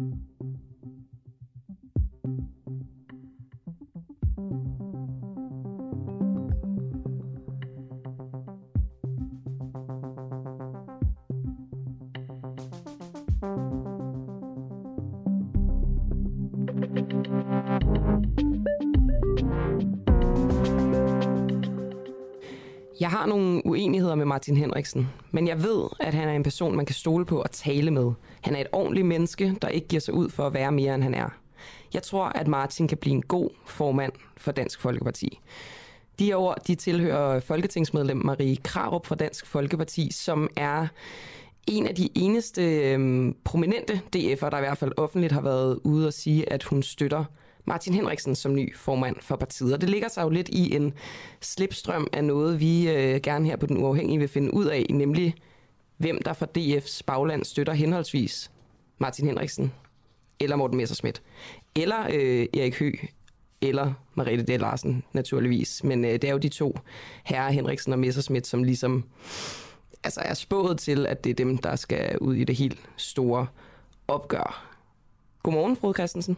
[0.00, 0.59] Thank you.
[23.20, 26.86] Har nogle uenigheder med Martin Henriksen, men jeg ved, at han er en person, man
[26.86, 28.12] kan stole på og tale med.
[28.40, 31.02] Han er et ordentligt menneske, der ikke giver sig ud for at være mere, end
[31.02, 31.28] han er.
[31.94, 35.40] Jeg tror, at Martin kan blive en god formand for Dansk Folkeparti.
[36.18, 40.86] De her ord, de tilhører folketingsmedlem Marie Krarup fra Dansk Folkeparti, som er
[41.66, 46.06] en af de eneste øhm, prominente DF'er, der i hvert fald offentligt har været ude
[46.06, 47.24] og sige, at hun støtter
[47.64, 49.74] Martin Henriksen som ny formand for partiet.
[49.74, 50.92] Og det ligger sig jo lidt i en
[51.40, 55.34] slipstrøm af noget, vi øh, gerne her på Den Uafhængige vil finde ud af, nemlig
[55.96, 58.50] hvem der fra DF's bagland støtter henholdsvis
[58.98, 59.72] Martin Henriksen
[60.40, 61.22] eller Morten Messerschmidt,
[61.76, 62.92] eller øh, Erik Hø,
[63.60, 64.60] eller Mariette D.
[64.60, 65.84] Larsen naturligvis.
[65.84, 66.78] Men øh, det er jo de to
[67.24, 69.04] herrer, Henriksen og Messerschmidt, som ligesom
[70.04, 73.46] altså er spået til, at det er dem, der skal ud i det helt store
[74.08, 74.66] opgør.
[75.42, 76.36] Godmorgen, Frode Christensen.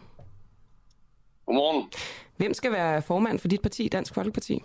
[1.46, 1.92] Godmorgen.
[2.36, 4.62] Hvem skal være formand for dit parti, Dansk Folkeparti?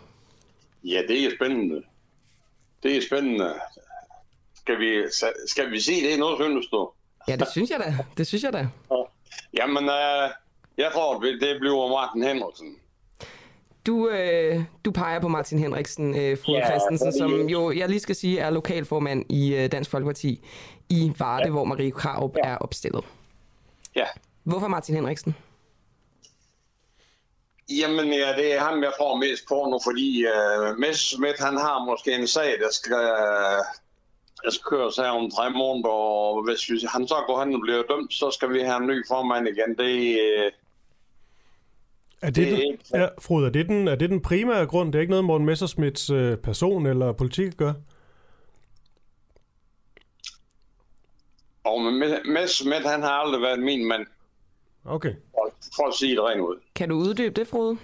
[0.83, 1.83] Ja, det er spændende.
[2.83, 3.53] Det er spændende.
[4.55, 5.03] Skal vi,
[5.47, 6.19] skal vi sige det?
[6.19, 6.89] Noget synes du?
[7.27, 8.05] Ja, det synes jeg da.
[8.17, 8.67] Det synes jeg da.
[9.57, 10.29] Jamen, øh,
[10.77, 12.75] jeg tror, det bliver Martin Henriksen.
[13.85, 17.99] Du, øh, du peger på Martin Henriksen, øh, Frode ja, Christensen, som jo, jeg lige
[17.99, 20.41] skal sige, er lokalformand i øh, Dansk Folkeparti
[20.89, 21.51] i Varde, ja.
[21.51, 22.49] hvor Marie Krarup ja.
[22.49, 23.03] er opstillet.
[23.95, 24.05] Ja.
[24.43, 25.35] Hvorfor Martin Henriksen?
[27.69, 31.85] Jamen, ja, det er ham, jeg tror mest på nu, fordi uh, Messerschmidt, han har
[31.85, 33.63] måske en sag, der skal, uh,
[34.43, 37.61] der skal køres her om tre måneder, og hvis vi, han så går hen og
[37.61, 39.77] bliver dømt, så skal vi have en ny formand igen.
[39.77, 40.51] Det, uh,
[42.21, 42.83] er det, det den, ikke...
[42.93, 44.93] ja, Frode, er det, den, er det den primære grund?
[44.93, 47.73] Det er ikke noget, Morten Messersmiths uh, person eller politik gør?
[51.63, 51.81] Og
[52.25, 54.05] Messerschmidt, han har aldrig været min mand.
[54.87, 55.13] Okay.
[55.31, 56.59] For, for at sige det rent ud.
[56.75, 57.77] Kan du uddybe det, Frode?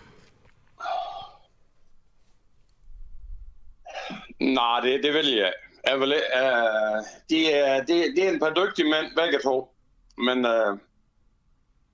[4.40, 5.54] Nej, det, det vil jeg.
[5.88, 9.76] jeg vil, uh, de er, de, de er en par dygtige mænd, begge to.
[10.18, 10.80] Men uh,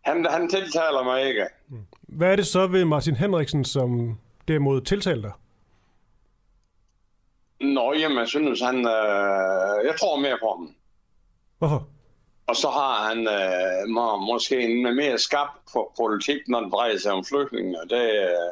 [0.02, 1.48] han, han tiltaler mig ikke.
[2.02, 5.31] Hvad er det så ved Martin Henriksen, som derimod tiltaler dig?
[7.68, 8.75] Nå, jamen, jeg synes, han...
[8.75, 10.75] Uh, jeg tror mere på ham.
[11.58, 11.88] Hvorfor?
[12.50, 16.98] Og så har han øh, må, måske en mere skab på politik, når det drejer
[16.98, 17.76] sig om flygtninge.
[17.90, 18.50] Det, øh,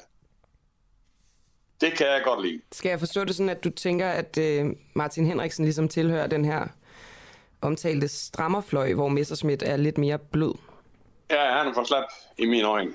[1.82, 2.62] det kan jeg godt lide.
[2.72, 6.46] Skal jeg forstå det sådan, at du tænker, at øh, Martin Henriksen ligesom tilhører den
[6.46, 6.68] her
[7.62, 10.54] omtalte strammerfløj, hvor Messerschmidt er lidt mere blød?
[11.32, 12.04] Ja, han er for slap
[12.38, 12.92] i min øjne.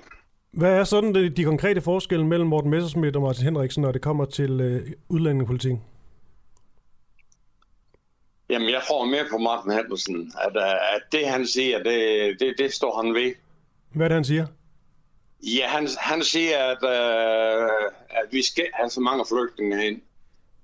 [0.53, 4.03] Hvad er sådan de, de konkrete forskelle mellem Morten Messerschmidt og Martin Henriksen, når det
[4.03, 5.73] kommer til øh, udlændingepolitik?
[8.53, 12.55] Jamen, jeg tror mere på Martin Henriksen, at, øh, at det, han siger, det, det,
[12.59, 13.33] det står han ved.
[13.95, 14.47] Hvad er det, han siger?
[15.43, 20.01] Ja, han, han siger, at, uh, at vi skal have så mange flygtninge herind.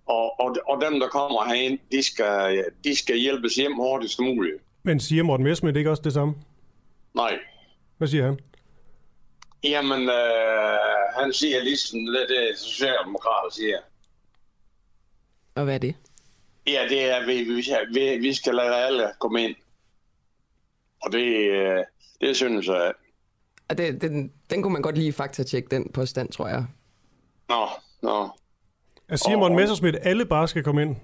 [0.07, 4.57] Og, og, og dem, der kommer herind, de skal, de skal hjælpes hjem hurtigst muligt.
[4.83, 6.35] Men siger Morten Messerschmidt ikke også det samme?
[7.15, 7.39] Nej.
[7.99, 8.39] Hvad siger han?
[9.65, 13.79] Jamen, uh, han siger ligesom det, det Socialdemokrater siger.
[15.55, 15.95] Og hvad er det?
[16.73, 17.45] Ja, det er, vi,
[17.95, 19.57] vi, vi skal lade alle komme ind.
[21.03, 21.85] Og det, øh,
[22.21, 22.93] det synes jeg.
[23.69, 26.67] Og det, den, den kunne man godt lige faktatjekke, den påstand, tror jeg.
[27.49, 27.67] Nå,
[28.03, 28.29] nå.
[29.09, 30.97] Jeg siger Morten Messerschmidt, alle bare skal komme ind.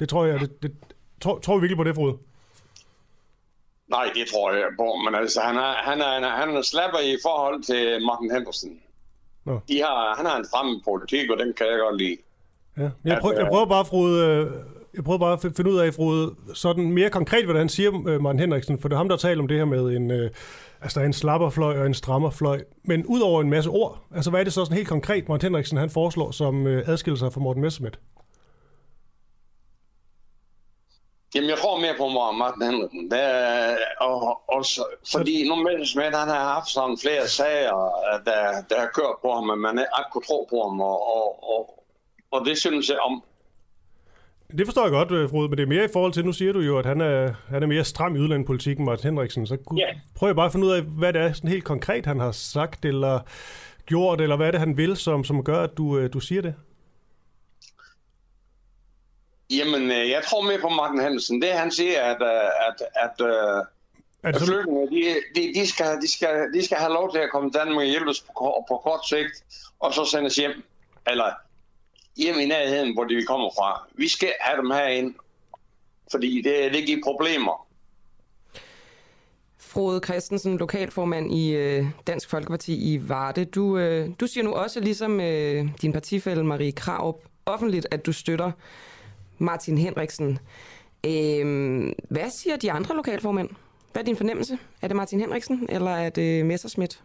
[0.00, 0.72] Det tror jeg, det, det,
[1.20, 2.18] tror, tror vi virkelig på det, Frode?
[3.88, 7.16] Nej, det tror jeg på, men altså, han er, han er, han er slapper i
[7.22, 8.70] forhold til Martin Henderson.
[9.44, 9.60] Nå.
[9.68, 12.16] De har, han har en fremme politik, og den kan jeg godt lide.
[12.76, 12.90] Ja.
[13.04, 16.92] Jeg, prøver, jeg prøver bare, Frode, jeg prøver bare at finde ud af, Frode, sådan
[16.92, 19.56] mere konkret, hvordan siger øh, Martin Henriksen, for det er ham, der taler om det
[19.56, 20.30] her med en, øh,
[20.80, 24.30] altså der er en slapperfløj og en strammerfløj, men ud over en masse ord, altså
[24.30, 27.32] hvad er det så sådan helt konkret, Martin Henriksen han foreslår, som øh, adskiller sig
[27.32, 27.98] fra Morten Messerschmidt?
[31.34, 33.10] Jamen, jeg tror mere på Martin Henriksen.
[33.10, 37.78] Det er, og, også, fordi nu Messerschmidt, han har haft sådan flere sager,
[38.24, 41.50] der, der har kørt på ham, at man ikke kunne tro på ham, og, og,
[41.54, 41.84] og,
[42.30, 43.22] og det synes jeg om,
[44.58, 46.52] det forstår jeg godt, øh, Frode, men det er mere i forhold til, nu siger
[46.52, 49.46] du jo, at han er, han er mere stram i udlændingepolitikken, Martin Henriksen.
[49.46, 49.96] Så yeah.
[50.14, 52.84] prøv bare at finde ud af, hvad det er sådan helt konkret, han har sagt
[52.84, 53.20] eller
[53.86, 56.42] gjort, eller hvad er det, han vil, som, som gør, at du, øh, du siger
[56.42, 56.54] det?
[59.50, 61.42] Jamen, øh, jeg tror mere på Martin Hansen.
[61.42, 62.22] Det han siger, at,
[62.68, 63.26] at, at, at
[64.22, 67.30] Er det Flygtninge, de, de, de, skal, de, skal, de skal have lov til at
[67.32, 69.44] komme til Danmark og hjælpes på, på kort sigt,
[69.80, 70.64] og så sendes hjem.
[71.06, 71.30] Eller
[72.16, 73.88] hjemme i nærheden, hvor de kommer fra.
[73.94, 75.14] Vi skal have dem herind,
[76.10, 77.66] fordi det, det giver problemer.
[79.58, 83.44] Frode Christensen, lokalformand i øh, Dansk Folkeparti i Varde.
[83.44, 87.16] Du, øh, du siger nu også, ligesom øh, din partifælle Marie Kraup,
[87.46, 88.52] offentligt, at du støtter
[89.38, 90.38] Martin Henriksen.
[91.06, 93.48] Øh, hvad siger de andre lokalformænd?
[93.92, 94.58] Hvad er din fornemmelse?
[94.82, 97.02] Er det Martin Henriksen, eller er det Messerschmidt,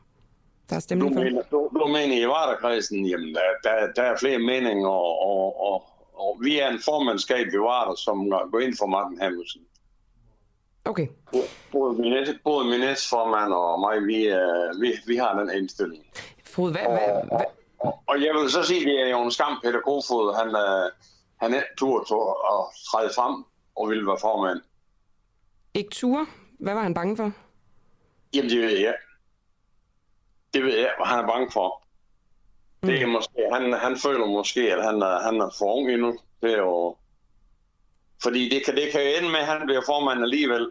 [0.69, 1.23] der er Du stemning for?
[1.23, 5.61] mener, du, du mener i Varderkredsen, jamen der, der, der er flere meninger, og, og,
[5.71, 5.83] og,
[6.13, 9.61] og vi er en formandskab i Varder, som går ind for Martin Hamilton.
[10.85, 11.07] Okay.
[11.71, 12.13] Både min,
[12.43, 16.03] både min næstformand og mig, vi, øh, vi, vi har den indstilling.
[16.45, 17.45] Frode, hvad, hvad, hvad,
[17.79, 20.91] Og, og jeg vil så sige, det er jo en skam, Peter Kofod, han, øh,
[21.41, 22.15] han er tur til
[22.53, 22.59] at
[22.91, 23.43] træde frem
[23.75, 24.59] og ville være formand.
[25.73, 26.25] ikke ture?
[26.59, 27.31] Hvad var han bange for?
[28.33, 28.95] Jamen, det jeg.
[30.55, 31.83] Det ved jeg, hvad han er bange for.
[32.83, 32.87] Mm.
[32.89, 36.17] Det er måske, han, han føler måske, at han er, han er for ung endnu.
[36.41, 36.95] Det er jo,
[38.23, 40.69] fordi det kan, det kan jo ende med, at han bliver formand alligevel.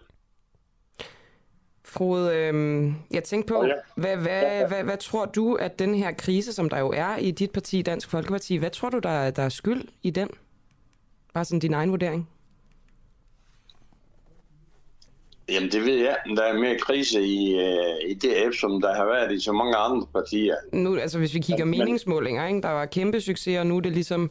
[1.85, 3.73] Frode, øh, jeg tænkte på, Ja.
[3.97, 7.31] hvad, hvad, hvad, hvad tror du, at den her krise, som der jo er i
[7.31, 10.29] dit parti, Dansk Folkeparti, hvad tror du, der, der er skyld i den?
[11.35, 12.31] Bare sådan din egen vurdering.
[15.49, 16.17] Jamen, det ved jeg.
[16.37, 19.77] Der er mere krise i, øh, i DF, som der har været i så mange
[19.77, 20.55] andre partier.
[20.73, 22.63] Nu, altså hvis vi kigger Men- meningsmålinger, ikke?
[22.63, 24.31] der var kæmpe succes, og nu er det ligesom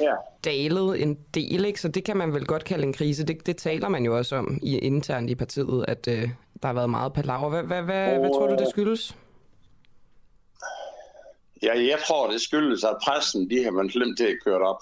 [0.00, 0.12] Ja.
[0.44, 1.80] dalet en del, ikke?
[1.80, 3.26] så det kan man vel godt kalde en krise.
[3.26, 6.28] Det, det taler man jo også om i internt i partiet, at øh,
[6.62, 7.48] der har været meget palaver.
[7.48, 9.16] Hvad, hvad, hvad, hvad tror du, det skyldes?
[11.62, 14.76] Ja, jeg tror, det skyldes, at pressen, de har man slemt til at køre op.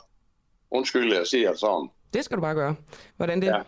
[0.70, 1.88] Undskyld, jeg siger sådan.
[2.14, 2.74] Det skal du bare gøre.
[3.16, 3.46] Hvordan det?
[3.46, 3.60] Ja.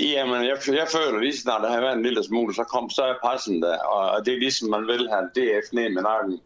[0.00, 3.02] Jamen, jeg, jeg føler lige snart, der har været en lille smule, så kom så
[3.02, 6.40] er pressen der, og, det er ligesom, man vil have DF ned med nakken.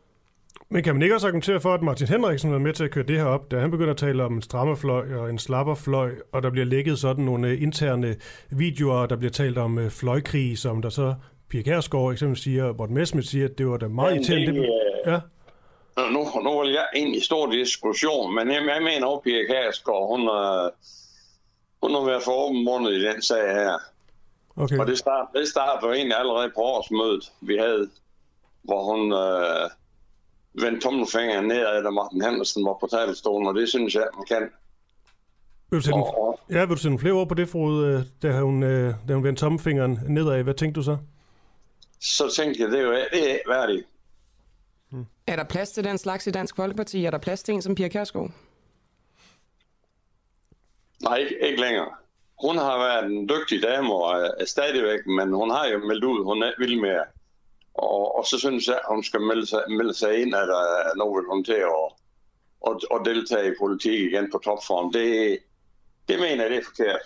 [0.69, 3.04] Men kan man ikke også argumentere for, at Martin Henriksen var med til at køre
[3.04, 6.43] det her op, da han begynder at tale om en strammerfløj og en slapperfløj, og
[6.43, 8.16] der bliver lækket sådan nogle øh, interne
[8.50, 11.14] videoer, der bliver talt om øh, fløjkrig, som der så
[11.48, 14.46] Pia Kærsgaard eksempelvis siger, og Morten Messerschmidt siger, at det var da meget irriterende.
[14.46, 14.69] det,
[15.05, 15.20] Det, ja.
[16.10, 20.08] Nu, nu vil jeg ind i stor diskussion, men jeg, jeg mener også, Pia Kærsgaard,
[20.08, 20.70] hun, øh,
[21.82, 23.79] hun har været for åben mundet i den sag her.
[24.56, 24.79] Okay.
[24.79, 27.90] Og det startede det start jo egentlig allerede på årsmødet, vi havde,
[28.62, 29.70] hvor hun øh,
[30.62, 34.43] vendte tommelfingeren nedad, da Martin Hansen var på talerstolen, og det synes jeg, man kan.
[35.70, 37.87] Vil du sætte, Og, en, og, ja, vil du sætte flere ord på det, Frode,
[37.87, 40.43] øh, da hun, øh, da hun vendte tommelfingeren nedad?
[40.43, 40.96] Hvad tænkte du så?
[42.02, 43.87] så tænkte jeg, det er jo det er værdigt.
[45.26, 47.05] Er der plads til den slags i Dansk Folkeparti?
[47.05, 48.31] Er der plads til en som Pia Kærsgaard?
[51.02, 51.88] Nej, ikke, ikke længere.
[52.44, 56.25] Hun har været en dygtig dame og er, stadigvæk, men hun har jo meldt ud,
[56.25, 57.04] hun er vild mere.
[57.75, 60.99] Og, og så synes jeg, at hun skal melde sig, melde sig ind, at uh,
[60.99, 61.87] nu vil hun til at,
[62.69, 64.93] at, at deltage i politik igen på topform.
[64.93, 65.38] Det,
[66.08, 67.00] det mener jeg, det er forkert.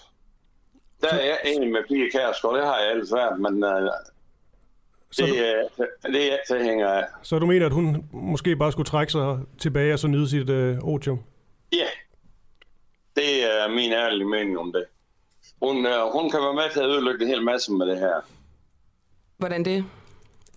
[1.00, 3.88] Der er jeg enig med Pia Kærsgaard, det har jeg ellers været, men uh,
[5.10, 5.28] Så, det,
[5.78, 7.04] du, uh, det er jeg af.
[7.22, 10.50] så du mener, at hun måske bare skulle trække sig tilbage og så nyde sit
[10.50, 11.20] øh, otium?
[11.72, 11.86] Ja,
[13.16, 14.84] det er min ærlige mening om det.
[15.62, 18.20] Hun, uh, hun kan være med til at ødelægge en hel masse med det her.
[19.38, 19.84] Hvordan det?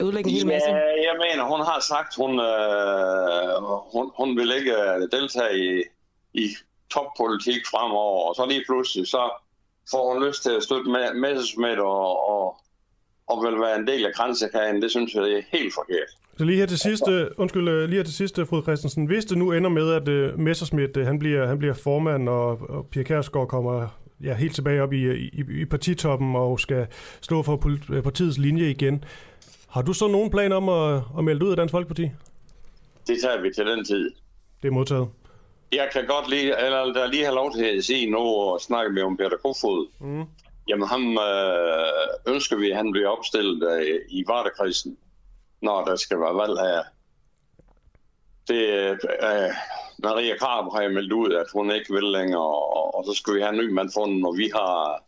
[0.01, 0.69] Ødelægge en hel masse?
[0.69, 0.75] Ja,
[1.09, 3.63] jeg mener, hun har sagt, hun, øh,
[3.93, 5.83] hun, hun vil ikke øh, deltage i,
[6.33, 6.55] i
[6.89, 9.29] toppolitik fremover, og så lige pludselig, så
[9.91, 12.61] får hun lyst til at støtte med, Messerschmidt og, og,
[13.27, 14.81] og vil være en del af grænsekagen.
[14.81, 16.11] Det synes jeg, det er helt forkert.
[16.39, 19.05] Så lige her til sidste, undskyld, øh, lige her til sidste, Frode Christensen.
[19.05, 22.69] Hvis det nu ender med, at uh, Messerschmidt uh, han bliver, han bliver formand, og,
[22.69, 23.87] og Pia Kærsgaard kommer
[24.23, 26.87] ja, helt tilbage op i, i, i partitoppen og skal
[27.21, 29.03] stå for øh, partiets linje igen,
[29.69, 32.11] har du så nogen plan om at, at melde ud af Dansk Folkeparti?
[33.07, 34.11] Det tager vi til den tid.
[34.61, 35.07] Det er modtaget.
[35.71, 38.91] Jeg kan godt lige, eller der lige have lov til at sige nu, og snakke
[38.91, 39.87] med om Peter Kofod.
[39.99, 40.23] Mm.
[40.67, 44.97] Jamen ham øh, ønsker vi, at han bliver opstillet øh, i Vardekrisen,
[45.61, 46.83] når der skal være valg her.
[48.47, 48.91] Det,
[49.23, 49.51] øh,
[50.03, 53.35] Maria Krab har jeg meldt ud, at hun ikke vil længere, og, og så skal
[53.35, 55.03] vi have en ny mand fundet, og vi har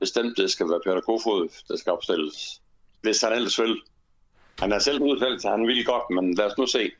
[0.00, 2.60] bestemt, at det skal være Peter Kofod, der skal opstilles.
[3.02, 3.76] Hvis han ellers vil.
[4.58, 6.90] Han er selv udtalt, så han vil godt, men lad os nu se.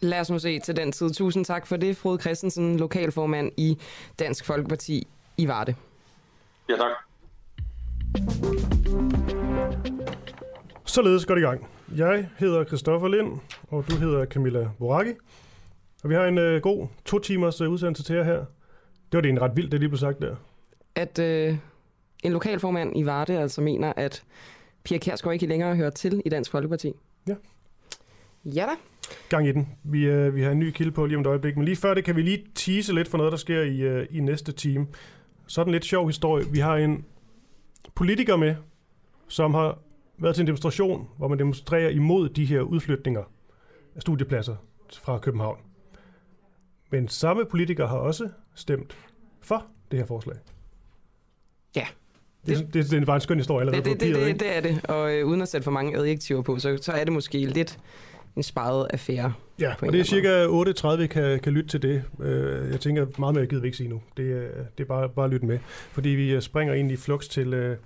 [0.00, 1.10] Lad os nu se til den tid.
[1.10, 3.78] Tusind tak for det, Frode Christensen, lokalformand i
[4.18, 5.06] Dansk Folkeparti
[5.36, 5.74] i Varde.
[6.68, 6.92] Ja, tak.
[10.84, 11.75] Således går det i gang.
[11.94, 13.38] Jeg hedder Christoffer Lind,
[13.68, 15.10] og du hedder Camilla Boraki.
[16.02, 18.38] Og vi har en øh, god to timers øh, udsendelse til jer her.
[19.12, 20.36] Det var det en ret vildt, det lige blev sagt der.
[20.94, 21.56] At øh,
[22.24, 24.24] en lokalformand i Varde altså mener, at
[24.84, 26.92] Pia Kærsgaard ikke længere hører til i Dansk Folkeparti.
[27.28, 27.34] Ja.
[28.44, 28.72] Ja da.
[29.28, 29.68] Gang i den.
[29.84, 31.94] Vi, øh, vi har en ny kilde på lige om et øjeblik, men lige før
[31.94, 34.86] det kan vi lige tease lidt for noget, der sker i, øh, i næste time.
[35.46, 36.44] Sådan lidt sjov historie.
[36.52, 37.04] Vi har en
[37.94, 38.54] politiker med,
[39.28, 39.78] som har
[40.18, 43.22] været til en demonstration, hvor man demonstrerer imod de her udflytninger
[43.96, 44.56] af studiepladser
[45.02, 45.58] fra København.
[46.90, 48.96] Men samme politiker har også stemt
[49.42, 50.36] for det her forslag.
[51.76, 51.86] Ja.
[52.46, 54.44] Det, det, det, det var en skøn historie allerede Det, på det, det, papiret, det,
[54.44, 54.62] ikke?
[54.64, 57.04] det er det, og øh, uden at sætte for mange adjektiver på, så, så er
[57.04, 57.78] det måske lidt
[58.36, 59.32] en sparet affære.
[59.60, 60.46] Ja, og det er cirka
[61.02, 62.04] 8.30, kan, kan lytte til det.
[62.20, 64.02] Øh, Jeg tænker, meget mere gider vi ikke sige nu.
[64.16, 65.58] Det, er- det er bare, bare at lytte med.
[65.90, 67.76] Fordi vi øh, springer ind i flux til, øh,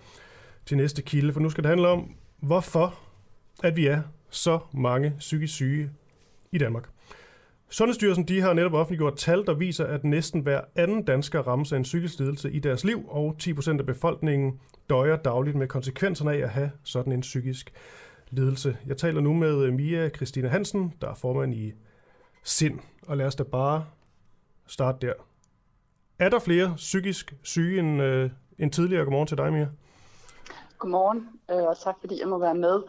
[0.67, 2.99] til næste kilde, for nu skal det handle om, hvorfor
[3.63, 5.91] at vi er så mange psykisk syge
[6.53, 6.89] i Danmark.
[7.71, 11.77] Sundhedsstyrelsen de har netop offentliggjort tal, der viser, at næsten hver anden dansker rammes af
[11.77, 16.39] en psykisk lidelse i deres liv, og 10% af befolkningen døjer dagligt med konsekvenserne af
[16.39, 17.73] at have sådan en psykisk
[18.31, 18.77] lidelse.
[18.87, 21.73] Jeg taler nu med øh, Mia Christine Hansen, der er formand i
[22.45, 23.85] SIND, og lad os da bare
[24.67, 25.13] starte der.
[26.19, 29.05] Er der flere psykisk syge end, øh, end tidligere?
[29.05, 29.69] Godmorgen til dig, Mia.
[30.81, 32.83] Godmorgen, øh, og tak fordi jeg må være med.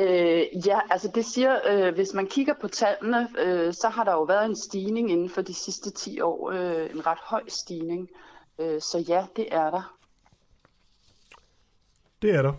[0.00, 4.12] Øh, ja, altså det siger, øh, hvis man kigger på tallene, øh, så har der
[4.12, 8.08] jo været en stigning inden for de sidste 10 år, øh, en ret høj stigning.
[8.58, 9.96] Øh, så ja, det er der.
[12.22, 12.52] Det er der.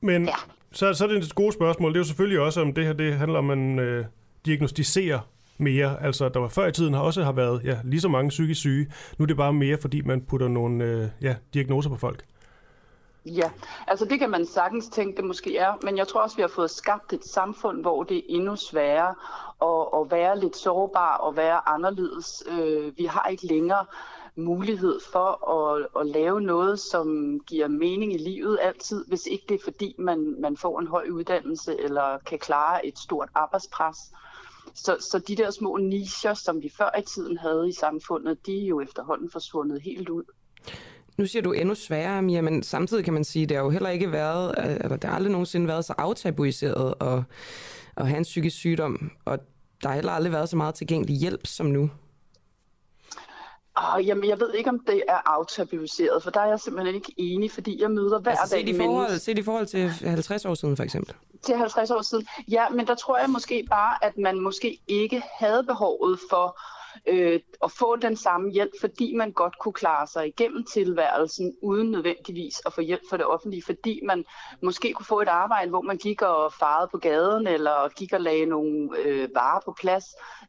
[0.00, 0.34] Men Ja.
[0.72, 1.90] så, så er det et gode spørgsmål.
[1.90, 4.04] Det er jo selvfølgelig også, om det her det handler om, at man øh,
[4.46, 5.20] diagnostiserer
[5.58, 6.02] mere.
[6.02, 8.60] Altså, der var før i tiden har også har været ja, lige så mange psykisk
[8.60, 8.86] syge.
[9.18, 12.24] Nu er det bare mere, fordi man putter nogle øh, ja, diagnoser på folk.
[13.26, 13.50] Ja,
[13.86, 16.48] altså det kan man sagtens tænke, det måske er, men jeg tror også, vi har
[16.48, 19.14] fået skabt et samfund, hvor det er endnu sværere
[19.62, 22.44] at, at være lidt sårbar og være anderledes.
[22.46, 23.86] Øh, vi har ikke længere
[24.36, 29.54] mulighed for at, at lave noget, som giver mening i livet altid, hvis ikke det
[29.54, 33.96] er fordi, man, man får en høj uddannelse eller kan klare et stort arbejdspres.
[34.74, 38.62] Så, så de der små nicher, som vi før i tiden havde i samfundet, de
[38.62, 40.24] er jo efterhånden forsvundet helt ud.
[41.16, 43.90] Nu siger du endnu sværere, Mia, men samtidig kan man sige, det har jo heller
[43.90, 47.22] ikke været, eller det har aldrig nogensinde været så aftabuiseret at,
[47.96, 49.38] at have en psykisk sygdom, og
[49.82, 51.90] der har heller aldrig været så meget tilgængelig hjælp som nu.
[53.76, 57.14] Oh, jamen, jeg ved ikke, om det er aftabuiseret, for der er jeg simpelthen ikke
[57.16, 60.44] enig, fordi jeg møder hver Altså dag set i, forhold, set i forhold til 50
[60.44, 61.14] år siden, for eksempel.
[61.42, 62.26] til 50 år siden.
[62.50, 66.60] Ja, men der tror jeg måske bare, at man måske ikke havde behovet for
[67.06, 71.90] øh, at få den samme hjælp, fordi man godt kunne klare sig igennem tilværelsen, uden
[71.90, 74.24] nødvendigvis at få hjælp fra det offentlige, fordi man
[74.62, 78.20] måske kunne få et arbejde, hvor man gik og farede på gaden, eller gik og
[78.20, 80.04] lagde nogle øh, varer på plads.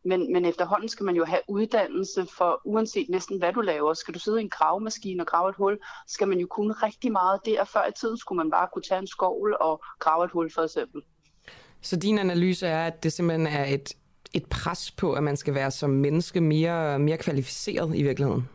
[0.05, 4.13] Men, men efterhånden skal man jo have uddannelse, for uanset næsten hvad du laver, skal
[4.13, 5.77] du sidde i en gravemaskine og grave et hul,
[6.07, 7.63] skal man jo kunne rigtig meget der.
[7.63, 10.61] Før i tiden skulle man bare kunne tage en skovl og grave et hul for
[10.61, 11.01] eksempel.
[11.81, 13.93] Så din analyse er, at det simpelthen er et,
[14.33, 18.49] et pres på, at man skal være som menneske mere, mere kvalificeret i virkeligheden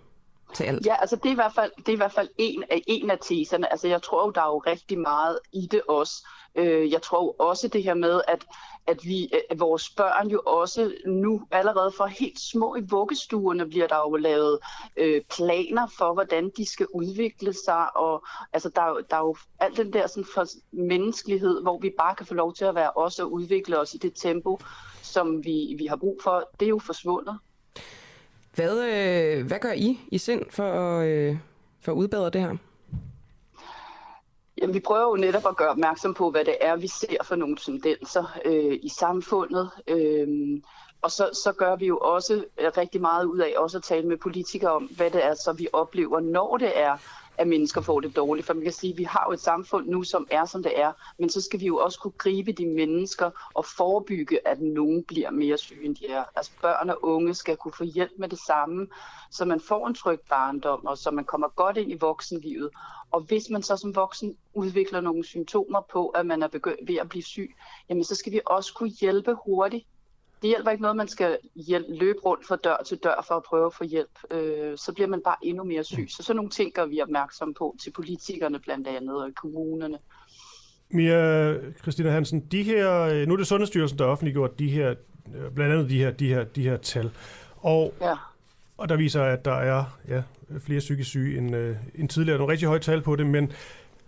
[0.55, 0.87] til alt.
[0.87, 3.11] Ja, altså det er i hvert fald, det er i hvert fald en, af, en
[3.11, 3.73] af teserne.
[3.73, 6.26] Altså jeg tror jo, der er jo rigtig meget i det også.
[6.54, 8.44] Øh, jeg tror jo også det her med, at,
[8.87, 13.87] at vi, at vores børn jo også nu allerede for helt små i vuggestuerne bliver
[13.87, 14.59] der jo lavet
[14.97, 17.97] øh, planer for, hvordan de skal udvikle sig.
[17.97, 21.92] Og altså der, er der er jo alt den der sådan for menneskelighed, hvor vi
[21.99, 24.59] bare kan få lov til at være os og udvikle os i det tempo,
[25.02, 26.50] som vi, vi har brug for.
[26.61, 27.38] Det er jo forsvundet.
[28.54, 31.37] Hvad, øh, hvad gør I i sind for at, øh,
[31.80, 32.56] for at udbedre det her?
[34.62, 37.37] Jamen, vi prøver jo netop at gøre opmærksom på, hvad det er, vi ser for
[37.37, 39.71] nogle tendenser øh, i samfundet.
[39.88, 40.28] Øh,
[41.02, 44.09] og så, så gør vi jo også øh, rigtig meget ud af også at tale
[44.09, 46.97] med politikere om, hvad det er, så vi oplever, når det er,
[47.38, 48.46] at mennesker får det dårligt.
[48.46, 50.80] For man kan sige, at vi har jo et samfund nu, som er, som det
[50.80, 55.04] er, men så skal vi jo også kunne gribe de mennesker og forebygge, at nogen
[55.04, 56.24] bliver mere syge, end de er.
[56.36, 58.86] Altså børn og unge skal kunne få hjælp med det samme,
[59.30, 62.70] så man får en tryg barndom, og så man kommer godt ind i voksenlivet.
[63.10, 66.96] Og hvis man så som voksen udvikler nogle symptomer på, at man er begyndt ved
[66.96, 67.54] at blive syg,
[67.88, 69.86] jamen så skal vi også kunne hjælpe hurtigt.
[70.42, 73.42] Det hjælper ikke noget, man skal hjælpe, løbe rundt fra dør til dør for at
[73.42, 74.18] prøve at få hjælp.
[74.30, 76.06] Øh, så bliver man bare endnu mere syg.
[76.08, 79.99] Så sådan nogle ting gør vi opmærksom på til politikerne blandt andet og i kommunerne.
[80.90, 84.94] Mia Christina Hansen, de her, øh, nu er det Sundhedsstyrelsen, der har offentliggjort de her,
[85.37, 87.11] øh, blandt andet de her, de her, de her tal.
[87.56, 88.14] Og, Ja.
[88.78, 90.22] og der viser, at der er ja,
[90.61, 92.38] flere psykisk syge end, øh, end tidligere.
[92.38, 93.52] Nogle rigtig høje tal på det, men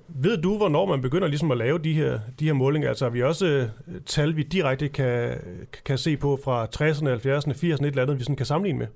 [0.09, 2.89] ved du, hvornår man begynder ligesom at lave de her, de her målinger?
[2.89, 5.39] Altså har vi også øh, tal, vi direkte kan,
[5.85, 8.87] kan se på fra 60'erne, 70'erne, 80'erne, et eller andet, vi sådan kan sammenligne med?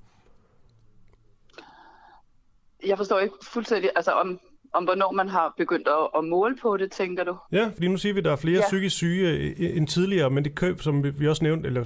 [2.86, 4.40] Jeg forstår ikke fuldstændig, altså om,
[4.74, 7.36] om hvornår man har begyndt at, at måle på det, tænker du?
[7.52, 8.66] Ja, fordi nu siger vi, at der er flere ja.
[8.66, 11.84] psykisk syge øh, end tidligere, men det køb, som vi også nævnte, eller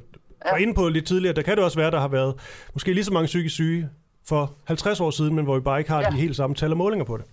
[0.50, 2.34] var inde på lidt tidligere, der kan det også være, der har været
[2.72, 3.88] måske lige så mange psykisk syge
[4.28, 6.10] for 50 år siden, men hvor vi bare ikke har ja.
[6.10, 7.24] de helt samme tal og målinger på det.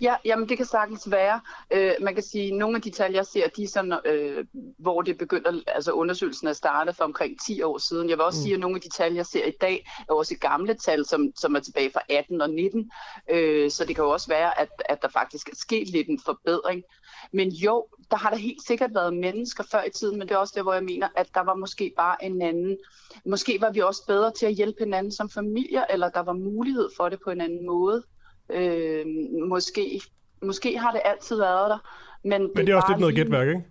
[0.00, 1.40] Ja, jamen det kan sagtens være.
[1.70, 4.44] Øh, man kan sige, at nogle af de tal, jeg ser, de er sådan, øh,
[4.78, 8.08] hvor det begynder, altså undersøgelsen er startet for omkring 10 år siden.
[8.08, 8.42] Jeg vil også mm.
[8.42, 11.32] sige, at nogle af de tal, jeg ser i dag, er også gamle tal, som,
[11.36, 12.90] som er tilbage fra 18 og 19.
[13.30, 16.20] Øh, så det kan jo også være, at, at der faktisk er sket lidt en
[16.24, 16.82] forbedring.
[17.32, 20.38] Men jo, der har der helt sikkert været mennesker før i tiden, men det er
[20.38, 22.78] også der, hvor jeg mener, at der var måske bare en anden,
[23.24, 26.88] måske var vi også bedre til at hjælpe hinanden som familier, eller der var mulighed
[26.96, 28.02] for det på en anden måde.
[28.50, 29.06] Øh,
[29.48, 30.00] måske,
[30.42, 31.78] måske har det altid været der.
[32.22, 33.64] Men det, men det er også lidt noget gætværk, ikke?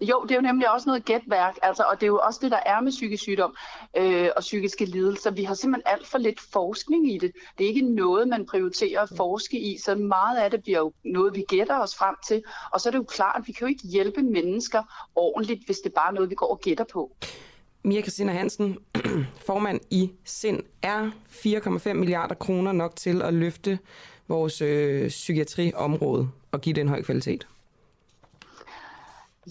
[0.00, 2.50] Jo, det er jo nemlig også noget gætværk, altså, og det er jo også det,
[2.50, 3.56] der er med psykisk sygdom
[3.96, 5.30] øh, og psykiske lidelser.
[5.30, 7.32] Vi har simpelthen alt for lidt forskning i det.
[7.58, 10.92] Det er ikke noget, man prioriterer at forske i, så meget af det bliver jo
[11.04, 12.42] noget, vi gætter os frem til.
[12.72, 14.82] Og så er det jo klart, at vi kan jo ikke hjælpe mennesker
[15.14, 17.16] ordentligt, hvis det bare er noget, vi går og gætter på.
[17.86, 18.78] Mia Christina Hansen,
[19.46, 23.78] formand i SIND, er 4,5 milliarder kroner nok til at løfte
[24.28, 27.46] vores øh, psykiatriområde og give det en høj kvalitet?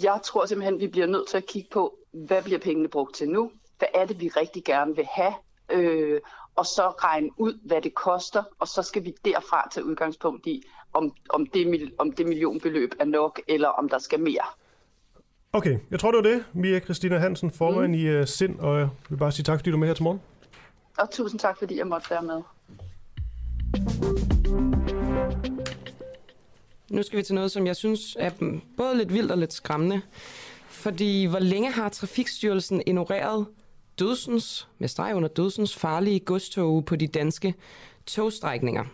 [0.03, 3.29] Jeg tror simpelthen, vi bliver nødt til at kigge på, hvad bliver pengene brugt til
[3.29, 3.51] nu?
[3.77, 5.33] Hvad er det, vi rigtig gerne vil have?
[5.71, 6.21] Øh,
[6.55, 10.63] og så regne ud, hvad det koster, og så skal vi derfra tage udgangspunkt i,
[10.93, 14.45] om, om, det, om det millionbeløb er nok, eller om der skal mere.
[15.55, 16.45] Okay, jeg tror, det var det.
[16.53, 17.99] Mia Christina Hansen, formand mm.
[17.99, 20.03] i uh, SIND, og jeg vil bare sige tak, fordi du er med her til
[20.03, 20.21] morgen.
[20.97, 22.41] Og tusind tak, fordi jeg måtte være med.
[26.89, 28.31] Nu skal vi til noget, som jeg synes er
[28.77, 30.01] både lidt vildt og lidt skræmmende.
[30.67, 33.45] Fordi hvor længe har Trafikstyrelsen ignoreret
[33.99, 37.53] dødsens, med streg under dødsens, farlige godstog på de danske
[38.05, 38.85] togstrækninger?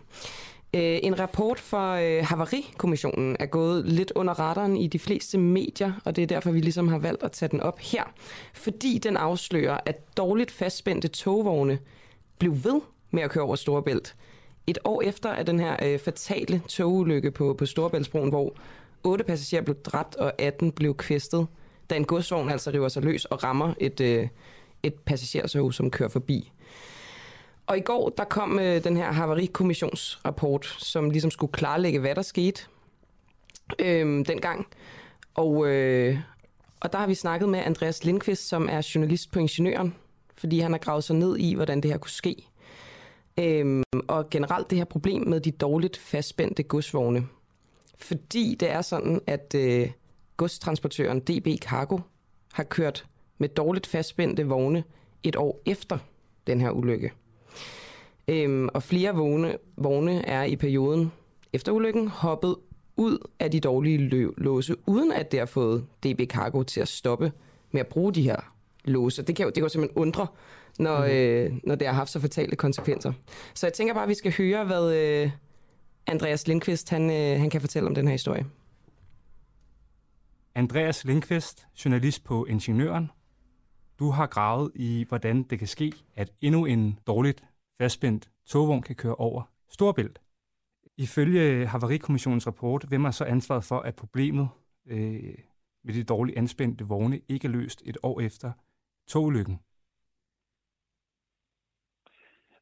[0.73, 5.93] Øh, en rapport fra øh, Havarikommissionen er gået lidt under radaren i de fleste medier,
[6.05, 8.03] og det er derfor, vi ligesom har valgt at tage den op her.
[8.53, 11.79] Fordi den afslører, at dårligt fastspændte togvogne
[12.39, 14.15] blev ved med at køre over Storebælt.
[14.67, 18.55] Et år efter at den her øh, fatale togulykke på, på Storebæltsbroen, hvor
[19.03, 21.47] otte passagerer blev dræbt og 18 blev kvæstet,
[21.89, 24.27] da en godsvogn altså river sig løs og rammer et, øh,
[24.83, 26.51] et passagertog, som kører forbi.
[27.71, 32.21] Og i går, der kom øh, den her havarikommissionsrapport, som ligesom skulle klarlægge, hvad der
[32.21, 32.61] skete
[33.79, 34.67] øh, dengang.
[35.33, 36.19] Og, øh,
[36.79, 39.95] og der har vi snakket med Andreas Lindqvist, som er journalist på Ingeniøren,
[40.35, 42.47] fordi han har gravet sig ned i, hvordan det her kunne ske.
[43.37, 47.27] Øh, og generelt det her problem med de dårligt fastspændte godsvogne.
[47.97, 49.91] Fordi det er sådan, at øh,
[50.37, 51.99] godstransportøren DB Cargo
[52.53, 53.05] har kørt
[53.37, 54.83] med dårligt fastspændte vogne
[55.23, 55.97] et år efter
[56.47, 57.11] den her ulykke.
[58.31, 61.11] Øhm, og flere vogne, vogne er i perioden
[61.53, 62.55] efter ulykken hoppet
[62.97, 66.87] ud af de dårlige lø- låse, uden at det har fået DB Cargo til at
[66.87, 67.31] stoppe
[67.71, 68.53] med at bruge de her
[68.85, 69.23] låse.
[69.23, 70.27] Det kan jo, det kan jo simpelthen undre,
[70.79, 71.11] når, mm.
[71.11, 73.13] øh, når det har haft så fatale konsekvenser.
[73.53, 75.31] Så jeg tænker bare, at vi skal høre, hvad øh,
[76.07, 78.45] Andreas Lindqvist han, øh, han kan fortælle om den her historie.
[80.55, 83.11] Andreas Lindqvist, journalist på Ingeniøren.
[83.99, 87.43] Du har gravet i, hvordan det kan ske, at endnu en dårligt
[87.81, 90.21] fastspændt togvogn kan køre over Storbælt.
[90.97, 94.49] Ifølge Havarikommissionens rapport, hvem er så ansvaret for, at problemet
[94.87, 95.37] øh,
[95.83, 98.51] med de dårligt anspændte vogne ikke er løst et år efter
[99.07, 99.59] togulykken?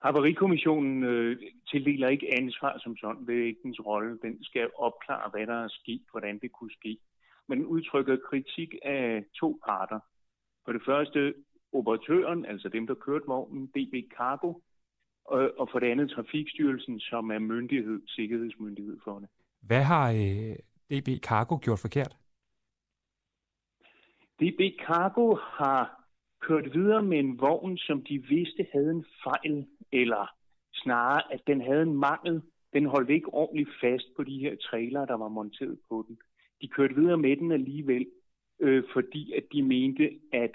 [0.02, 1.38] Havarikommissionen øh,
[1.72, 3.26] tildeler ikke ansvar som sådan.
[3.28, 4.20] Det er ikke dens rolle.
[4.22, 6.98] Den skal opklare, hvad der er sket, hvordan det kunne ske.
[7.48, 10.00] Men udtrykker kritik af to parter.
[10.66, 11.34] For det første
[11.74, 14.54] operatøren, altså dem, der kørte vognen, DB Cargo,
[15.30, 19.30] og, og for det andet Trafikstyrelsen, som er myndighed, sikkerhedsmyndighed for det.
[19.62, 20.56] Hvad har øh,
[20.90, 22.16] DB Cargo gjort forkert?
[24.40, 26.06] DB Cargo har
[26.42, 30.32] kørt videre med en vogn, som de vidste havde en fejl, eller
[30.74, 32.42] snarere, at den havde en mangel.
[32.74, 36.18] Den holdt ikke ordentligt fast på de her trailer, der var monteret på den.
[36.62, 38.06] De kørte videre med den alligevel,
[38.60, 40.52] øh, fordi at de mente, at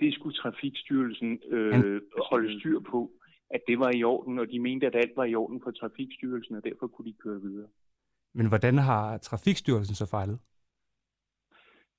[0.00, 3.10] det skulle Trafikstyrelsen øh, holde styr på
[3.50, 6.56] at det var i orden, og de mente, at alt var i orden på Trafikstyrelsen,
[6.56, 7.68] og derfor kunne de køre videre.
[8.34, 10.38] Men hvordan har Trafikstyrelsen så fejlet?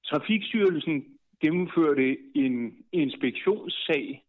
[0.05, 1.05] Trafikstyrelsen
[1.41, 4.25] gennemførte en inspektionssag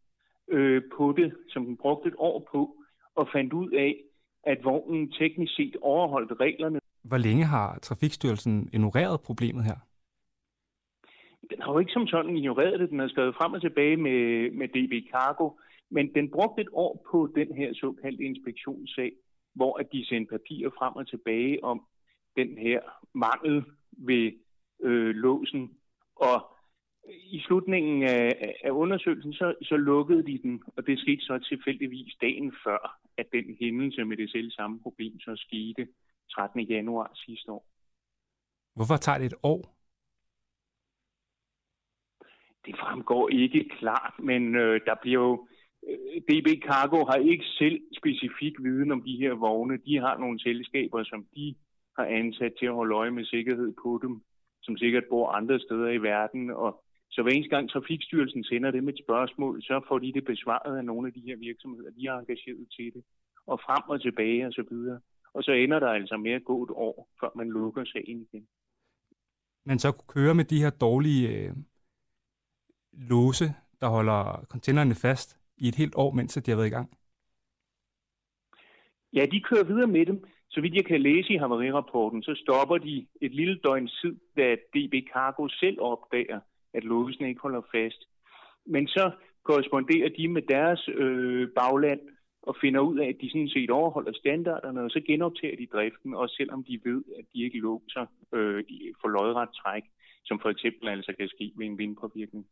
[0.49, 2.77] øh, på det, som den brugte et år på,
[3.15, 3.97] og fandt ud af,
[4.43, 6.81] at vognen teknisk set overholdt reglerne.
[7.03, 9.77] Hvor længe har Trafikstyrelsen ignoreret problemet her?
[11.51, 12.91] Den har jo ikke som sådan ignoreret det.
[12.91, 15.51] Den har skrevet frem og tilbage med, med DB Cargo,
[15.91, 19.13] men den brugte et år på den her såkaldte inspektionssag,
[19.55, 21.87] hvor at de sendte papirer frem og tilbage om,
[22.37, 22.81] den her
[23.15, 24.33] mangel ved
[24.83, 25.71] øh, låsen.
[26.17, 26.51] Og
[27.09, 32.15] i slutningen af, af undersøgelsen, så, så lukkede de den, og det skete så tilfældigvis
[32.21, 35.89] dagen før, at den hændelse med det selv samme problem så skete
[36.31, 36.61] 13.
[36.61, 37.67] januar sidste år.
[38.75, 39.77] Hvorfor tager det et år?
[42.67, 45.49] Det fremgår ikke klart, men øh, der bliver jo...
[45.89, 49.77] Øh, DB Cargo har ikke selv specifik viden om de her vogne.
[49.87, 51.55] De har nogle selskaber, som de
[51.99, 54.23] har ansat til at holde øje med sikkerhed på dem,
[54.63, 58.89] som sikkert bor andre steder i verden, og så hver eneste gang Trafikstyrelsen sender dem
[58.89, 62.19] et spørgsmål, så får de det besvaret af nogle af de her virksomheder, de har
[62.19, 63.03] engageret til det,
[63.47, 65.01] og frem og tilbage og så videre.
[65.35, 68.47] Og så ender der altså med at gå et år, før man lukker sagen igen.
[69.67, 71.53] Man så kunne køre med de her dårlige øh,
[72.93, 73.45] låse,
[73.81, 76.91] der holder containerne fast i et helt år, mens de har været i gang?
[79.13, 80.25] Ja, de kører videre med dem.
[80.51, 84.55] Så vidt jeg kan læse i havarirapporten, så stopper de et lille døgn tid, da
[84.55, 86.41] DB Cargo selv opdager,
[86.75, 88.01] at låsen ikke holder fast.
[88.67, 89.11] Men så
[89.45, 92.01] korresponderer de med deres øh, bagland
[92.43, 96.15] og finder ud af, at de sådan set overholder standarderne, og så genoptager de driften,
[96.15, 98.65] også selvom de ved, at de ikke låser øh,
[99.01, 99.83] for lodret træk,
[100.25, 102.47] som for eksempel altså kan ske ved en vindpåvirkning.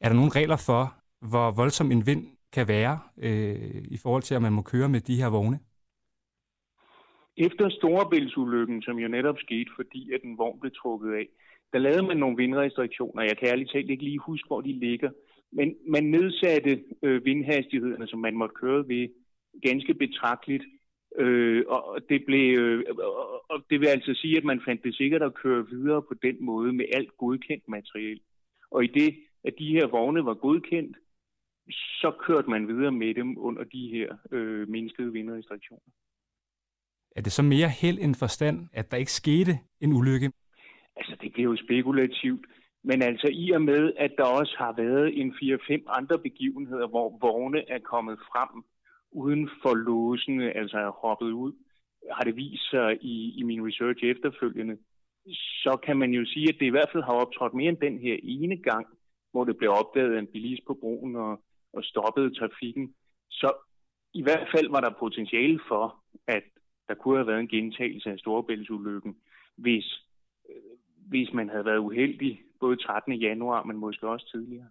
[0.00, 4.34] Er der nogle regler for, hvor voldsom en vind kan være øh, i forhold til,
[4.34, 5.58] at man må køre med de her vogne?
[7.36, 11.26] Efter Storebæltsulykken, som jo netop skete, fordi at en vogn blev trukket af,
[11.72, 13.22] der lavede man nogle vindrestriktioner.
[13.22, 15.10] Jeg kan ærligt talt ikke lige huske, hvor de ligger.
[15.52, 19.08] Men man nedsatte øh, vindhastighederne, som man måtte køre ved,
[19.62, 20.64] ganske betragteligt.
[21.18, 22.84] Øh, og, det blev, øh,
[23.48, 26.36] og det vil altså sige, at man fandt det sikkert at køre videre på den
[26.40, 28.20] måde med alt godkendt materiel.
[28.70, 30.96] Og i det, at de her vogne var godkendt,
[31.70, 35.92] så kørte man videre med dem under de her øh, mindskede vindrestriktioner.
[37.16, 40.32] Er det så mere held end forstand, at der ikke skete en ulykke?
[40.96, 42.46] Altså, det bliver jo spekulativt.
[42.84, 47.18] Men altså i og med, at der også har været en 4-5 andre begivenheder, hvor
[47.20, 48.64] vogne er kommet frem
[49.12, 51.52] uden for låsene, altså er hoppet ud,
[52.12, 54.76] har det vist sig i, i min research efterfølgende,
[55.64, 57.98] så kan man jo sige, at det i hvert fald har optrådt mere end den
[57.98, 58.86] her ene gang,
[59.32, 61.40] hvor det blev opdaget af en bilist på broen og,
[61.76, 62.94] og stoppede trafikken.
[63.30, 63.52] Så
[64.14, 66.42] i hvert fald var der potentiale for, at
[66.88, 69.16] der kunne have været en gentagelse af Storebæltsulykken,
[69.56, 69.84] hvis,
[70.48, 70.56] øh,
[70.96, 73.12] hvis man havde været uheldig både 13.
[73.12, 74.68] januar, men måske også tidligere.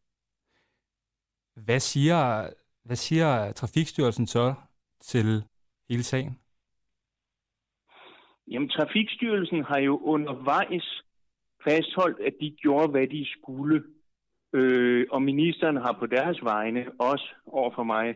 [1.55, 2.49] Hvad siger,
[2.83, 4.53] hvad siger Trafikstyrelsen så
[5.01, 5.43] til
[5.89, 6.39] hele sagen?
[8.47, 11.03] Jamen, Trafikstyrelsen har jo undervejs
[11.63, 13.83] fastholdt, at de gjorde, hvad de skulle.
[14.53, 18.15] Øh, og ministeren har på deres vegne også over for mig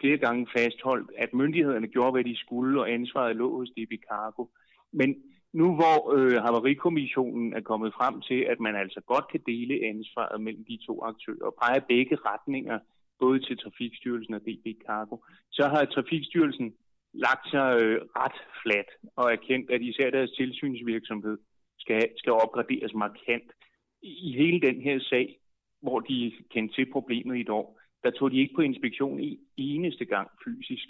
[0.00, 4.46] flere gange fastholdt, at myndighederne gjorde, hvad de skulle, og ansvaret lå hos DB Cargo.
[4.92, 5.14] Men
[5.52, 10.40] nu hvor øh, Havarikommissionen er kommet frem til, at man altså godt kan dele ansvaret
[10.40, 12.78] mellem de to aktører og pege begge retninger,
[13.18, 15.16] både til Trafikstyrelsen og DB Cargo,
[15.52, 16.74] så har Trafikstyrelsen
[17.12, 21.38] lagt sig øh, ret fladt og erkendt, at især deres tilsynsvirksomhed
[21.78, 23.48] skal, skal opgraderes markant.
[24.02, 25.38] I hele den her sag,
[25.84, 29.40] hvor de kendte til problemet i et år, der tog de ikke på inspektion i
[29.56, 30.86] eneste gang fysisk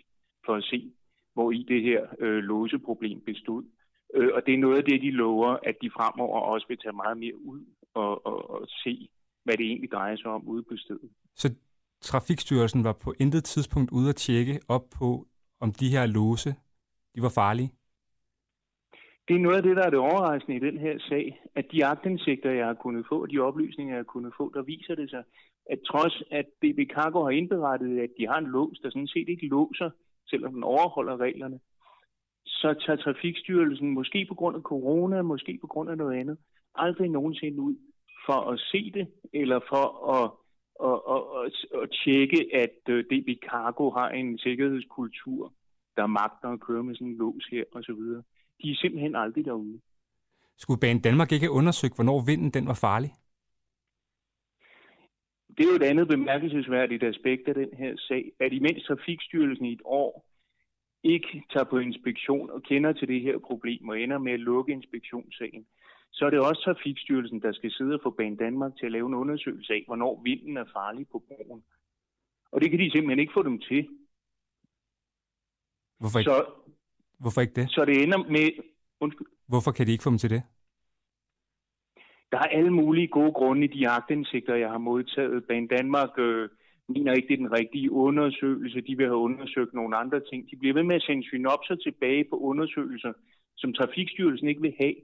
[0.47, 0.93] for at se,
[1.35, 3.65] hvor i det her øh, låseproblem bestod.
[4.15, 6.97] Øh, og det er noget af det, de lover, at de fremover også vil tage
[7.03, 7.61] meget mere ud
[7.95, 9.09] og, og, og se,
[9.45, 11.11] hvad det egentlig drejer sig om ude på stedet.
[11.35, 11.55] Så
[12.01, 15.27] Trafikstyrelsen var på intet tidspunkt ude at tjekke op på,
[15.61, 16.55] om de her låse,
[17.15, 17.71] de var farlige?
[19.29, 21.85] Det er noget af det, der er det overraskende i den her sag, at de
[21.85, 25.25] agtindsigter, jeg har kunnet få, de oplysninger, jeg har kunnet få, der viser det sig,
[25.71, 29.29] at trods at DB Cargo har indberettet, at de har en lås, der sådan set
[29.29, 29.91] ikke låser,
[30.27, 31.61] selvom den overholder reglerne,
[32.47, 36.39] så tager Trafikstyrelsen, måske på grund af corona, måske på grund af noget andet,
[36.75, 37.77] aldrig nogensinde ud
[38.27, 39.85] for at se det, eller for
[40.17, 40.31] at,
[40.89, 45.53] at, at, at, at tjekke, at øh, DB Cargo har en sikkerhedskultur,
[45.97, 48.03] der magter at køre med sådan en lås her, osv.
[48.63, 49.81] De er simpelthen aldrig derude.
[50.59, 53.11] Skulle Banen Danmark ikke have undersøgt, hvornår vinden den var farlig?
[55.57, 59.73] Det er jo et andet bemærkelsesværdigt aspekt af den her sag, at imens Trafikstyrelsen i
[59.73, 60.25] et år
[61.03, 64.73] ikke tager på inspektion og kender til det her problem og ender med at lukke
[64.73, 65.67] inspektionssagen,
[66.13, 69.07] så er det også Trafikstyrelsen, der skal sidde og få Bane Danmark til at lave
[69.07, 71.65] en undersøgelse af, hvornår vinden er farlig på broen.
[72.53, 73.89] Og det kan de simpelthen ikke få dem til.
[75.99, 76.47] Hvorfor ikke, så,
[77.25, 77.67] Hvorfor ikke det?
[77.71, 78.47] Så det ender med...
[79.01, 79.27] Undskyld.
[79.49, 80.43] Hvorfor kan de ikke få dem til det?
[82.33, 85.45] Der er alle mulige gode grunde i de agtindsigter, jeg har modtaget.
[85.49, 86.49] Bane Danmark øh,
[86.89, 88.81] mener ikke, det er den rigtige undersøgelse.
[88.81, 90.51] De vil have undersøgt nogle andre ting.
[90.51, 93.13] De bliver ved med at sende synopser tilbage på undersøgelser,
[93.57, 94.95] som Trafikstyrelsen ikke vil have.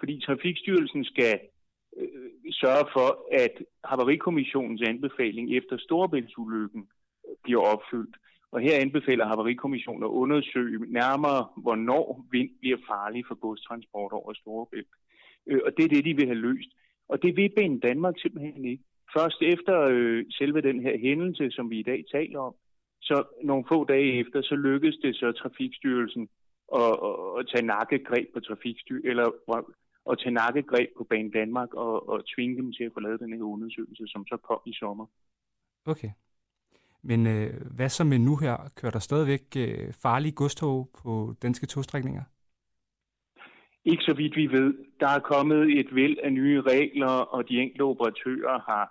[0.00, 1.40] Fordi Trafikstyrelsen skal
[1.98, 3.08] øh, sørge for,
[3.44, 3.54] at
[3.84, 6.82] Havarikommissionens anbefaling efter Storebæltsulykken
[7.44, 8.16] bliver opfyldt.
[8.52, 14.94] Og her anbefaler Havarikommissionen at undersøge nærmere, hvornår vind bliver farlig for godstransport over Storebælt.
[15.46, 16.70] Øh, og det er det, de vil have løst.
[17.08, 18.84] Og det vil Banen Danmark simpelthen ikke.
[19.16, 22.54] Først efter øh, selve den her hændelse, som vi i dag taler om,
[23.02, 26.28] så nogle få dage efter, så lykkedes det så Trafikstyrelsen
[26.74, 29.26] at, at, at tage nakkegreb på Trafikstyrelsen, eller
[30.10, 33.32] at tage nakkegreb på Banen Danmark og, og tvinge dem til at få lavet den
[33.32, 35.06] her undersøgelse, som så kom i sommer.
[35.86, 36.10] Okay.
[37.04, 38.56] Men øh, hvad så med nu her?
[38.76, 42.22] Kører der stadigvæk øh, farlige godstog på danske togstrækninger?
[43.84, 44.74] Ikke så vidt vi ved.
[45.00, 48.84] Der er kommet et væld af nye regler, og de enkelte operatører har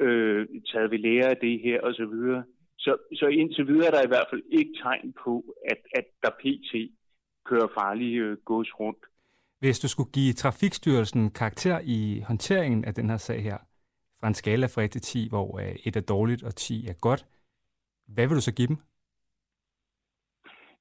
[0.00, 2.42] øh, taget ved lære af det her osv.
[2.78, 6.30] Så, så indtil videre er der i hvert fald ikke tegn på, at, at der
[6.30, 6.72] pt.
[7.44, 8.98] kører farlige øh, gods rundt.
[9.58, 13.58] Hvis du skulle give Trafikstyrelsen karakter i håndteringen af den her sag her,
[14.20, 16.92] fra en skala fra 1 til 10, hvor øh, 1 er dårligt og 10 er
[16.92, 17.26] godt,
[18.06, 18.76] hvad vil du så give dem?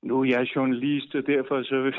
[0.01, 1.91] Nu er jeg journalist, og derfor så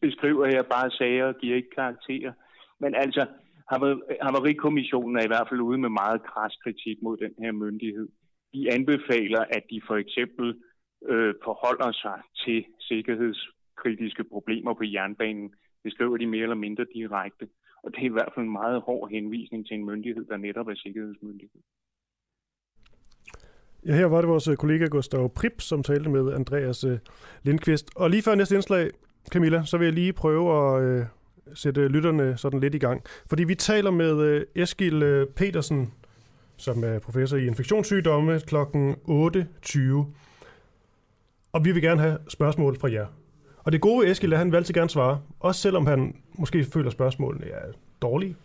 [0.00, 2.32] beskriver jeg bare sager og giver ikke karakterer.
[2.80, 3.26] Men altså,
[4.22, 8.08] Havarikommissionen er i hvert fald ude med meget kras kritik mod den her myndighed.
[8.54, 10.48] De anbefaler, at de for eksempel
[11.08, 15.54] øh, forholder sig til sikkerhedskritiske problemer på jernbanen.
[15.84, 17.48] Det skriver de mere eller mindre direkte.
[17.82, 20.68] Og det er i hvert fald en meget hård henvisning til en myndighed, der netop
[20.68, 21.60] er sikkerhedsmyndighed.
[23.86, 26.98] Ja, her var det vores øh, kollega Gustav Prip, som talte med Andreas øh,
[27.42, 27.90] Lindqvist.
[27.96, 28.90] Og lige før næste indslag,
[29.30, 31.04] Camilla, så vil jeg lige prøve at øh,
[31.54, 33.02] sætte lytterne sådan lidt i gang.
[33.26, 35.92] Fordi vi taler med øh, Eskil øh, Petersen,
[36.56, 38.56] som er professor i infektionssygdomme, kl.
[38.56, 39.80] 8.20.
[41.52, 43.06] Og vi vil gerne have spørgsmål fra jer.
[43.58, 45.20] Og det gode ved Eskil er, at han vil altid gerne svare.
[45.40, 48.36] Også selvom han måske føler spørgsmålene er dårlige,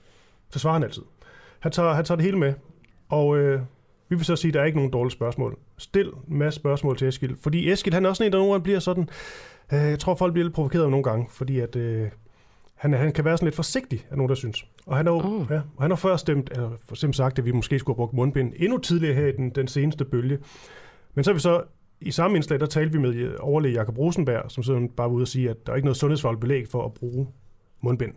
[0.49, 1.03] så svarer han altid.
[1.59, 2.53] Han tager, han tager det hele med.
[3.09, 3.61] Og øh,
[4.09, 5.57] vi vil så sige, at der er ikke nogen dårlige spørgsmål.
[5.77, 7.35] Stil en masse spørgsmål til Eskil.
[7.41, 9.09] Fordi Eskil, han er også en, der nogle gange bliver sådan...
[9.73, 11.75] Øh, jeg tror, folk bliver lidt provokeret nogle gange, fordi at...
[11.75, 12.09] Øh,
[12.75, 14.65] han, han kan være sådan lidt forsigtig, er nogen, der synes.
[14.85, 15.45] Og han har oh.
[15.49, 17.97] ja, og han har før stemt, eller for simpelthen sagt, at vi måske skulle have
[17.97, 20.39] brugt mundbind endnu tidligere her i den, den seneste bølge.
[21.13, 21.63] Men så er vi så
[22.01, 25.23] i samme indslag, der talte vi med overlæge Jakob Rosenberg, som sådan bare var ude
[25.23, 27.27] og sige, at der er ikke noget sundhedsfagligt belæg for at bruge
[27.81, 28.13] mundbind.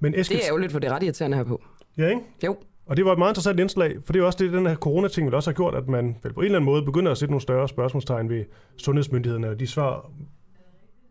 [0.00, 0.36] Men Eskil...
[0.36, 1.62] Det er jo lidt for det ret irriterende her på.
[1.98, 2.20] Ja, ikke?
[2.44, 2.56] Jo.
[2.90, 5.26] Og det var et meget interessant indslag, for det er også det, den her corona-ting
[5.26, 7.32] vil også have gjort, at man vel på en eller anden måde begynder at sætte
[7.32, 8.44] nogle større spørgsmålstegn ved
[8.76, 10.10] sundhedsmyndighederne og de svar,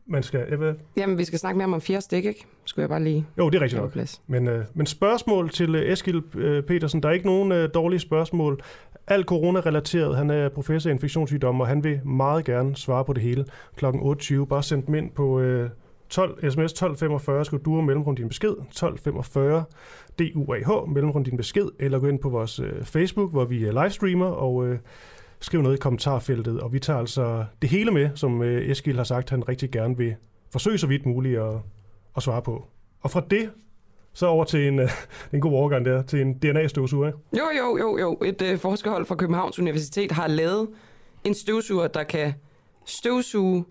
[0.07, 0.45] man skal...
[0.49, 0.75] Jeg ved...
[0.97, 2.45] Jamen, vi skal snakke mere om fjerde stik, ikke?
[2.65, 3.25] Skulle jeg bare lige...
[3.37, 3.91] Jo, det er rigtigt nok.
[3.91, 4.21] Plads.
[4.27, 7.03] Men, øh, men spørgsmål til øh, Eskil øh, Petersen.
[7.03, 8.61] Der er ikke nogen øh, dårlige spørgsmål.
[9.07, 10.17] Alt corona-relateret.
[10.17, 13.85] Han er professor i infektionssygdomme, og han vil meget gerne svare på det hele kl.
[13.85, 14.45] 8.20.
[14.45, 15.39] Bare send dem ind på...
[15.39, 15.69] Øh,
[16.09, 19.63] 12, sms 1245, skal du mellemrum din besked, 1245
[20.19, 24.25] DUAH, mellemrum din besked, eller gå ind på vores øh, Facebook, hvor vi er livestreamer,
[24.25, 24.79] og øh,
[25.39, 29.03] skriv noget i kommentarfeltet, og vi tager altså det hele med, som øh, Eskil har
[29.03, 30.15] sagt, han rigtig gerne vil
[30.51, 31.55] forsøge så vidt muligt at,
[32.17, 32.67] at svare på.
[33.01, 33.49] Og fra det,
[34.13, 34.89] så over til en, øh,
[35.33, 37.11] en god overgang der, til en DNA-støvsuger.
[37.37, 38.17] Jo, jo, jo, jo.
[38.25, 40.67] Et øh, forskerhold fra Københavns Universitet har lavet
[41.23, 42.33] en støvsuger, der kan
[42.85, 43.65] støvsuge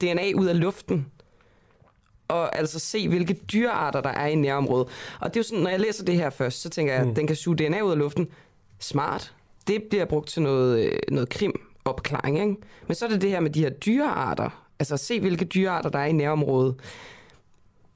[0.00, 1.06] DNA ud af luften
[2.34, 4.88] og altså se, hvilke dyrearter der er i nærområdet.
[5.20, 7.08] Og det er jo sådan, når jeg læser det her først, så tænker jeg, at
[7.08, 7.14] mm.
[7.14, 8.28] den kan suge DNA ud af luften.
[8.78, 9.34] Smart.
[9.66, 12.56] Det bliver brugt til noget, øh, noget krim opklaring, ikke?
[12.86, 14.64] Men så er det det her med de her dyrearter.
[14.78, 16.74] Altså se, hvilke dyrearter der er i nærområdet.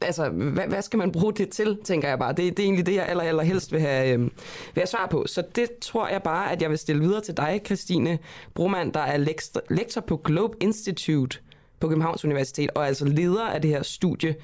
[0.01, 2.33] Altså, hvad, hvad skal man bruge det til, tænker jeg bare.
[2.33, 4.31] Det, det er egentlig det, jeg aller, aller helst vil have, øh, vil
[4.75, 5.25] have svar på.
[5.27, 8.19] Så det tror jeg bare, at jeg vil stille videre til dig, Christine
[8.55, 11.39] Broman, der er lektor, lektor på Globe Institute
[11.81, 14.35] på Københavns Universitet, og altså leder af det her studie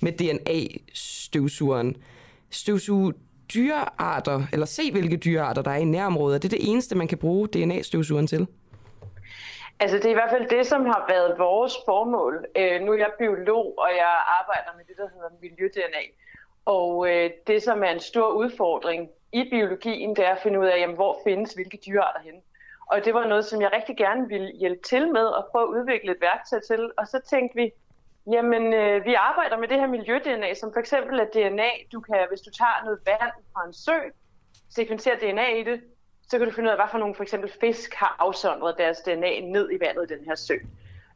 [0.00, 1.96] med DNA-støvsugeren.
[2.50, 3.14] Støvsuge
[3.54, 6.42] dyrearter, eller se hvilke dyrearter der er i nærområdet.
[6.42, 8.46] Det er det eneste, man kan bruge DNA-støvsugeren til.
[9.80, 12.46] Altså det er i hvert fald det, som har været vores formål.
[12.56, 16.04] Øh, nu er jeg biolog, og jeg arbejder med det, der hedder miljø-DNA.
[16.64, 20.66] Og øh, det, som er en stor udfordring i biologien, det er at finde ud
[20.66, 22.40] af, jamen, hvor findes hvilke dyrearter henne.
[22.90, 25.80] Og det var noget, som jeg rigtig gerne ville hjælpe til med og prøve at
[25.80, 26.90] udvikle et værktøj til.
[26.98, 27.70] Og så tænkte vi,
[28.32, 32.26] jamen øh, vi arbejder med det her miljø-DNA, som for eksempel er DNA, du kan,
[32.28, 33.98] hvis du tager noget vand fra en sø,
[34.70, 35.80] sekventerer DNA i det,
[36.28, 38.98] så kan du finde ud af, hvad for nogle for eksempel fisk har afsondret deres
[38.98, 40.54] DNA ned i vandet i den her sø.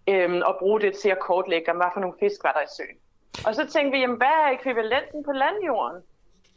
[0.08, 2.98] Øhm, og bruge det til at kortlægge, hvad for nogle fisk var der i søen.
[3.46, 6.02] Og så tænkte vi, jamen, hvad er ekvivalenten på landjorden?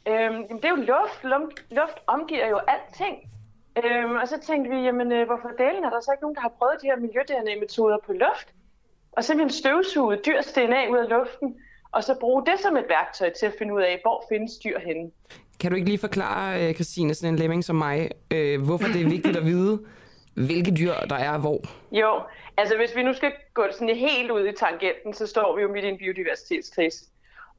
[0.08, 1.24] Øhm, jamen, det er jo luft.
[1.70, 3.30] Luft omgiver jo alting.
[3.84, 6.42] Øhm, og så tænkte vi, jamen øh, hvorfor delen er der så ikke nogen, der
[6.42, 8.48] har prøvet de her miljø-DNA-metoder på luft?
[9.12, 11.56] Og simpelthen støvsuget dyrs DNA ud af luften,
[11.92, 14.80] og så bruge det som et værktøj til at finde ud af, hvor findes dyr
[14.80, 15.12] henne.
[15.60, 19.02] Kan du ikke lige forklare, øh, Christine, sådan en lemming som mig, øh, hvorfor det
[19.02, 19.80] er vigtigt at vide,
[20.34, 21.60] hvilke dyr der er hvor?
[21.92, 22.22] Jo,
[22.58, 25.68] altså hvis vi nu skal gå sådan helt ud i tangenten, så står vi jo
[25.68, 27.06] midt i en biodiversitetskrise.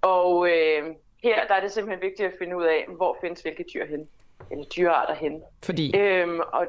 [0.02, 3.64] Og øh, her der er det simpelthen vigtigt at finde ud af, hvor findes hvilke
[3.74, 4.08] dyr hen,
[4.50, 5.42] eller dyrearter hen.
[5.64, 5.96] Fordi?
[5.96, 6.66] Øhm, og,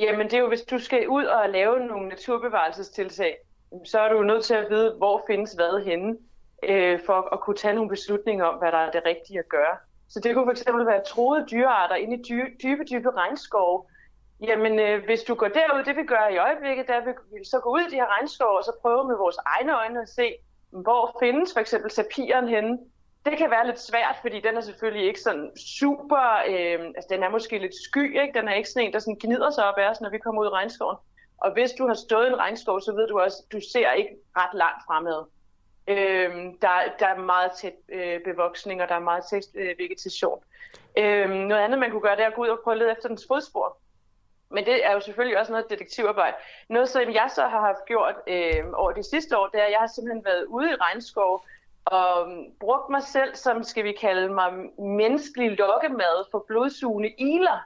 [0.00, 3.36] jamen det er jo, hvis du skal ud og lave nogle naturbevarelsestiltag,
[3.84, 6.16] så er du nødt til at vide, hvor findes hvad henne,
[6.62, 9.76] øh, for at kunne tage nogle beslutninger om, hvad der er det rigtige at gøre.
[10.08, 13.84] Så det kunne fx være troede dyrearter inde i dybe, dybe, dybe regnskove.
[14.40, 17.60] Jamen, øh, hvis du går derud, det vi gør i øjeblikket, der vil vi så
[17.60, 20.34] gå ud i de her regnskove og så prøve med vores egne øjne at se,
[20.70, 22.78] hvor findes for eksempel sapiren henne.
[23.26, 27.22] Det kan være lidt svært, fordi den er selvfølgelig ikke sådan super, øh, altså den
[27.22, 28.38] er måske lidt sky, ikke?
[28.38, 30.42] den er ikke sådan en, der sådan gnider sig op af os, når vi kommer
[30.42, 30.96] ud i regnskoven.
[31.38, 33.92] Og hvis du har stået i en regnskov, så ved du også, at du ser
[33.92, 35.24] ikke ret langt fremad.
[35.88, 40.42] Øhm, der, der er meget tæt øh, bevoksning, og der er meget tæt øh, vegetation.
[40.98, 42.92] Øhm, noget andet, man kunne gøre, det er at gå ud og prøve at lede
[42.92, 43.78] efter dens fodspor.
[44.50, 46.36] Men det er jo selvfølgelig også noget detektivarbejde.
[46.68, 49.72] Noget, som jeg så har haft gjort øh, over de sidste år, det er, at
[49.72, 51.44] jeg har simpelthen været ude i regnskov
[51.86, 52.28] og
[52.60, 57.58] brugt mig selv som, skal vi kalde mig, menneskelig lokkemad for blodsugende iler.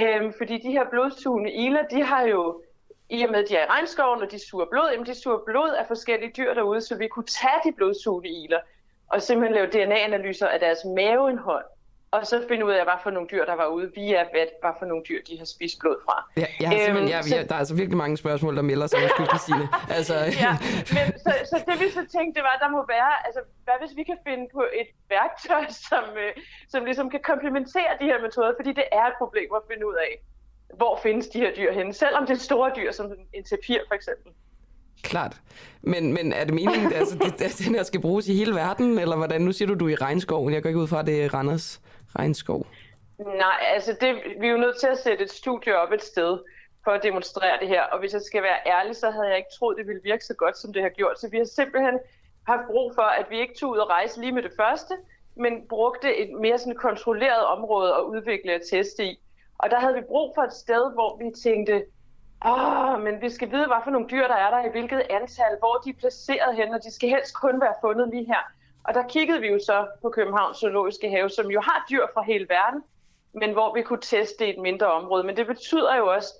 [0.00, 2.62] Øhm, fordi de her blodsugende iler, de har jo
[3.10, 5.38] i og med, at de er i regnskoven, og de suger blod, jamen de suger
[5.46, 8.60] blod af forskellige dyr derude, så vi kunne tage de blodsugende iler
[9.08, 11.64] og simpelthen lave DNA-analyser af deres maveindhold
[12.10, 14.74] og så finde ud af, hvad for nogle dyr, der var ude via, hvad, hvad
[14.78, 16.16] for nogle dyr, de har spist blod fra.
[16.36, 18.98] Ja, jeg har øhm, jeg, jeg, der er altså virkelig mange spørgsmål, der melder sig,
[19.10, 19.68] skulle Christine.
[19.98, 20.52] Altså, ja,
[20.96, 23.76] men så, så det vi så tænkte, det var, at der må være, altså hvad
[23.82, 26.32] hvis vi kan finde på et værktøj, som, øh,
[26.72, 29.96] som ligesom kan komplementere de her metoder, fordi det er et problem at finde ud
[30.06, 30.12] af,
[30.80, 33.94] hvor findes de her dyr henne, selvom det er store dyr, som en tapir for
[33.94, 34.32] eksempel.
[35.02, 35.36] Klart.
[35.82, 38.98] Men, men er det meningen, at altså, det, den her skal bruges i hele verden,
[38.98, 39.40] eller hvordan?
[39.40, 40.54] Nu siger du, du er i regnskoven.
[40.54, 41.80] Jeg går ikke ud fra, at det er Randers
[42.18, 42.66] regnskov?
[43.18, 46.38] Nej, altså det, vi er jo nødt til at sætte et studie op et sted
[46.84, 47.82] for at demonstrere det her.
[47.82, 50.34] Og hvis jeg skal være ærlig, så havde jeg ikke troet, det ville virke så
[50.34, 51.20] godt, som det har gjort.
[51.20, 51.98] Så vi har simpelthen
[52.46, 54.94] haft brug for, at vi ikke tog ud og rejse lige med det første,
[55.36, 59.20] men brugte et mere sådan kontrolleret område at udvikle og teste i.
[59.58, 61.84] Og der havde vi brug for et sted, hvor vi tænkte,
[62.46, 65.58] åh, men vi skal vide, hvad for nogle dyr, der er der, i hvilket antal,
[65.58, 68.42] hvor de er placeret hen, og de skal helst kun være fundet lige her.
[68.84, 72.22] Og der kiggede vi jo så på Københavns Zoologiske Have, som jo har dyr fra
[72.22, 72.82] hele verden,
[73.32, 75.24] men hvor vi kunne teste et mindre område.
[75.24, 76.34] Men det betyder jo også,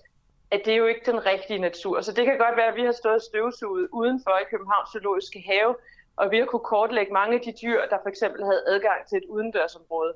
[0.51, 2.01] at det er jo ikke den rigtige natur.
[2.01, 5.77] Så det kan godt være, at vi har stået støvsuget udenfor i Københavns Zoologiske Have,
[6.16, 9.16] og vi har kunne kortlægge mange af de dyr, der for eksempel havde adgang til
[9.18, 10.14] et udendørsområde.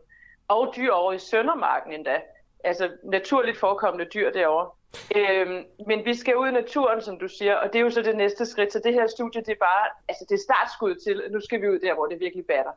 [0.49, 2.21] Og dyr over i Søndermarken endda.
[2.65, 4.71] Altså naturligt forekommende dyr derovre.
[5.17, 8.03] Øhm, men vi skal ud i naturen, som du siger, og det er jo så
[8.03, 8.73] det næste skridt.
[8.73, 11.63] Så det her studie, det er bare, altså det er startskud til, at nu skal
[11.63, 12.73] vi ud der, hvor det virkelig batter.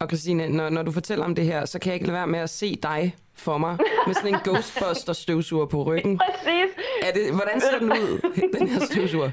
[0.00, 2.26] Og Christine, når, når du fortæller om det her, så kan jeg ikke lade være
[2.26, 6.18] med at se dig for mig, med sådan en Ghostbuster støvsuger på ryggen.
[6.18, 6.70] Præcis.
[7.02, 8.12] Er det, hvordan ser den ud,
[8.58, 9.30] den her støvsuger?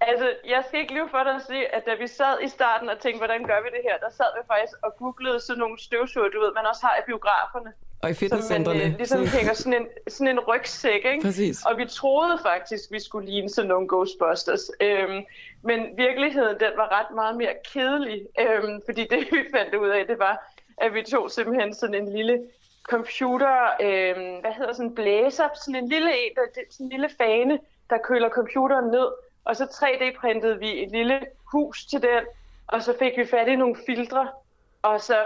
[0.00, 2.88] Altså, jeg skal ikke lige for dig at sige, at da vi sad i starten
[2.88, 5.78] og tænkte, hvordan gør vi det her, der sad vi faktisk og googlede sådan nogle
[5.86, 7.70] støvsuger, du ved, man også har i biograferne.
[8.02, 8.80] Og i fitnesscentrene.
[8.80, 11.20] Som man øh, ligesom hænger sådan en, sådan en rygsæk, ikke?
[11.22, 11.64] Præcis.
[11.64, 14.70] Og vi troede faktisk, vi skulle ligne sådan nogle Ghostbusters.
[14.80, 15.24] Øhm,
[15.62, 18.26] men virkeligheden, den var ret meget mere kedelig.
[18.40, 22.12] Øhm, fordi det, vi fandt ud af, det var, at vi tog simpelthen sådan en
[22.16, 22.42] lille
[22.82, 27.10] computer, øhm, hvad hedder sådan en blæser, sådan en lille en, der, sådan en lille
[27.18, 27.58] fane,
[27.90, 29.08] der køler computeren ned.
[29.44, 31.20] Og så 3D-printede vi et lille
[31.52, 32.24] hus til den,
[32.66, 34.28] og så fik vi fat i nogle filtre,
[34.82, 35.16] og så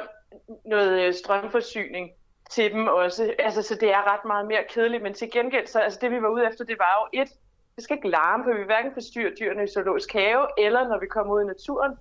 [0.64, 2.11] noget øh, strømforsyning
[2.51, 3.35] til dem også.
[3.39, 6.23] Altså, så det er ret meget mere kedeligt, men til gengæld, så altså, det vi
[6.23, 7.29] var ude efter, det var jo et,
[7.77, 11.07] det skal ikke larme, for vi hverken forstyrre dyrene i zoologisk have, eller når vi
[11.07, 11.93] kommer ud i naturen.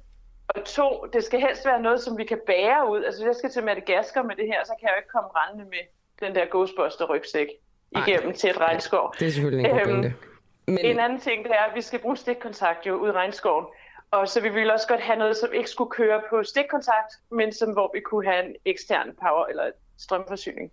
[0.48, 3.04] Og to, det skal helst være noget, som vi kan bære ud.
[3.04, 5.30] Altså, hvis jeg skal til Madagaskar med det her, så kan jeg jo ikke komme
[5.34, 5.84] rendende med
[6.20, 7.48] den der Ghostbuster-rygsæk
[7.92, 9.14] igennem til et regnskov.
[9.20, 10.14] Det er selvfølgelig en øhm,
[10.68, 10.86] Men...
[10.86, 13.66] En anden ting, det er, at vi skal bruge stikkontakt jo ud i regnskoven.
[14.12, 17.54] Og så vi ville også godt have noget, som ikke skulle køre på stikkontakt, men
[17.54, 20.72] som hvor vi kunne have en ekstern power eller strømforsyning.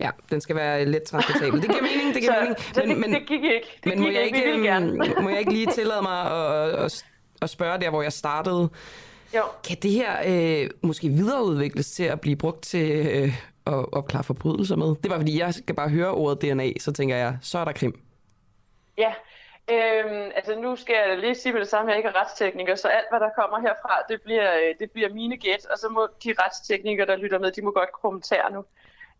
[0.00, 1.62] Ja, den skal være let transportabel.
[1.62, 2.58] Det giver mening, det giver så, mening.
[2.74, 3.80] Så men, det, men, det gik ikke.
[3.84, 6.84] Det men må, gik jeg ikke, ikke, ikke må jeg ikke lige tillade mig at,
[6.84, 7.04] at,
[7.42, 8.68] at spørge der, hvor jeg startede?
[9.36, 9.42] Jo.
[9.68, 13.28] Kan det her øh, måske videreudvikles til at blive brugt til øh,
[13.66, 14.94] at opklare forbrydelser med?
[15.02, 17.72] Det var fordi, jeg skal bare høre ordet DNA, så tænker jeg, så er der
[17.72, 18.00] krim.
[18.98, 19.12] Ja,
[19.70, 22.74] Øhm, altså nu skal jeg lige sige med det samme, at jeg ikke er retstekniker,
[22.74, 25.88] så alt hvad der kommer herfra, det bliver, øh, det bliver mine gæt, og så
[25.88, 28.64] må de retsteknikere, der lytter med, de må godt kommentere nu.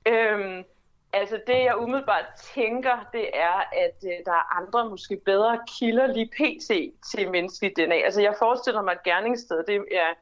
[0.06, 0.64] Øhm,
[1.12, 2.24] altså det jeg umiddelbart
[2.54, 6.70] tænker, det er, at øh, der er andre måske bedre kilder lige pt.
[7.12, 7.94] til menneskelig DNA.
[8.04, 10.14] Altså jeg forestiller mig, et gerningssted, det er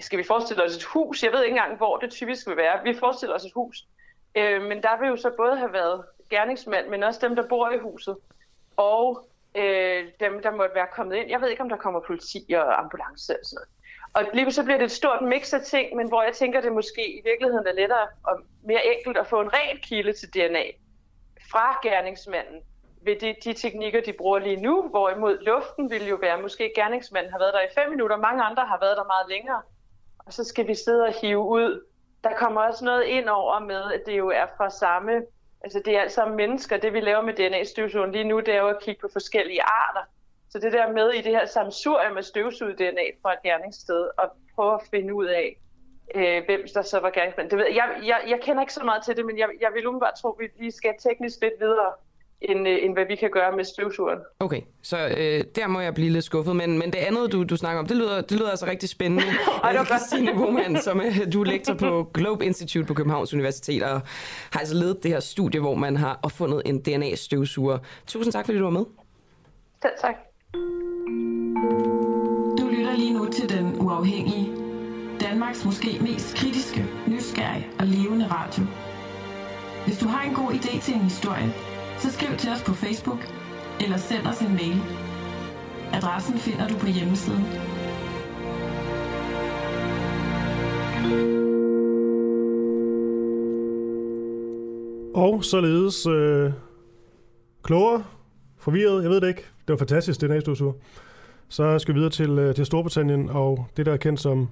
[0.00, 1.22] skal vi forestille os et hus?
[1.22, 2.82] Jeg ved ikke engang, hvor det typisk vil være.
[2.84, 3.84] Vi forestiller os et hus.
[4.34, 7.70] Øh, men der vil jo så både have været gerningsmænd, men også dem, der bor
[7.70, 8.16] i huset,
[8.76, 11.30] og øh, dem, der måtte være kommet ind.
[11.30, 13.68] Jeg ved ikke, om der kommer politi og ambulance og sådan noget.
[14.14, 16.72] Og lige så bliver det et stort mix af ting, men hvor jeg tænker, det
[16.72, 20.64] måske i virkeligheden er lettere og mere enkelt at få en ren kilde til DNA
[21.50, 22.62] fra gerningsmanden
[23.04, 27.32] ved de, de teknikker, de bruger lige nu, hvorimod luften ville jo være, måske gerningsmanden
[27.32, 29.62] har været der i fem minutter, mange andre har været der meget længere,
[30.18, 31.84] og så skal vi sidde og hive ud.
[32.24, 35.22] Der kommer også noget ind over med, at det jo er fra samme,
[35.64, 38.60] altså det er alt sammen mennesker, det vi laver med DNA-støvsugeren lige nu, det er
[38.60, 40.04] jo at kigge på forskellige arter.
[40.50, 44.30] Så det der med i det her samsurium med støvsuget DNA fra et gerningssted, og
[44.54, 45.56] prøve at finde ud af,
[46.14, 47.50] øh, hvem der så var gerningsmand.
[47.50, 49.86] Det ved, jeg, jeg, jeg kender ikke så meget til det, men jeg, jeg vil
[49.86, 51.92] umiddelbart tro, at vi lige skal teknisk lidt videre
[52.42, 54.18] end, øh, end hvad vi kan gøre med støvsugeren.
[54.40, 57.56] Okay, så øh, der må jeg blive lidt skuffet, men, men det andet, du, du
[57.56, 59.24] snakker om, det lyder, det lyder altså rigtig spændende.
[59.64, 63.34] Ej, det var Christine Boman, som øh, du er lektor på Globe Institute på Københavns
[63.34, 64.00] Universitet, og
[64.50, 67.78] har altså ledet det her studie, hvor man har opfundet en DNA-støvsuger.
[68.06, 68.84] Tusind tak, fordi du var med.
[69.82, 70.14] Selv tak.
[72.58, 74.50] Du lytter lige nu til Den Uafhængige.
[75.20, 78.64] Danmarks måske mest kritiske, nysgerrige og levende radio.
[79.86, 81.52] Hvis du har en god idé til en historie,
[82.00, 83.20] så skriv til os på Facebook
[83.80, 84.82] eller send os en mail.
[85.92, 87.44] Adressen finder du på hjemmesiden.
[95.14, 96.52] Og således øh,
[97.62, 98.04] klogere,
[98.58, 99.42] forvirret, jeg ved det ikke.
[99.42, 100.56] Det var fantastisk, det næste
[101.48, 104.48] Så skal vi videre til, øh, til Storbritannien og det, der er kendt som...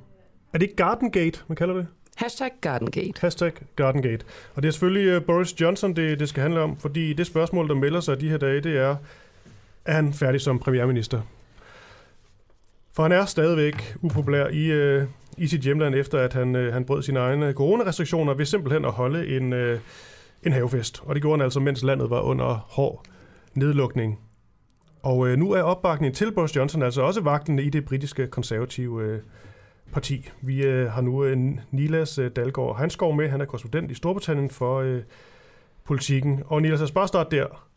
[0.53, 1.87] Er det ikke Gardengate, man kalder det?
[2.19, 3.21] Hashtag Gardengate.
[3.21, 4.25] Hashtag Gardengate.
[4.55, 7.69] Og det er selvfølgelig øh, Boris Johnson, det, det skal handle om, fordi det spørgsmål,
[7.69, 8.97] der melder sig de her dage, det er,
[9.85, 11.21] er han færdig som premierminister?
[12.93, 15.05] For han er stadigvæk upopulær i, øh,
[15.37, 18.93] i sit hjemland, efter at han, øh, han brød sine egne coronarestriktioner ved simpelthen at
[18.93, 19.81] holde en, øh,
[20.43, 21.03] en havefest.
[21.05, 23.05] Og det gjorde han altså, mens landet var under hård
[23.55, 24.19] nedlukning.
[25.03, 29.03] Og øh, nu er opbakningen til Boris Johnson altså også vagtende i det britiske konservative
[29.03, 29.21] øh,
[29.93, 30.31] parti.
[30.43, 33.29] Vi øh, har nu en Nilas øh, Dalgaard Hanskov med.
[33.29, 35.03] Han er korrespondent i Storbritannien for øh,
[35.87, 36.43] politikken.
[36.47, 37.69] Og Nilas, jeg bare starte der.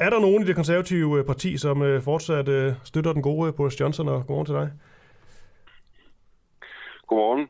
[0.00, 3.48] Er der nogen i det konservative øh, parti, som øh, fortsat øh, støtter den gode
[3.48, 4.70] øh, Boris Johnson, og godmorgen til dig?
[7.06, 7.48] Godmorgen.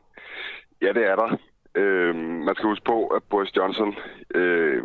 [0.81, 1.37] Ja, det er der.
[1.75, 3.95] Øh, man skal huske på, at Boris Johnson
[4.35, 4.83] øh,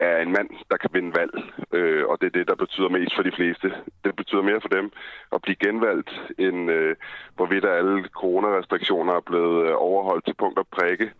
[0.00, 1.34] er en mand, der kan vinde valg,
[1.72, 3.68] øh, og det er det, der betyder mest for de fleste.
[4.04, 4.92] Det betyder mere for dem
[5.32, 6.96] at blive genvalgt, end øh,
[7.36, 11.10] hvorvidt alle coronarestriktioner er blevet øh, overholdt til punkt og prikke.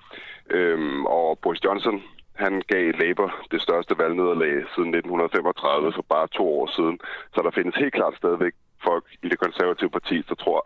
[0.51, 2.03] Øh, og Boris Johnson,
[2.35, 6.99] han gav Labour det største valgnederlag siden 1935, for bare to år siden.
[7.35, 8.55] Så der findes helt klart stadigvæk
[8.85, 10.61] folk i det konservative parti, der tror,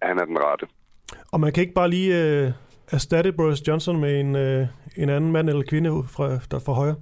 [0.00, 0.66] at han er den rette.
[1.32, 2.52] Og man kan ikke bare lige øh,
[2.92, 6.96] erstatte Boris Johnson med en, øh, en anden mand eller kvinde fra, der fra højre?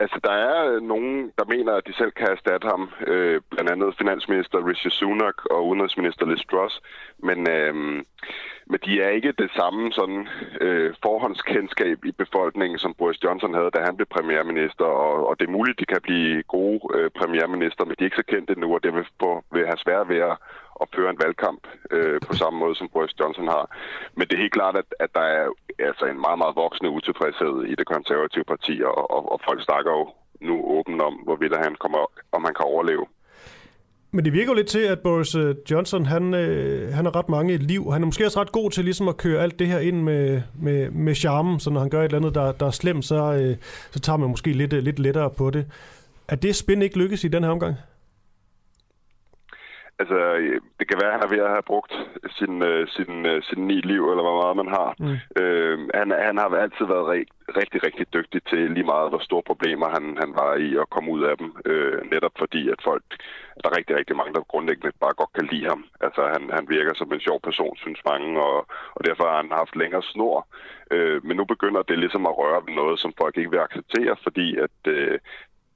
[0.00, 2.90] Altså, der er øh, nogen, der mener, at de selv kan erstatte ham.
[3.06, 6.80] Øh, blandt andet finansminister Rishi Sunak og udenrigsminister Liz Truss.
[7.18, 7.74] Men, øh,
[8.70, 10.28] men de er ikke det samme sådan,
[10.60, 14.84] øh, forhåndskendskab i befolkningen, som Boris Johnson havde, da han blev premierminister.
[14.84, 18.22] Og, og det er muligt, de kan blive gode øh, premierminister, men de er ikke
[18.22, 20.36] så kendte nu, og det vil, få, vil have svært ved at,
[20.82, 21.62] at føre en valgkamp
[21.96, 23.64] øh, på samme måde, som Boris Johnson har.
[24.16, 25.44] Men det er helt klart, at, at der er
[25.88, 29.92] altså en meget, meget voksende utilfredshed i det konservative parti, og, og, og folk snakker
[29.98, 30.04] jo
[30.48, 32.02] nu åbent om, hvorvidt han kommer,
[32.36, 33.06] om han kan overleve.
[34.14, 37.28] Men det virker jo lidt til, at Boris øh, Johnson, han, øh, han har ret
[37.28, 37.92] mange liv.
[37.92, 40.42] Han er måske også ret god til ligesom at køre alt det her ind med,
[40.60, 43.32] med, med charme, så når han gør et eller andet, der, der er slemt, så,
[43.32, 43.56] øh,
[43.90, 45.66] så tager man måske lidt, øh, lidt lettere på det.
[46.28, 47.76] Er det spin ikke lykkes i den her omgang?
[49.98, 50.18] Altså,
[50.78, 51.92] det kan være, at han er ved at have brugt
[52.38, 54.90] sin, uh, sin, uh, sin ni liv, eller hvor meget man har.
[54.98, 55.16] Mm.
[55.40, 57.26] Uh, han, han har altid været rig,
[57.60, 61.10] rigtig, rigtig dygtig til lige meget, hvor store problemer han, han var i at komme
[61.16, 61.48] ud af dem.
[61.70, 63.04] Uh, netop fordi, at folk,
[63.60, 65.84] der er rigtig, rigtig mange, der grundlæggende bare godt kan lide ham.
[66.00, 68.56] Altså, han, han virker som en sjov person, synes mange, og,
[68.96, 70.46] og derfor har han haft længere snor.
[70.94, 74.16] Uh, men nu begynder det ligesom at røre ved noget, som folk ikke vil acceptere,
[74.22, 75.16] fordi at uh,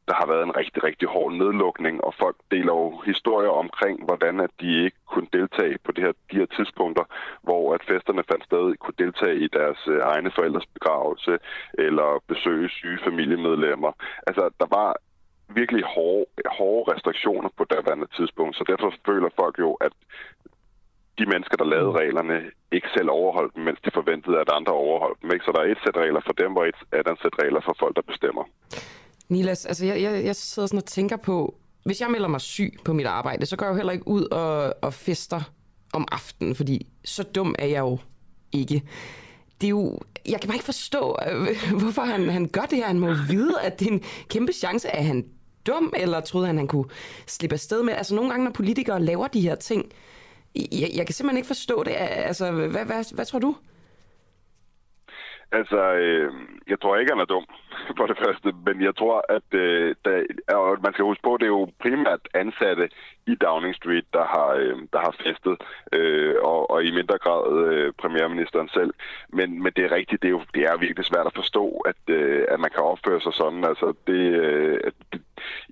[0.08, 4.40] der har været en rigtig, rigtig hård nedlukning, og folk deler jo historier omkring, hvordan
[4.40, 7.04] at de ikke kunne deltage på det her, de her tidspunkter,
[7.42, 11.38] hvor at festerne fandt sted, kunne deltage i deres øh, egne forældres begravelse,
[11.86, 13.92] eller besøge syge familiemedlemmer.
[14.26, 14.90] Altså, der var
[15.60, 16.26] virkelig hårde,
[16.58, 19.92] hårde restriktioner på daværende tidspunkt, så derfor føler folk jo, at
[21.18, 22.36] de mennesker, der lavede reglerne,
[22.72, 25.30] ikke selv overholdt dem, mens de forventede, at andre overholdt dem.
[25.32, 25.44] Ikke?
[25.44, 27.96] Så der er et sæt regler for dem, og et andet sæt regler for folk,
[27.96, 28.44] der bestemmer.
[29.28, 32.74] Nilas, altså jeg, jeg, jeg sidder sådan og tænker på, hvis jeg melder mig syg
[32.84, 35.40] på mit arbejde, så går jeg jo heller ikke ud og, og fester
[35.92, 37.98] om aftenen, fordi så dum er jeg jo
[38.52, 38.82] ikke.
[39.60, 41.48] Det er jo, jeg kan bare ikke forstå, øh,
[41.80, 42.86] hvorfor han, han gør det her.
[42.86, 44.96] Han må vide, at det er en kæmpe chance.
[44.96, 45.24] at han
[45.66, 46.84] dum, eller troede han, han kunne
[47.26, 47.94] slippe afsted med?
[47.94, 49.84] Altså nogle gange, når politikere laver de her ting,
[50.54, 51.92] jeg, jeg kan simpelthen ikke forstå det.
[51.98, 53.56] Altså, hvad, hvad, hvad tror du?
[55.52, 56.32] Altså, øh,
[56.68, 57.46] jeg tror ikke, han er dum,
[57.98, 58.48] for det første.
[58.66, 60.24] Men jeg tror, at øh, der,
[60.54, 62.88] og man skal huske på, at det er jo primært ansatte
[63.26, 65.56] i Downing Street, der har, øh, der har festet,
[65.92, 68.94] øh, og, og i mindre grad øh, premierministeren selv.
[69.28, 72.02] Men, men det er rigtigt, det er jo det er virkelig svært at forstå, at,
[72.08, 73.64] øh, at man kan opføre sig sådan.
[73.64, 74.80] Altså, det, øh,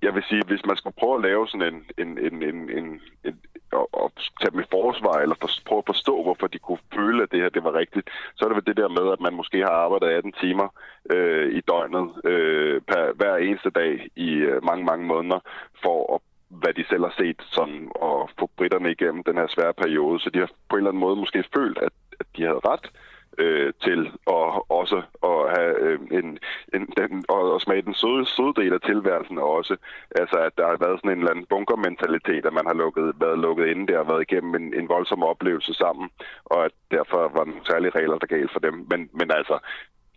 [0.02, 3.00] jeg vil sige, hvis man skal prøve at lave sådan en, en, en, en, en,
[3.24, 3.40] en
[3.82, 4.10] at, at
[4.40, 7.40] tage dem i forsvar, eller for, prøve at forstå, hvorfor de kunne føle, at det
[7.40, 9.76] her det var rigtigt, så er det vel det der med, at man måske har
[9.84, 10.68] arbejdet 18 timer
[11.10, 15.40] øh, i døgnet øh, per, hver eneste dag i øh, mange, mange måneder,
[15.82, 19.74] for at hvad de selv har set sådan, og få britterne igennem den her svære
[19.74, 20.20] periode.
[20.20, 22.86] Så de har på en eller anden måde måske følt, at, at de havde ret,
[22.94, 24.00] øh, Øh, til
[24.36, 24.46] at
[24.80, 24.98] også
[25.30, 26.38] at have øh, en,
[26.74, 29.76] en, den, og, og smage den søde, søde del af tilværelsen også.
[30.20, 33.38] Altså, at der har været sådan en eller anden bunkermentalitet, at man har lukket, været
[33.38, 36.06] lukket inde der og været igennem en, en voldsom oplevelse sammen,
[36.44, 38.74] og at derfor var nogle særlige regler, der galt for dem.
[38.90, 39.56] Men, men altså,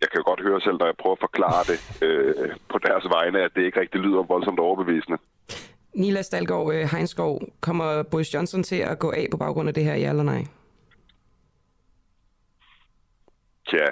[0.02, 3.06] jeg kan jo godt høre selv, når jeg prøver at forklare det øh, på deres
[3.16, 5.18] vegne, at det ikke rigtig lyder voldsomt overbevisende.
[5.94, 9.84] Nila Stalgaard øh, Heinskov, kommer Boris Johnson til at gå af på baggrund af det
[9.84, 10.44] her, ja eller nej?
[13.70, 13.86] Tja,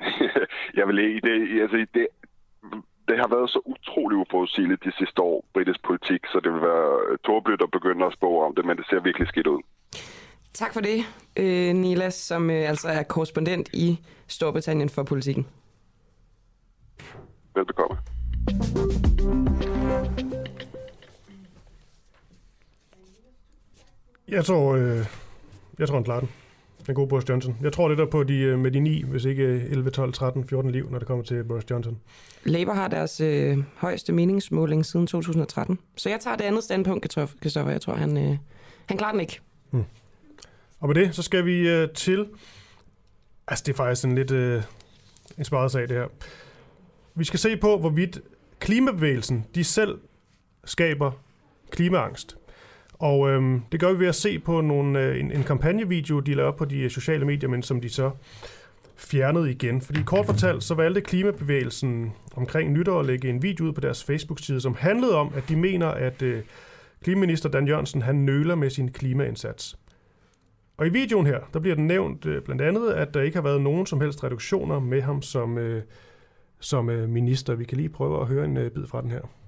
[0.78, 2.06] jeg vil ikke, det, altså, det,
[3.08, 7.16] det har været så utrolig uforudsigeligt de sidste år, britisk politik, så det vil være
[7.24, 9.62] tåbeligt at begynde at spå om det, men det ser virkelig skidt ud.
[10.52, 10.98] Tak for det,
[11.36, 15.46] øh, Nilas, som øh, altså er korrespondent i Storbritannien for politikken.
[17.54, 17.96] Velbekomme.
[24.28, 25.06] Jeg tror, øh,
[25.78, 26.30] jeg tror, han klarer den
[26.86, 27.56] den gode Boris Johnson.
[27.62, 30.48] Jeg tror lidt der på de, øh, med de 9, hvis ikke 11, 12, 13,
[30.48, 31.98] 14 liv, når det kommer til Boris Johnson.
[32.44, 35.78] Labour har deres øh, højeste meningsmåling siden 2013.
[35.96, 37.70] Så jeg tager det andet standpunkt, Kristoffer.
[37.70, 38.36] Jeg tror, han, øh,
[38.86, 39.40] han klarer den ikke.
[39.70, 39.84] Hmm.
[40.80, 42.26] Og med det, så skal vi øh, til...
[43.48, 44.62] Altså, det er faktisk en lidt øh,
[45.38, 46.06] en sparet sag, det her.
[47.14, 48.20] Vi skal se på, hvorvidt
[48.58, 49.98] klimabevægelsen, de selv
[50.64, 51.12] skaber
[51.70, 52.36] klimaangst.
[53.04, 56.34] Og øhm, det gør vi ved at se på nogle, øh, en, en kampagnevideo, de
[56.34, 58.10] lavede op på de øh, sociale medier, men som de så
[58.96, 59.80] fjernede igen.
[59.80, 64.04] Fordi kort fortalt, så valgte klimabevægelsen omkring nytår at lægge en video ud på deres
[64.04, 66.42] Facebook-side, som handlede om, at de mener, at øh,
[67.02, 69.78] klimaminister Dan Jørgensen, han nøler med sin klimaindsats.
[70.76, 73.42] Og i videoen her, der bliver den nævnt øh, blandt andet, at der ikke har
[73.42, 75.82] været nogen som helst reduktioner med ham som, øh,
[76.60, 77.54] som øh, minister.
[77.54, 79.43] Vi kan lige prøve at høre en øh, bid fra den her.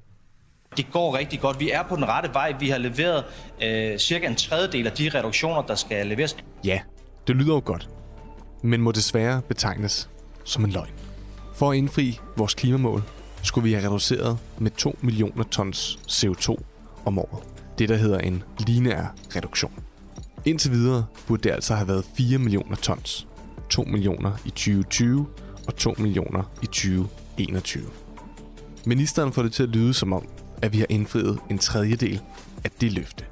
[0.77, 1.61] Det går rigtig godt.
[1.61, 2.55] Vi er på den rette vej.
[2.61, 3.24] Vi har leveret
[3.62, 6.37] øh, cirka en tredjedel af de reduktioner, der skal leveres.
[6.64, 6.81] Ja,
[7.27, 7.89] det lyder jo godt,
[8.62, 10.09] men må desværre betegnes
[10.45, 10.91] som en løgn.
[11.55, 13.03] For at indfri vores klimamål,
[13.43, 16.57] skulle vi have reduceret med 2 millioner tons CO2
[17.05, 17.43] om året.
[17.79, 19.72] Det, der hedder en lineær reduktion.
[20.45, 23.27] Indtil videre burde det altså have været 4 millioner tons.
[23.70, 25.27] 2 millioner i 2020
[25.66, 27.85] og 2 millioner i 2021.
[28.87, 30.27] Ministeren får det til at lyde som om,
[30.62, 32.20] at vi har indfriet en tredjedel
[32.64, 33.24] af det løfte.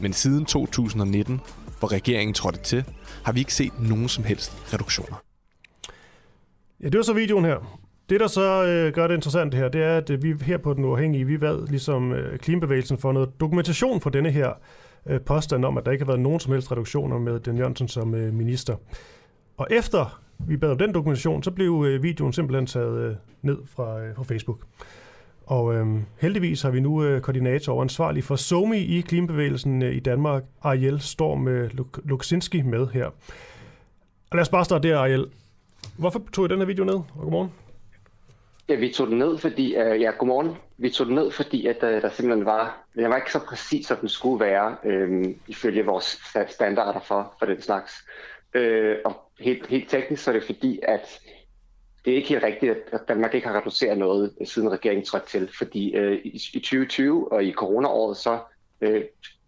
[0.00, 1.40] Men siden 2019,
[1.78, 2.84] hvor regeringen trådte til,
[3.24, 5.22] har vi ikke set nogen som helst reduktioner.
[6.82, 7.80] Ja, det var så videoen her.
[8.10, 10.74] Det, der så øh, gør det interessant her, det er, at øh, vi her på
[10.74, 14.52] Den Uafhængige, vi valgte ligesom øh, klimabevægelsen for noget dokumentation for denne her
[15.06, 17.88] øh, påstand om, at der ikke har været nogen som helst reduktioner med Den Jørgensen
[17.88, 18.76] som øh, minister.
[19.56, 23.58] Og efter vi bad om den dokumentation, så blev øh, videoen simpelthen taget øh, ned
[23.66, 24.58] fra, øh, fra Facebook.
[25.46, 29.96] Og øhm, heldigvis har vi nu øh, koordinator og ansvarlig for SOMI i klimabevægelsen øh,
[29.96, 33.06] i Danmark, Ariel Storm øh, Luk- Luksinski, med her.
[34.30, 35.26] Og lad os bare starte der, Ariel.
[35.98, 36.94] Hvorfor tog I den her video ned?
[36.94, 37.52] Og godmorgen.
[38.68, 39.76] Ja, vi tog den ned, fordi...
[39.76, 40.50] Øh, ja, godmorgen.
[40.78, 42.86] Vi tog den ned, fordi at, øh, der simpelthen var...
[42.94, 46.18] Den var ikke så præcis, som den skulle være, øh, ifølge vores
[46.48, 47.92] standarder for, for den slags.
[48.54, 51.20] Øh, og helt, helt teknisk så er det fordi, at
[52.06, 55.50] det er ikke helt rigtigt, at Danmark ikke har reduceret noget, siden regeringen trådte til,
[55.58, 58.38] fordi øh, i, i 2020 og i coronaåret, så
[58.80, 59.02] øh,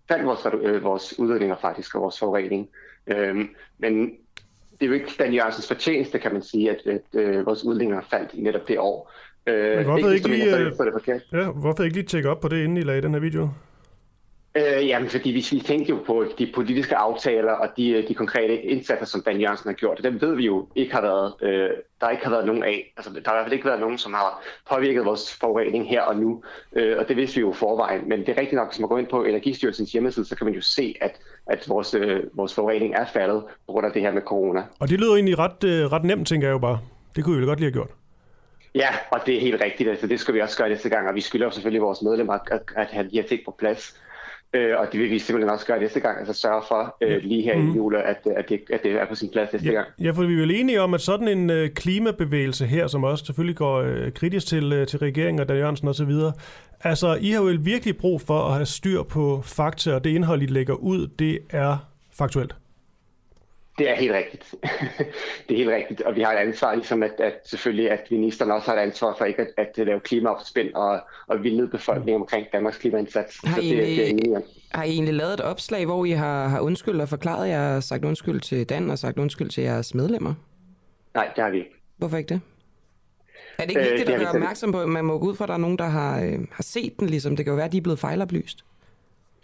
[0.09, 2.69] faldt vores, øh, vores udledninger faktisk og vores forurening.
[3.07, 3.37] Øh,
[3.79, 4.11] men
[4.73, 8.01] det er jo ikke Dan Jørgensens fortjeneste, kan man sige, at, at øh, vores udledninger
[8.11, 9.13] faldt i netop det år.
[9.47, 12.41] Øh, Men hvorfor ikke, ikke lige, mener, det, det ja, hvorfor ikke lige tjekke op
[12.41, 13.49] på det, inden I lagde den her video?
[14.55, 18.63] Øh, jamen, fordi hvis vi tænker jo på de politiske aftaler og de, de konkrete
[18.63, 21.71] indsatser, som Dan Jørgensen har gjort, dem ved vi jo ikke har været, øh,
[22.01, 22.93] der ikke har været nogen af.
[22.97, 26.03] Altså, der har i hvert fald ikke været nogen, som har påvirket vores forurening her
[26.03, 26.43] og nu,
[26.73, 28.09] øh, og det vidste vi jo forvejen.
[28.09, 30.55] Men det er rigtigt nok, hvis man går ind på Energistyrelsens hjemmeside, så kan man
[30.55, 34.13] jo se, at, at vores, øh, vores forurening er faldet på grund af det her
[34.13, 34.63] med corona.
[34.81, 36.79] Og det lyder egentlig ret, øh, ret nemt, tænker jeg jo bare.
[37.17, 37.91] Det kunne vi jo godt lige have gjort.
[38.75, 39.91] Ja, og det er helt rigtigt.
[39.91, 42.33] Altså, det skal vi også gøre næste gang, og vi skylder jo selvfølgelig vores medlemmer
[42.33, 44.01] at, at have de her ting på plads.
[44.55, 47.43] Øh, og det vil vi simpelthen også gøre næste gang, altså sørge for øh, lige
[47.43, 47.71] her mm.
[47.71, 49.89] i jule, at, at, det, at det er på sin plads næste ja, gang.
[50.01, 53.25] Ja, for vi er vel enige om, at sådan en øh, klimabevægelse her, som også
[53.25, 56.13] selvfølgelig går øh, kritisk til, øh, til regeringen og Dan Jørgensen osv.,
[56.81, 60.43] altså I har jo virkelig brug for at have styr på fakta, og det indhold,
[60.43, 61.77] I lægger ud, det er
[62.13, 62.55] faktuelt.
[63.79, 64.55] Det er helt rigtigt.
[65.49, 68.51] det er helt rigtigt, og vi har et ansvar, ligesom at, at selvfølgelig, at ministeren
[68.51, 72.47] også har et ansvar for ikke at, at lave klimaopspind og, og vildlede befolkningen omkring
[72.53, 73.41] Danmarks klimaindsats.
[73.45, 76.11] Har I, Så det, det er egentlig, har I egentlig lavet et opslag, hvor I
[76.11, 79.95] har, har undskyldt og forklaret jer, sagt undskyld til Dan og sagt undskyld til jeres
[79.95, 80.35] medlemmer?
[81.15, 81.71] Nej, det har vi ikke.
[81.97, 82.41] Hvorfor ikke det?
[83.59, 84.29] Er det ikke vigtigt det at selv.
[84.29, 86.39] opmærksom på, at man må gå ud fra, at der er nogen, der har, øh,
[86.53, 87.37] har set den, ligesom?
[87.37, 88.65] Det kan jo være, at de er blevet fejloplyst.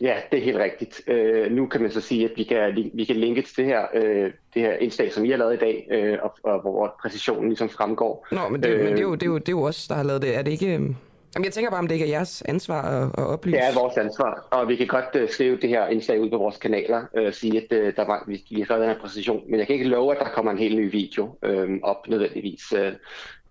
[0.00, 1.02] Ja, det er helt rigtigt.
[1.06, 3.86] Øh, nu kan man så sige, at vi kan, vi kan linke til det her,
[3.94, 7.48] øh, det her indslag, som I har lavet i dag, øh, og, og hvor præcisionen
[7.48, 8.26] ligesom fremgår.
[8.32, 9.88] Nå, men det, øh, men det, er, jo, det, er, jo, det er jo os,
[9.88, 10.36] der har lavet det.
[10.36, 10.74] Er det ikke...
[10.74, 10.90] øh,
[11.34, 13.56] Jamen, jeg tænker bare, om det ikke er jeres ansvar at, at oplyse.
[13.56, 16.38] Det er vores ansvar, og vi kan godt uh, skrive det her indslag ud på
[16.38, 19.00] vores kanaler og uh, sige, at uh, der var, vi, vi har lavet den her
[19.00, 22.08] præcision, men jeg kan ikke love, at der kommer en helt ny video uh, op
[22.08, 22.72] nødvendigvis.
[22.72, 22.78] Uh,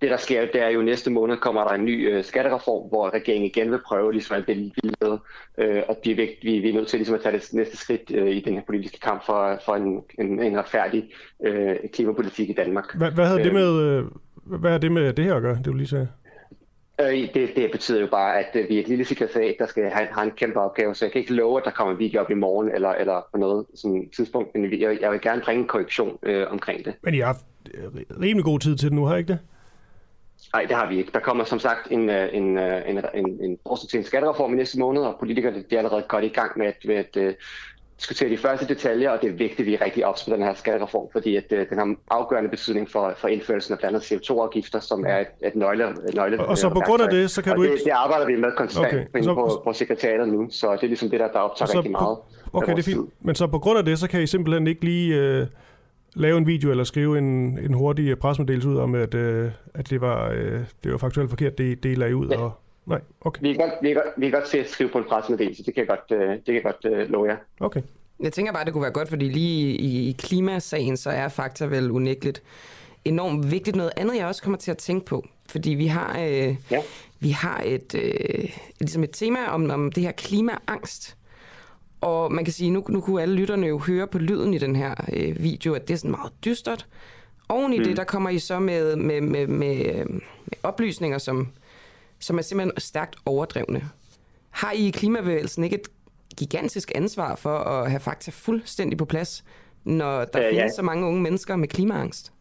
[0.03, 3.13] det, der sker, det er jo næste måned kommer der en ny uh, skattereform, hvor
[3.13, 6.73] regeringen igen vil prøve ligesom at blive med, uh, og vi, er, vi, vi er
[6.73, 9.59] nødt til ligesom at tage det næste skridt uh, i den her politiske kamp for,
[9.65, 12.97] for en, en, en retfærdig uh, klimapolitik i Danmark.
[12.97, 14.05] Hvad, hvad, havde det med, øh,
[14.43, 16.07] hvad har det med det her at gøre, det du lige sagde?
[17.01, 19.83] Øh, det, det betyder jo bare, at øh, vi er et lille sekretariat, der skal
[19.83, 22.21] have, have en kæmpe opgave, så jeg kan ikke love, at der kommer en video
[22.21, 25.61] op i morgen eller, eller på noget sådan tidspunkt, men jeg, jeg vil gerne bringe
[25.61, 26.93] en korrektion øh, omkring det.
[27.01, 29.39] Men I har haft øh, rimelig god tid til det nu, har I ikke det?
[30.53, 31.11] Nej, det har vi ikke.
[31.13, 34.53] Der kommer som sagt en, øh, en, øh, en, en, en forslag til en skattereform
[34.53, 37.17] i næste måned, og politikerne de er allerede godt i gang med at, med at
[37.27, 37.33] uh,
[37.99, 40.43] diskutere de første detaljer, og det er vigtigt, at vi er rigtig ops på den
[40.43, 44.11] her skattereform, fordi at, uh, den har afgørende betydning for, for indførelsen af blandt andet
[44.11, 47.41] CO2-afgifter, som er et, et nøgle, nøgle Og- og så på grund af det, så
[47.43, 50.27] kan og du det, ikke- det arbejder vi med konstant Okay, så- på, på sekretariatet
[50.27, 52.17] nu, så det er ligesom det, der, der optager så rigtig meget.
[52.53, 52.93] okay, det er vores tid.
[52.93, 53.09] fint.
[53.21, 55.47] Men så på grund af det, så kan I simpelthen ikke lige øh,
[56.15, 60.01] lave en video eller skrive en, en hurtig pressemeddelelse ud om, at, øh, at det,
[60.01, 62.27] var, øh, det var faktuelt forkert, det, det I ud.
[62.29, 62.37] Ja.
[62.37, 62.51] Og,
[62.85, 63.41] nej, okay.
[63.41, 65.63] Vi kan godt, vi kan godt, vi kan godt se at skrive på en pressemeddelelse,
[65.63, 67.37] det kan jeg godt, øh, det kan jeg godt øh, love jer.
[67.59, 67.81] Okay.
[68.19, 71.65] Jeg tænker bare, det kunne være godt, fordi lige i, i klimasagen, så er fakta
[71.65, 72.43] vel unægteligt
[73.05, 73.75] enormt vigtigt.
[73.75, 76.81] Noget andet, jeg også kommer til at tænke på, fordi vi har, øh, ja.
[77.19, 78.49] vi har et, øh,
[78.79, 81.17] ligesom et tema om, om det her klimaangst.
[82.03, 84.75] Og man kan sige, nu, nu kunne alle lytterne jo høre på lyden i den
[84.75, 86.87] her øh, video, at det er sådan meget dystert.
[87.49, 87.83] Oven i mm.
[87.83, 90.21] det, der kommer I så med, med, med, med, øh, med
[90.63, 91.47] oplysninger, som,
[92.19, 93.89] som er simpelthen stærkt overdrevne.
[94.49, 95.87] Har I i klimabevægelsen ikke et
[96.37, 99.43] gigantisk ansvar for at have fakta fuldstændig på plads,
[99.83, 100.61] når der Øh, øh, ja.
[100.61, 102.32] findes så mange unge mennesker med klimaangst?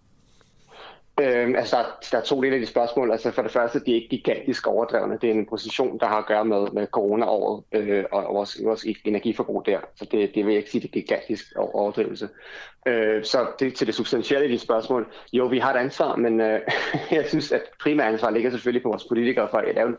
[1.22, 3.10] Øhm, altså, der, der er to dele af de spørgsmål.
[3.10, 5.18] Altså, for det første, de er ikke gigantisk overdrevne.
[5.20, 8.84] Det er en position, der har at gøre med, med corona-året øh, og vores, vores
[9.04, 9.78] energiforbrug der.
[9.96, 12.28] Så det, det vil jeg ikke sige, det er gigantisk overdrivelse.
[12.86, 15.06] Øh, så det, til det substantielle i de spørgsmål.
[15.32, 16.60] Jo, vi har et ansvar, men øh,
[17.10, 19.96] jeg synes, at primært ansvar ligger selvfølgelig på vores politikere for at lave en,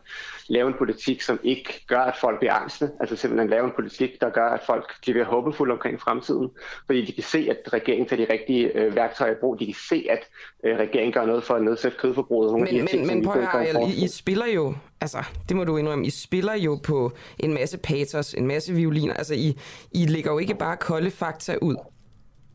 [0.48, 2.90] lave en politik, som ikke gør, at folk bliver angste.
[3.00, 6.50] Altså simpelthen lave en politik, der gør, at folk bliver håbefulde omkring fremtiden.
[6.86, 9.60] Fordi de kan se, at regeringen tager de rigtige øh, værktøjer i brug.
[9.60, 10.20] De kan se, at
[10.64, 12.52] øh, regeringen gør noget for at nedsætte kødforbruget.
[12.52, 15.18] Nogle af de Men, ting, men, men prøv at høre, I, I spiller jo, altså
[15.48, 19.14] det må du indrømme, I spiller jo på en masse patos, en masse violiner.
[19.14, 19.58] Altså I,
[19.92, 21.76] I lægger jo ikke bare kolde fakta ud.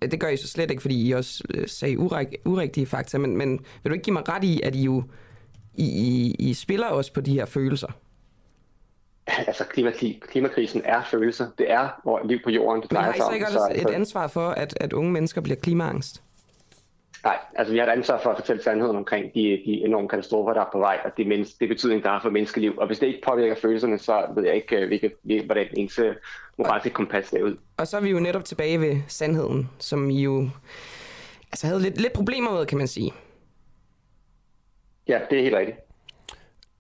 [0.02, 3.38] Det gør I så slet ikke, fordi I også øh, sagde urig, urigtige fakta, men,
[3.38, 3.52] men
[3.84, 5.04] vil du ikke give mig ret i, at I jo
[5.74, 7.88] I, I, I spiller også på de her følelser?
[9.48, 9.92] Altså, klima,
[10.22, 11.48] klimakrisen er følelser.
[11.58, 14.28] Det er hvor liv på jorden, det Men har I så ikke også et ansvar
[14.28, 16.24] for, at, at unge mennesker bliver klimaangst?
[17.24, 20.54] Nej, altså vi har et ansvar for at fortælle sandheden omkring de, de enorme katastrofer,
[20.54, 22.74] der er på vej, og det, menneske, det betydning, der har for menneskeliv.
[22.78, 26.00] Og hvis det ikke påvirker følelserne, så ved jeg ikke, øh, hvilket, hvil- hvordan ens
[26.00, 26.16] øh,
[26.58, 27.58] moralske kompas ser ud.
[27.78, 30.50] Og så er vi jo netop tilbage ved sandheden, som I jo
[31.52, 33.12] altså, havde lidt, lidt problemer med, kan man sige.
[35.08, 35.78] Ja, det er helt rigtigt.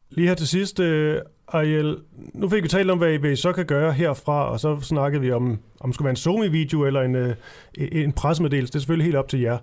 [0.09, 1.97] Lige her til sidst, øh, Ariel,
[2.33, 4.79] nu fik vi talt om, hvad I, hvad I så kan gøre herfra, og så
[4.81, 7.35] snakkede vi om, om det skulle være en Zoom-video eller en, øh,
[7.77, 8.71] en pressemeddelelse.
[8.71, 9.57] Det er selvfølgelig helt op til jer.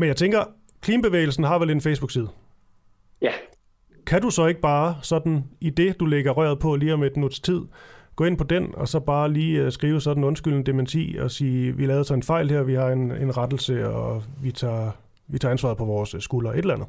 [0.00, 0.44] Men jeg tænker,
[0.80, 2.28] klimabevægelsen har vel en Facebook-side?
[3.22, 3.32] Ja.
[4.06, 7.16] Kan du så ikke bare sådan, i det du lægger røret på lige om et
[7.16, 7.60] minuts tid,
[8.16, 11.30] gå ind på den, og så bare lige uh, skrive sådan en undskyldende dementi og
[11.30, 14.90] sige, vi lavede så en fejl her, vi har en, en rettelse, og vi tager,
[15.28, 16.88] vi tager ansvaret på vores skuldre, et eller andet.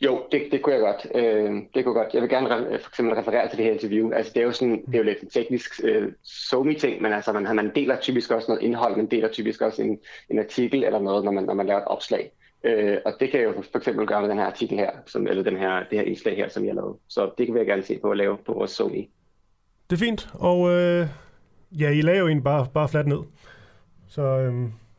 [0.00, 1.06] Jo, det, det kunne jeg godt.
[1.14, 2.14] Øh, det kunne godt.
[2.14, 4.12] Jeg vil gerne re- øh, for eksempel referere til det her interview.
[4.12, 7.12] Altså, det er jo sådan, det er jo lidt en teknisk øh, somi ting, men
[7.12, 9.98] altså, man, man deler typisk også noget indhold, man deler typisk også en,
[10.30, 12.30] en artikel eller noget, når man, når man laver et opslag.
[12.64, 15.26] Øh, og det kan jeg jo for eksempel gøre med den her artikel her, som,
[15.26, 16.96] eller den her, det her indslag her, som jeg lavede.
[17.08, 19.10] Så det kan vi gerne se på at lave på vores somi.
[19.90, 21.06] Det er fint, og øh,
[21.80, 23.18] ja, I laver jo en bare, bare fladt ned.
[24.08, 24.52] Så øh,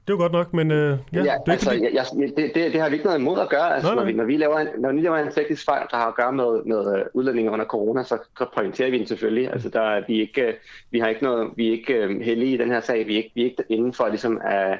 [0.07, 2.51] det er jo godt nok, men øh, ja, ja det, altså, ikke, jeg, jeg, det,
[2.55, 3.75] det, det har vi ikke noget imod at gøre.
[3.75, 4.03] Altså, Nej, nej.
[4.03, 6.15] Når, vi, når, vi laver en, når vi laver en teknisk fejl, der har at
[6.15, 8.17] gøre med, med øh, udlændinge under corona, så
[8.55, 9.51] pointerer vi den selvfølgelig.
[9.51, 10.53] Altså, der, er- vi, ikke, øh,
[10.91, 13.07] vi har ikke noget, vi er ikke øh, heldige i den her sag.
[13.07, 14.79] Vi er ikke, vi er ikke inden for ligesom, at,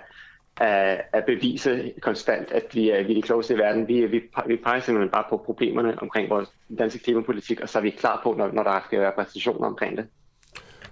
[0.62, 3.88] at, at bevise konstant, at vi er, vi er de klogeste i verden.
[3.88, 7.84] Vi, vi, vi peger simpelthen bare på problemerne omkring vores danske klimapolitik, og så er
[7.84, 10.06] vi klar på, når, når der skal være præstationer omkring det.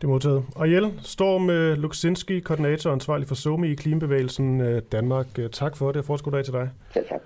[0.02, 0.45] Det er modtaget.
[0.56, 5.28] Og Jelle, Storm øh, Luksinski, koordinator og ansvarlig for SOMI i Klimabevægelsen øh, Danmark.
[5.39, 6.70] Øh, tak for det, og fortsat god dag til dig.
[6.93, 7.22] Selv tak.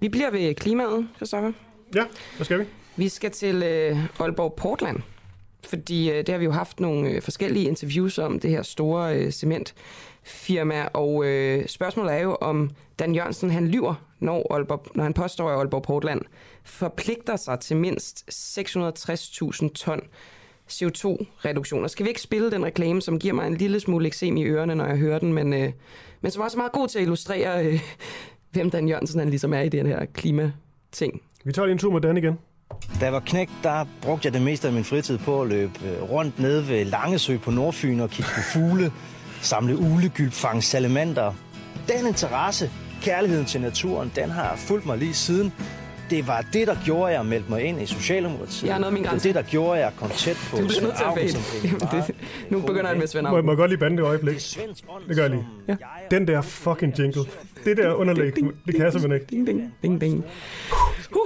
[0.00, 1.52] Vi bliver ved klimaet, Christoffer.
[1.94, 2.04] Ja,
[2.36, 2.64] hvad skal vi?
[2.96, 5.00] Vi skal til øh, Aalborg Portland,
[5.64, 9.16] fordi øh, det har vi jo haft nogle øh, forskellige interviews om, det her store
[9.16, 15.04] øh, cementfirma, og øh, spørgsmålet er jo, om Dan Jørgensen han lyver, når, Aalborg, når
[15.04, 16.20] han påstår, at Aalborg Portland
[16.64, 20.00] forpligter sig til mindst 660.000 ton
[20.70, 21.88] CO2-reduktioner.
[21.88, 24.74] Skal vi ikke spille den reklame, som giver mig en lille smule eksem i ørerne,
[24.74, 25.72] når jeg hører den, men, øh,
[26.20, 27.80] men som også er meget god til at illustrere, øh,
[28.50, 31.22] hvem Dan Jørgensen han ligesom er i den her klimating.
[31.44, 32.38] Vi tager lige en tur med Dan igen.
[33.00, 35.72] Da jeg var knægt, der brugte jeg det meste af min fritid på at løbe
[35.84, 38.92] øh, rundt nede ved Langesø på Nordfyn og kigge på fugle,
[39.40, 41.34] samle ulegylp, fange salamander.
[41.88, 42.70] Den interesse,
[43.02, 45.52] kærligheden til naturen, den har fulgt mig lige siden.
[46.10, 48.64] Det var det, der gjorde, at jeg meldte mig ind i Socialdemokratiet.
[48.66, 49.28] Jeg har nået min det var grænse.
[49.28, 51.32] det, der gjorde, at jeg kom tæt på Du bliver nødt til at
[51.96, 52.14] fade.
[52.50, 54.34] nu begynder han med Svend Må, jeg- må jeg godt lige bande det øjeblik?
[55.08, 55.46] Det gør jeg lige.
[55.68, 55.76] Ja.
[56.10, 57.22] Den der fucking jingle.
[57.64, 58.32] Det der underlæg,
[58.66, 59.26] det kan jeg simpelthen ikke.
[59.30, 60.24] Ding, ding, ding, ding.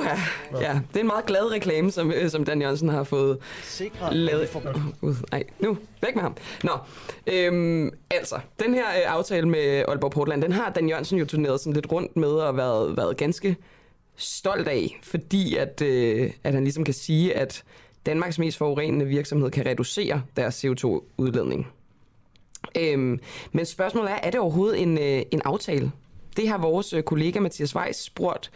[0.00, 0.16] Uha.
[0.60, 3.38] Ja, det er en meget glad reklame, som, øh, som Dan Jørgensen har fået
[4.12, 4.48] lavet.
[5.02, 6.36] Oh, nej, nu, væk med ham.
[6.64, 6.70] Nå,
[7.26, 11.60] øhm, altså, den her øh, aftale med Aalborg Portland, den har Dan Jørgensen jo turneret
[11.60, 13.56] sådan lidt rundt med og været, været ganske
[14.18, 17.64] stolt af, fordi at, øh, at han ligesom kan sige, at
[18.06, 21.66] Danmarks mest forurenende virksomhed kan reducere deres CO2-udledning.
[22.76, 23.20] Øhm,
[23.52, 25.92] men spørgsmålet er, er det overhovedet en, øh, en aftale?
[26.36, 28.50] Det har vores øh, kollega Mathias Weiss spurgt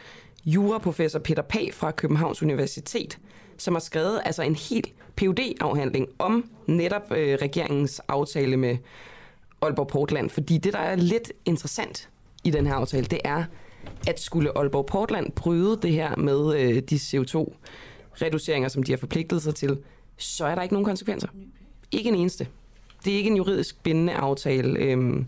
[0.44, 3.18] juraprofessor Peter Pag fra Københavns Universitet,
[3.56, 8.76] som har skrevet altså en helt phd afhandling om netop øh, regeringens aftale med
[9.62, 10.30] Aalborg Portland.
[10.30, 12.08] Fordi det, der er lidt interessant
[12.44, 13.44] i den her aftale, det er,
[14.06, 19.42] at skulle Aalborg Portland bryde det her med øh, de CO2-reduceringer, som de har forpligtet
[19.42, 19.78] sig til,
[20.16, 21.28] så er der ikke nogen konsekvenser.
[21.90, 22.46] Ikke en eneste.
[23.04, 24.78] Det er ikke en juridisk bindende aftale.
[24.78, 25.26] Øhm,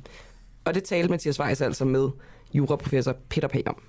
[0.65, 2.09] og det talte Mathias Weiss altså med
[2.55, 3.83] juraprofessor Peter Pag om.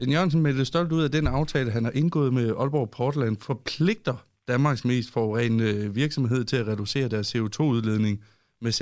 [0.00, 4.26] Den Jørgensen meldte stolt ud af den aftale, han har indgået med Aalborg Portland, forpligter
[4.48, 8.24] Danmarks mest forurenende øh, virksomhed til at reducere deres CO2-udledning
[8.60, 8.72] med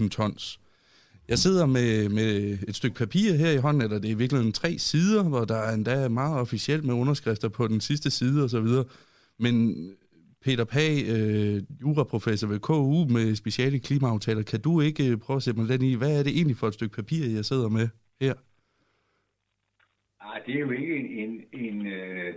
[0.00, 0.60] 660.000 tons.
[1.28, 2.30] Jeg sidder med, med
[2.68, 5.56] et stykke papir her i hånden, eller det er i virkeligheden tre sider, hvor der
[5.56, 8.68] er endda meget officielt med underskrifter på den sidste side osv.
[9.38, 9.54] Men
[10.44, 15.42] Peter Pag, øh, juraprofessor ved KU med speciale klimaaftaler, kan du ikke øh, prøve at
[15.42, 17.88] sætte mig lidt i, hvad er det egentlig for et stykke papir, jeg sidder med
[18.20, 18.34] her?
[20.24, 21.32] Nej, det er jo ikke en, en,
[21.66, 22.34] en øh,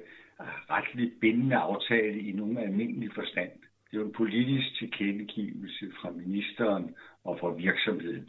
[0.75, 3.51] retligt bindende aftale i nogen almindelig forstand.
[3.87, 8.27] Det er jo en politisk tilkendegivelse fra ministeren og fra virksomheden.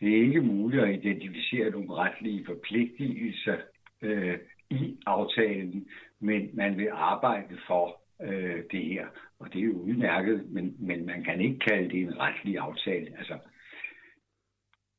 [0.00, 3.56] Det er ikke muligt at identificere nogle retlige forpligtelser
[4.02, 4.38] øh,
[4.70, 5.86] i aftalen,
[6.20, 9.06] men man vil arbejde for øh, det her.
[9.38, 13.18] Og det er jo udmærket, men, men man kan ikke kalde det en retlig aftale.
[13.18, 13.38] Altså,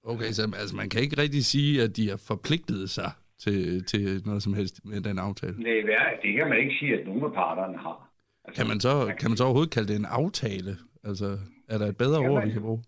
[0.04, 4.22] Okay, så altså, man kan ikke rigtig sige, at de har forpligtet sig til, til
[4.26, 5.58] noget som helst med den aftale.
[5.58, 8.10] det, er, det kan man ikke sige, at nogen af parterne har.
[8.56, 10.78] Kan man så, kan man så overhovedet kalde det en aftale?
[11.04, 11.38] Altså,
[11.70, 12.48] er der et bedre kan ord, man.
[12.48, 12.84] vi kan bruge?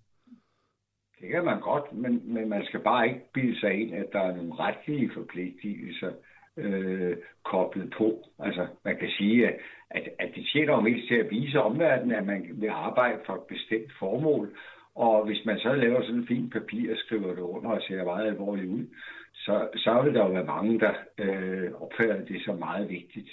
[1.21, 4.19] Det kan man godt, men, men man skal bare ikke bilde sig ind, at der
[4.19, 6.11] er nogle retlige forpligtelser
[6.57, 8.23] øh, koblet på.
[8.39, 9.55] Altså, man kan sige, at,
[9.89, 13.33] at, at det tjener jo mest til at vise omverdenen, at man vil arbejde for
[13.33, 14.55] et bestemt formål.
[14.95, 18.03] Og hvis man så laver sådan en fint papir og skriver det under og ser
[18.03, 18.85] meget alvorligt ud,
[19.33, 23.29] så, så vil der jo være mange, der øh, opfatter det som meget vigtigt.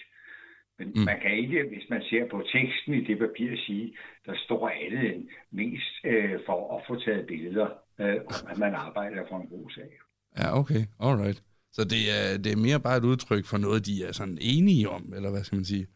[0.79, 1.05] Men mm.
[1.11, 5.15] man kan ikke, hvis man ser på teksten i det papir, sige, der står andet
[5.15, 7.69] end mest øh, for at få taget billeder,
[8.01, 9.91] øh, om at man arbejder for en god sag.
[10.39, 10.83] Ja, okay.
[11.01, 11.43] Alright.
[11.73, 14.89] Så det er, det er mere bare et udtryk for noget, de er sådan enige
[14.89, 15.87] om, eller hvad skal man sige?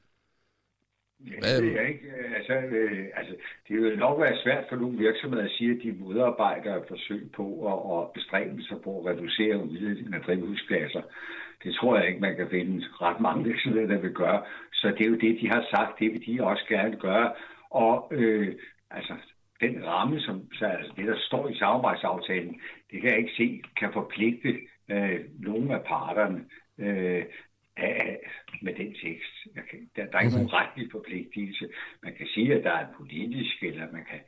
[1.27, 2.09] Ja, det ved jeg ikke.
[2.37, 3.35] Altså, øh, altså,
[3.69, 7.47] det vil nok være svært for nogle virksomheder at sige, at de modarbejder forsøg på
[7.71, 11.03] og, og bestræbe sig på at reducere udledningen af drivhusgasser.
[11.63, 14.43] Det tror jeg ikke, man kan finde ret mange virksomheder, der vil gøre.
[14.73, 17.33] Så det er jo det, de har sagt, det vil de også gerne gøre.
[17.71, 18.55] Og øh,
[18.91, 19.15] altså,
[19.61, 22.61] den ramme, som så, altså det, der står i samarbejdsaftalen,
[22.91, 24.59] det kan jeg ikke se, kan forpligte
[24.91, 26.45] øh, nogle af parterne.
[26.79, 27.25] Øh,
[27.77, 28.19] af,
[28.63, 29.35] med den tekst.
[29.55, 31.69] Jeg kan, der, der er ikke nogen retlig forpligtelse.
[32.03, 34.21] Man kan sige, at der er en politisk, eller man kan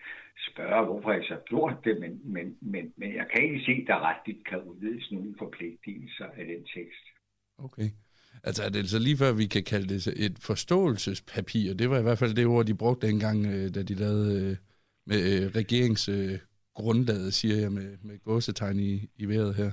[0.51, 3.87] spørge, hvorfor jeg så gjort det, men, men, men, men jeg kan ikke se, at
[3.87, 7.05] der retligt kan udvides nogen forpligtelser af den tekst.
[7.59, 7.91] Okay.
[8.43, 11.75] Altså er det så lige før, vi kan kalde det et forståelsespapir?
[11.75, 14.57] Det var i hvert fald det ord, de brugte dengang, øh, da de lavede øh,
[15.07, 19.73] med øh, regeringsgrundlaget, siger jeg med, med gåsetegn i, i vejret her.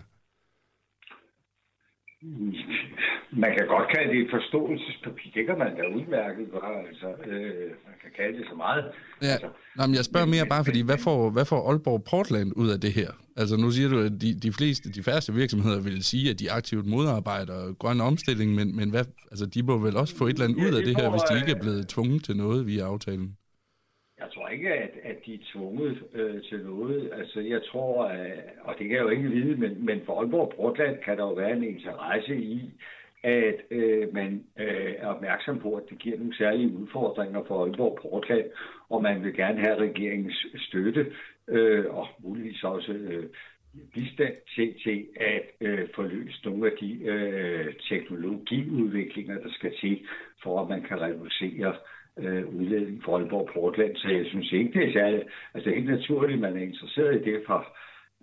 [3.33, 5.31] Man kan godt kalde det et forståelsespapir.
[5.33, 6.87] Det kan man da udmærket gøre.
[6.87, 8.85] Altså, øh, man kan kalde det så meget.
[9.21, 9.27] Ja.
[9.27, 12.69] Altså, Nå, men jeg spørger mere bare, fordi hvad får, hvad får Aalborg Portland ud
[12.75, 13.11] af det her?
[13.37, 16.51] Altså nu siger du, at de, de fleste, de færreste virksomheder vil sige, at de
[16.51, 20.45] aktivt modarbejder grøn omstilling, men, men hvad, altså, de må vel også få et eller
[20.45, 23.29] andet ud af det her, hvis de ikke er blevet tvunget til noget via aftalen?
[24.21, 27.09] Jeg tror ikke, at, at de er tvunget øh, til noget.
[27.19, 28.31] Altså, jeg tror, at,
[28.67, 31.33] og det kan jeg jo ikke vide, men, men for Aalborg Portland kan der jo
[31.33, 32.73] være en interesse i,
[33.23, 37.99] at øh, man øh, er opmærksom på, at det giver nogle særlige udfordringer for Aalborg
[38.01, 38.45] Portland,
[38.89, 41.11] og man vil gerne have regeringens støtte,
[41.47, 43.25] øh, og muligvis også øh,
[43.93, 50.05] bistand til, til at øh, få løst nogle af de øh, teknologiudviklinger, der skal til,
[50.43, 51.75] for at man kan reducere
[52.19, 53.95] øh, udledning for Aalborg Portland.
[53.95, 55.23] Så jeg synes ikke, det er særligt.
[55.53, 57.65] Altså det er helt naturligt, at man er interesseret i det fra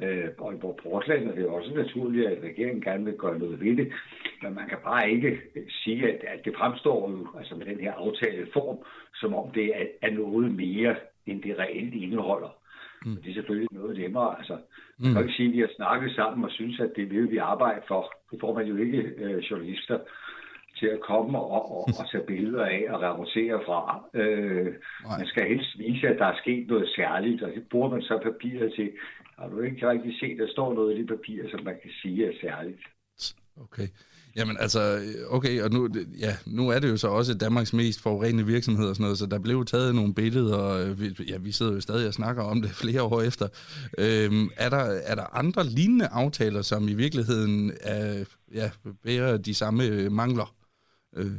[0.02, 3.76] øh, Aalborg Portland, og det er også naturligt, at regeringen gerne vil gøre noget ved
[3.76, 3.92] det.
[4.42, 5.40] Men man kan bare ikke
[5.84, 8.78] sige, at, at det fremstår jo altså med den her aftaleform,
[9.14, 10.96] som om det er, er noget mere,
[11.26, 12.58] end det reelt indeholder.
[13.04, 13.16] Mm.
[13.16, 14.38] det er selvfølgelig noget nemmere.
[14.38, 14.56] Altså,
[14.98, 17.36] man kan ikke sige, at vi har snakket sammen og synes, at det vil vi
[17.36, 18.12] arbejde for.
[18.30, 19.98] Det får man jo ikke øh, journalister
[20.78, 24.04] til at komme og, og, og tage billeder af og rapportere fra.
[24.14, 24.74] Øh,
[25.18, 28.18] man skal helst vise, at der er sket noget særligt, og det bruger man så
[28.22, 28.90] papiret til.
[29.38, 32.26] Har du ikke rigtig set, der står noget i det papir, som man kan sige
[32.26, 32.82] er særligt?
[33.60, 33.88] Okay.
[34.36, 34.80] Jamen altså,
[35.30, 35.88] okay, og nu,
[36.20, 39.26] ja, nu er det jo så også Danmarks mest forurenende virksomhed og sådan noget, så
[39.26, 42.62] der blev taget nogle billeder, og vi, ja, vi sidder jo stadig og snakker om
[42.62, 43.46] det flere år efter.
[44.04, 48.24] Øhm, er, der, er der andre lignende aftaler, som i virkeligheden er,
[48.60, 48.66] ja,
[49.04, 50.48] bærer de samme mangler?
[51.18, 51.38] Øh.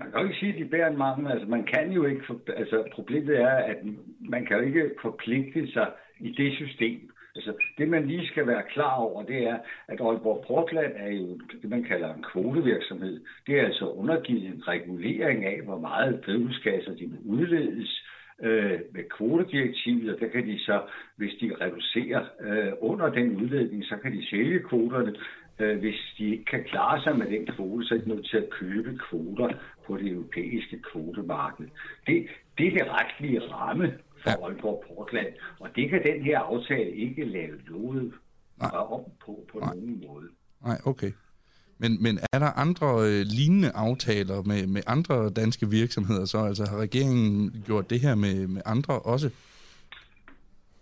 [0.00, 1.32] Man kan jo ikke sige, at de bærer en mangel.
[1.32, 3.78] Altså, man kan jo ikke, for, altså, problemet er, at
[4.34, 5.86] man kan jo ikke forpligte sig
[6.22, 7.10] i det system.
[7.34, 9.58] Altså, det man lige skal være klar over, det er,
[9.88, 13.20] at Aalborg Portland er jo det, man kalder en kvotevirksomhed.
[13.46, 18.04] Det er altså undergivet en regulering af, hvor meget drivhusgasser de må udledes
[18.42, 20.82] øh, med kvotedirektivet, og der kan de så,
[21.16, 25.14] hvis de reducerer øh, under den udledning, så kan de sælge kvoterne.
[25.58, 28.36] Øh, hvis de ikke kan klare sig med den kvote, så er de nødt til
[28.36, 29.48] at købe kvoter
[29.86, 31.66] på det europæiske kvotemarked.
[32.06, 32.26] Det,
[32.58, 33.92] det er det retlige ramme
[34.22, 35.26] for Aalborg Portland,
[35.60, 38.12] og det kan den her aftale ikke lave noget
[38.60, 39.74] om på på Nej.
[39.74, 40.28] nogen måde.
[40.64, 41.12] Nej, okay.
[41.78, 46.38] Men, men er der andre øh, lignende aftaler med, med andre danske virksomheder så?
[46.38, 49.30] Altså har regeringen gjort det her med, med andre også?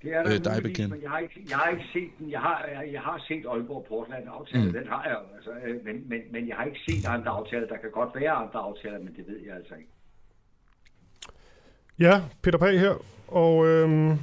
[0.03, 0.91] Det er der Øh, dig bekendt.
[0.95, 2.30] men jeg har, ikke, jeg har ikke set den.
[2.30, 4.72] Jeg har, jeg, jeg har set Aalborg Portland aftale, Mm.
[4.72, 7.66] den har jeg altså, øh, men, men, men jeg har ikke set andre aftaler.
[7.66, 9.91] Der kan godt være andre aftaler, men det ved jeg altså ikke.
[12.01, 12.94] Ja, Peter Pag her,
[13.28, 14.18] og øhm,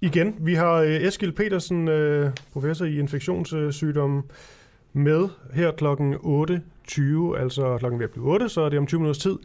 [0.00, 4.22] igen, vi har øh, Eskil Petersen, øh, professor i infektionssygdomme,
[4.92, 9.00] med her klokken 8.20, altså klokken ved at blive 8, så er det om 20
[9.00, 9.38] minutters tid.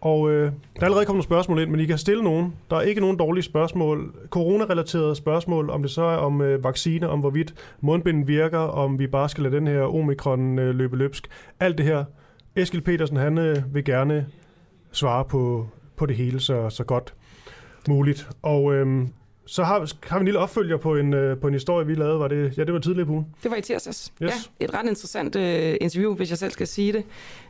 [0.00, 2.54] Og øh, der er allerede kommet nogle spørgsmål ind, men I kan stille nogen.
[2.70, 4.14] Der er ikke nogen dårlige spørgsmål.
[4.30, 9.06] Corona-relaterede spørgsmål, om det så er om øh, vacciner, om hvorvidt mundbinden virker, om vi
[9.06, 11.28] bare skal lade den her omikron øh, løbe løbsk.
[11.60, 12.04] Alt det her.
[12.56, 14.26] Eskil Petersen, han øh, vil gerne
[14.92, 15.68] svare på,
[15.98, 17.14] på det hele så, så godt
[17.88, 18.28] muligt.
[18.42, 19.08] Og øhm,
[19.46, 22.18] så har, har vi en lille opfølger på en, øh, på en historie, vi lavede.
[22.18, 23.26] Var det, ja, det var tidligere på ugen.
[23.42, 24.12] Det var i tirsdags.
[24.22, 24.50] Yes.
[24.60, 27.04] Ja, et ret interessant øh, interview, hvis jeg selv skal sige det,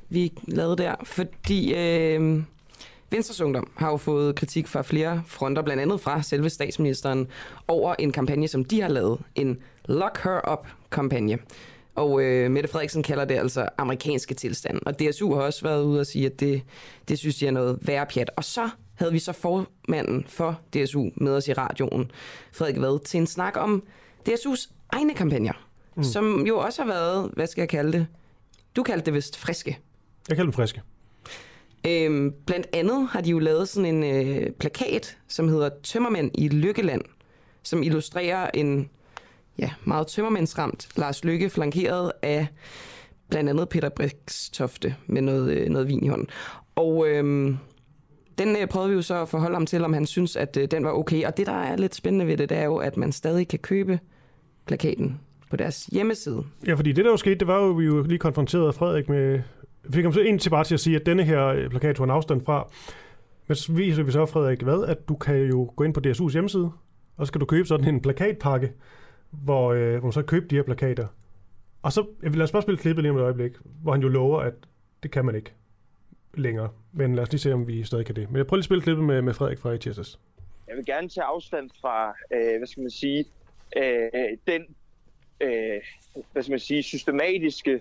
[0.09, 0.95] vi lavede der.
[1.05, 2.43] Fordi øh,
[3.11, 7.27] Venstres Ungdom har jo fået kritik fra flere fronter, blandt andet fra selve statsministeren,
[7.69, 9.19] over en kampagne, som de har lavet.
[9.35, 11.39] En Lock Her Up-kampagne.
[11.99, 14.79] Og øh, Mette Frederiksen kalder det altså amerikanske tilstand.
[14.87, 16.63] Og DSU har også været ude og sige, at det,
[17.09, 18.31] det synes de er noget værre pjat.
[18.37, 22.11] Og så havde vi så formanden for DSU med os i radioen,
[22.53, 23.83] Frederik Vad, til en snak om
[24.29, 25.53] DSU's egne kampagner.
[25.97, 26.03] mm.
[26.03, 28.07] som jo også har været, hvad skal jeg kalde det?
[28.77, 29.79] Du kaldte det vist friske.
[30.29, 30.83] Jeg kalder dem friske.
[31.87, 36.49] Øhm, blandt andet har de jo lavet sådan en øh, plakat, som hedder Tømmermænd i
[36.49, 37.03] Lykkeland,
[37.63, 38.91] som illustrerer en
[39.59, 42.47] ja, meget tømmermændsramt Lars Lykke, flankeret af
[43.31, 46.29] blandt andet Peter Brikstofte med noget, øh, noget vin i hånden.
[46.77, 47.57] Og øhm,
[48.39, 50.69] den øh, prøvede vi jo så at forholde ham til, om han synes, at øh,
[50.71, 51.25] den var okay.
[51.25, 53.59] Og det, der er lidt spændende ved det, det er jo, at man stadig kan
[53.59, 53.99] købe
[54.67, 56.45] plakaten på deres hjemmeside.
[56.67, 59.41] Ja, fordi det der jo skete, det var jo, vi jo lige konfronteret Frederik med...
[59.85, 61.97] Vi fik ham så ind til bare til at sige, at denne her øh, plakat
[61.97, 62.69] tog en afstand fra.
[63.49, 64.85] Men så viser vi så, Frederik, hvad?
[64.85, 66.71] At du kan jo gå ind på DSU's hjemmeside,
[67.17, 68.73] og så kan du købe sådan en plakatpakke,
[69.31, 71.07] hvor, øh, hvor man så købte de her plakater.
[71.83, 73.53] Og så, jeg vil lade os bare spille klippet lige om et øjeblik,
[73.83, 74.55] hvor han jo lover, at
[75.03, 75.53] det kan man ikke
[76.35, 76.69] længere.
[76.93, 78.31] Men lad os lige se, om vi stadig kan det.
[78.31, 80.19] Men jeg prøver lige at spille klippet med, med Frederik fra ITSS.
[80.69, 83.25] Jeg vil gerne tage afstand fra, øh, hvad skal man sige,
[83.77, 84.63] øh, den,
[85.41, 85.81] øh,
[86.33, 87.81] hvad skal man sige, systematiske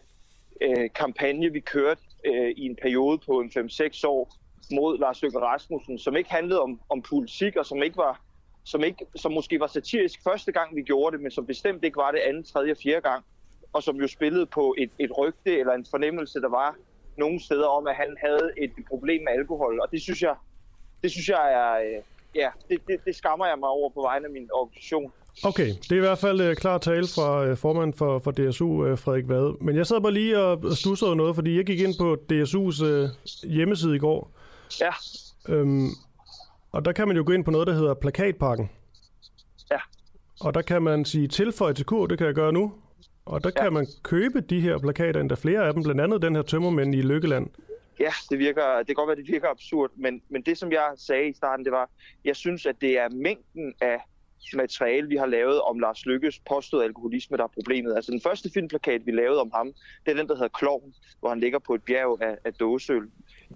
[0.61, 4.37] øh, kampagne, vi kørte øh, i en periode på en 5-6 år
[4.71, 8.21] mod Lars Løkke Rasmussen, som ikke handlede om, om politik, og som ikke var
[8.67, 11.97] som, ikke, som måske var satirisk første gang, vi gjorde det, men som bestemt ikke
[11.97, 13.25] var det anden, tredje og fjerde gang,
[13.73, 16.75] og som jo spillede på et, et rygte eller en fornemmelse, der var
[17.17, 20.35] nogle steder om, at han havde et problem med alkohol, og det synes jeg,
[21.03, 22.03] det synes jeg er, øh,
[22.35, 25.11] ja, det, det, det skammer jeg mig over på vegne af min organisation.
[25.43, 28.91] Okay, det er i hvert fald uh, klar tale fra uh, formanden for, for DSU,
[28.91, 29.55] uh, Frederik Vade.
[29.61, 33.49] Men jeg sad bare lige og stussede noget, fordi jeg gik ind på DSU's uh,
[33.51, 34.31] hjemmeside i går.
[34.81, 34.91] Ja.
[35.53, 35.89] Øhm,
[36.71, 38.69] og der kan man jo gå ind på noget, der hedder Plakatpakken.
[39.71, 39.79] Ja.
[40.41, 42.73] Og der kan man sige tilføj til kur, det kan jeg gøre nu.
[43.25, 43.63] Og der ja.
[43.63, 46.95] kan man købe de her plakater, endda flere af dem, blandt andet den her tømmermænd
[46.95, 47.47] i Lykkeland.
[47.99, 50.91] Ja, det, virker, det kan godt være, det virker absurd, men, men det som jeg
[50.97, 51.89] sagde i starten, det var,
[52.25, 53.97] jeg synes, at det er mængden af
[54.53, 57.95] materiale, vi har lavet om Lars Lykkes påståede alkoholisme, der er problemet.
[57.95, 59.73] Altså den første filmplakat, vi lavede om ham,
[60.05, 63.09] det er den, der hedder Kloven, hvor han ligger på et bjerg af, af dåseøl.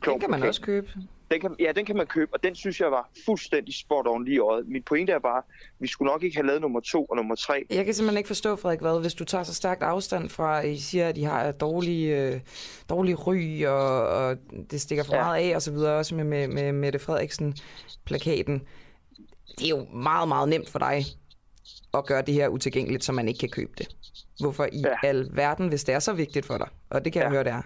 [0.05, 0.87] Den kan man også købe.
[1.31, 4.25] Den kan, ja, den kan man købe, og den synes jeg var fuldstændig spot on
[4.25, 4.67] lige i øjet.
[4.67, 5.41] Mit pointe er bare,
[5.79, 7.65] vi skulle nok ikke have lavet nummer to og nummer tre.
[7.69, 10.69] Jeg kan simpelthen ikke forstå, Frederik, hvad, hvis du tager så stærkt afstand fra, at
[10.69, 12.39] I siger, at de har dårlige, øh,
[12.89, 14.37] dårlige ry, og, og
[14.71, 15.21] det stikker for ja.
[15.21, 18.61] meget af, og så videre, også med, med, med Mette Frederiksen-plakaten.
[19.57, 21.05] Det er jo meget, meget nemt for dig
[21.93, 23.95] at gøre det her utilgængeligt, så man ikke kan købe det.
[24.39, 25.07] Hvorfor i ja.
[25.07, 27.25] al verden, hvis det er så vigtigt for dig, og det kan ja.
[27.25, 27.61] jeg høre, det er,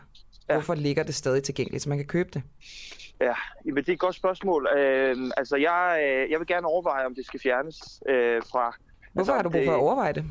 [0.50, 0.54] ja.
[0.54, 2.42] hvorfor ligger det stadig tilgængeligt, så man kan købe det?
[3.22, 3.34] Ja,
[3.66, 4.68] men det er et godt spørgsmål.
[4.78, 8.76] Øh, altså, jeg, øh, jeg vil gerne overveje, om det skal fjernes øh, fra...
[9.14, 10.26] Hvorfor altså, har du brug for at overveje det?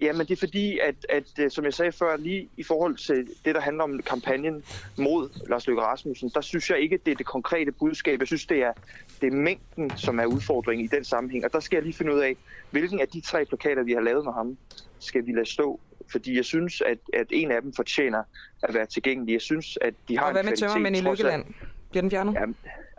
[0.00, 3.28] Jamen, det er fordi, at, at øh, som jeg sagde før, lige i forhold til
[3.44, 4.64] det, der handler om kampagnen
[4.98, 8.20] mod Lars Løkke Rasmussen, der synes jeg ikke, at det er det konkrete budskab.
[8.20, 8.72] Jeg synes, det er,
[9.20, 11.44] det er mængden, som er udfordringen i den sammenhæng.
[11.44, 12.36] Og der skal jeg lige finde ud af,
[12.70, 14.56] hvilken af de tre plakater, vi har lavet med ham,
[14.98, 15.80] skal vi lade stå.
[16.10, 18.22] Fordi jeg synes, at, at en af dem fortjener
[18.62, 19.32] at være tilgængelig.
[19.32, 21.44] Jeg synes, at de har Og hvad med tømmermænd i Lykkeland?
[21.90, 22.34] Bliver den fjernet?
[22.34, 22.46] Ja,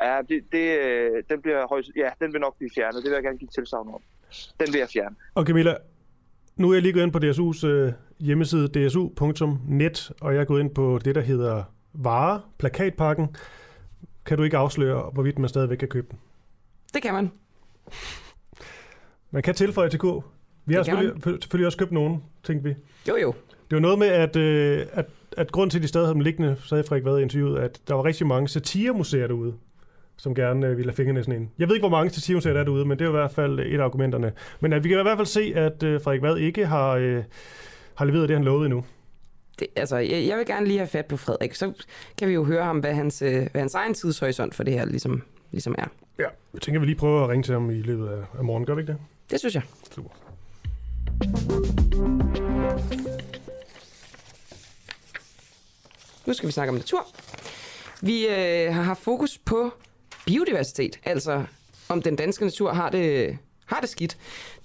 [0.05, 3.03] ja det, det, øh, den, bliver højst, ja, den vil nok blive fjernet.
[3.03, 4.01] Det vil jeg gerne give tilsavn om.
[4.59, 5.15] Den vil jeg fjerne.
[5.35, 5.75] Og Camilla,
[6.55, 10.59] nu er jeg lige gået ind på DSU's øh, hjemmeside, dsu.net, og jeg er gået
[10.59, 11.63] ind på det, der hedder
[11.93, 13.35] Vare, plakatpakken.
[14.25, 16.19] Kan du ikke afsløre, hvorvidt man stadigvæk kan købe den?
[16.93, 17.31] Det kan man.
[19.31, 20.03] Man kan tilføje til K.
[20.65, 22.75] Vi har selvfølgelig, selvfølgelig også købt nogen, tænkte vi.
[23.07, 23.33] Jo, jo.
[23.69, 25.05] Det var noget med, at, øh, at,
[25.37, 27.79] at grund til, at de stadig havde dem liggende, sagde Frederik Vad i interviewet, at
[27.87, 29.53] der var rigtig mange satiremuseer derude,
[30.17, 31.51] som gerne øh, ville have fingrene sådan en.
[31.59, 33.59] Jeg ved ikke, hvor mange satiremuseer der er derude, men det er i hvert fald
[33.59, 34.31] et af argumenterne.
[34.59, 37.23] Men at vi kan i hvert fald se, at øh, Frederik Vad ikke har, øh,
[37.95, 38.85] har leveret det, han lovede endnu.
[39.59, 41.73] Det, altså, jeg, jeg vil gerne lige have fat på Frederik, så
[42.17, 44.85] kan vi jo høre ham, hvad hans, øh, hvad hans egen tidshorisont for det her
[44.85, 45.85] ligesom, ligesom er.
[46.19, 48.65] Ja, jeg tænker, vi lige prøver at ringe til ham i løbet af, af morgen,
[48.65, 48.99] gør vi ikke det?
[49.31, 49.63] Det synes jeg.
[49.91, 50.09] Super.
[56.29, 57.07] Nu skal vi snakke om natur.
[58.01, 59.71] Vi øh, har haft fokus på
[60.25, 61.43] biodiversitet, altså
[61.87, 64.17] om den danske natur har det, har det skidt.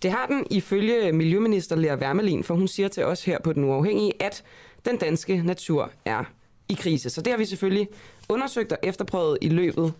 [0.02, 3.64] Det har den ifølge Miljøminister Lea Wermelin, for hun siger til os her på Den
[3.64, 4.44] Uafhængige, at
[4.84, 6.24] den danske natur er
[6.68, 7.10] i krise.
[7.10, 7.88] Så det har vi selvfølgelig
[8.28, 9.92] undersøgt og efterprøvet i løbet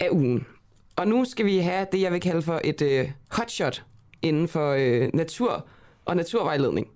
[0.00, 0.46] af ugen.
[0.96, 3.84] Og nu skal vi have det, jeg vil kalde for et øh, hotshot
[4.22, 5.66] inden for øh, natur
[6.04, 6.86] og naturvejledning.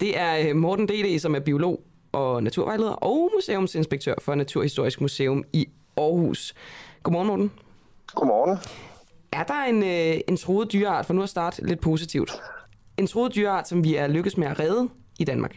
[0.00, 1.82] Det er øh, Morten D.D., som er biolog
[2.12, 6.54] og naturvejleder og museumsinspektør for Naturhistorisk Museum i Aarhus.
[7.02, 7.52] Godmorgen, Morten.
[8.14, 8.58] Godmorgen.
[9.32, 12.42] Er der en, øh, en troet dyreart, for nu at starte lidt positivt,
[12.96, 14.88] en troet dyreart, som vi er lykkes med at redde
[15.18, 15.56] i Danmark?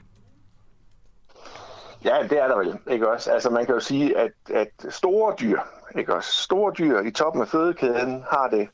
[2.05, 3.31] Ja, det er der vel, ikke også?
[3.31, 5.59] Altså man kan jo sige, at, at store dyr,
[5.97, 6.31] ikke også?
[6.31, 8.67] Store dyr i toppen af fødekæden har det,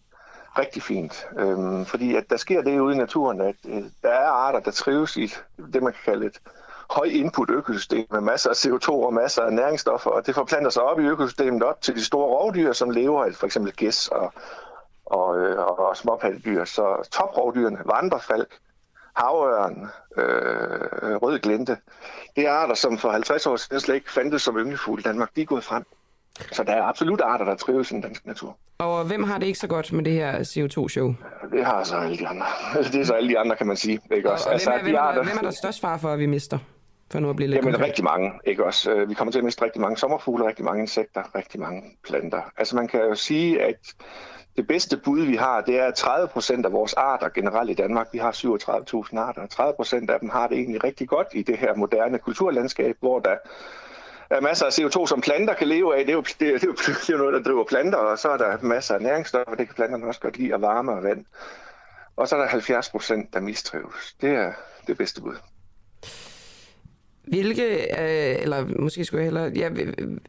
[0.58, 1.28] rigtig fint.
[1.40, 4.72] Øhm, fordi at der sker det ude i naturen, at øh, der er arter, der
[4.72, 5.34] trives i
[5.74, 6.42] det, man kan kalde et
[6.96, 10.84] høj input økosystem med masser af CO2 og masser af næringsstoffer, og det forplanter sig
[10.84, 14.34] op i økosystemet op til de store rovdyr, som lever af for eksempel gæs og,
[15.06, 16.66] og, øh, og, og småpattedyr.
[16.66, 18.58] Så toprovdyrene, vandrefalk,
[19.16, 19.88] havørn,
[20.18, 21.78] øh, rød glinte,
[22.36, 25.30] det er arter, som for 50 år siden slet ikke fandtes som ynglefugl i Danmark.
[25.36, 25.84] De er gået frem.
[26.52, 28.58] Så der er absolut arter, der trives i den danske natur.
[28.78, 31.14] Og hvem har det ikke så godt med det her CO2-show?
[31.52, 32.46] Det har så alle de andre.
[32.92, 34.00] Det er så alle de andre, kan man sige.
[34.12, 34.50] Ikke Og, også?
[34.50, 36.26] og hvem, er, de hvem, er, arter- hvem er der størst far for, at vi
[36.26, 36.58] mister?
[37.12, 37.88] For nu at blive lidt Jamen konkret.
[37.88, 38.92] rigtig mange, ikke også?
[38.92, 42.42] Øh, Vi kommer til at miste rigtig mange sommerfugle, rigtig mange insekter, rigtig mange planter.
[42.58, 43.76] Altså man kan jo sige, at
[44.58, 47.74] det bedste bud, vi har, det er at 30 procent af vores arter generelt i
[47.74, 48.08] Danmark.
[48.12, 49.48] Vi har 37.000 arter.
[49.48, 53.20] 30 procent af dem har det egentlig rigtig godt i det her moderne kulturlandskab, hvor
[53.20, 53.36] der
[54.30, 56.06] er masser af CO2, som planter kan leve af.
[56.06, 57.98] Det er jo, det er, det er jo, det er jo noget, der driver planter,
[57.98, 59.56] og så er der masser af næringsstoffer.
[59.56, 61.26] Det kan planterne også godt lide, og varme og vand.
[62.16, 64.16] Og så er der 70 procent, der mistrives.
[64.22, 64.52] Det er
[64.88, 65.36] det bedste bud.
[67.24, 69.52] Hvilke, øh, eller måske skulle jeg hellere...
[69.56, 69.70] Ja,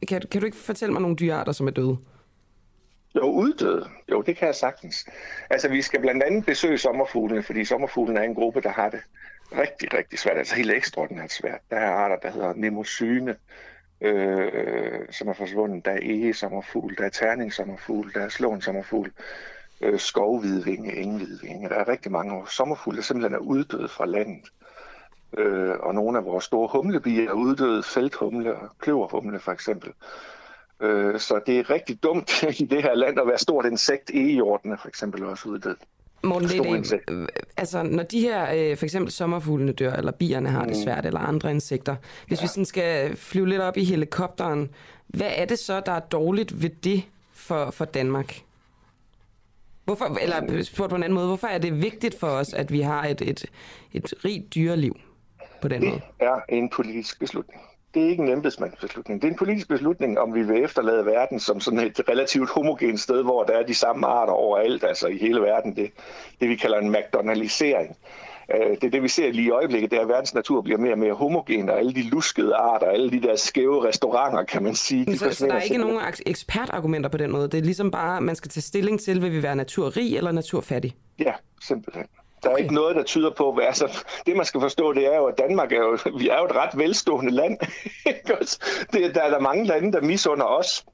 [0.08, 1.96] kan, kan du ikke fortælle mig nogle dyrearter, som er døde?
[3.16, 3.88] Jo, uddøde.
[4.10, 5.06] Jo, det kan jeg sagtens.
[5.50, 9.00] Altså, vi skal blandt andet besøge sommerfuglene, fordi sommerfuglene er en gruppe, der har det
[9.52, 10.38] rigtig, rigtig svært.
[10.38, 11.60] Altså helt ekstraordinært svært.
[11.70, 13.36] Der er arter, der hedder nemosyne,
[14.00, 15.84] øh, som er forsvundet.
[15.84, 19.12] Der er egesommerfugl, der er terningsommerfugl, der er slåensommerfugl,
[19.80, 21.68] øh, skovhvidvinge, enghvidvinge.
[21.68, 24.52] Der er rigtig mange sommerfugle, der simpelthen er uddøde fra landet.
[25.38, 29.90] Øh, og nogle af vores store humlebier er uddøde, felthumle og kløverhumle for eksempel.
[30.80, 34.10] Øh, så det er rigtig dumt i det her land at være stort insekt.
[34.10, 35.76] Egehjortene for eksempel er også uddød.
[36.24, 40.64] Morten, det, det, altså, når de her, øh, for eksempel sommerfuglene dør, eller bierne har
[40.64, 40.82] det Mm.
[40.82, 42.44] svært, eller andre insekter, hvis ja.
[42.44, 44.70] vi sådan skal flyve lidt op i helikopteren,
[45.06, 47.02] hvad er det så, der er dårligt ved det
[47.32, 48.42] for, for Danmark?
[49.84, 52.80] Hvorfor, eller spurgt på en anden måde, hvorfor er det vigtigt for os, at vi
[52.80, 53.44] har et, et,
[53.92, 54.96] et rigt dyreliv
[55.62, 56.00] på den måde?
[56.20, 57.60] Det er en politisk beslutning.
[57.94, 59.22] Det er ikke en embedsmandsbeslutning.
[59.22, 63.00] Det er en politisk beslutning, om vi vil efterlade verden som sådan et relativt homogent
[63.00, 65.76] sted, hvor der er de samme arter overalt, altså i hele verden.
[65.76, 65.90] Det,
[66.40, 67.96] det vi kalder en McDonaldisering.
[68.54, 70.78] Øh, Det er det, vi ser lige i øjeblikket, det er, at verdens natur bliver
[70.78, 74.62] mere og mere homogen, og alle de luskede arter, alle de der skæve restauranter, kan
[74.62, 75.06] man sige.
[75.06, 77.48] de Så, så der er ikke nogen ekspertargumenter på den måde?
[77.48, 80.96] Det er ligesom bare, man skal tage stilling til, vil vi være naturrig eller naturfattig?
[81.18, 81.32] Ja,
[81.62, 82.06] simpelthen.
[82.42, 82.62] Der er okay.
[82.62, 85.38] ikke noget, der tyder på, hvad altså, det man skal forstå, det er jo, at
[85.38, 87.58] Danmark er jo, vi er jo et ret velstående land.
[88.92, 90.84] Det, der er der mange lande, der misunder os.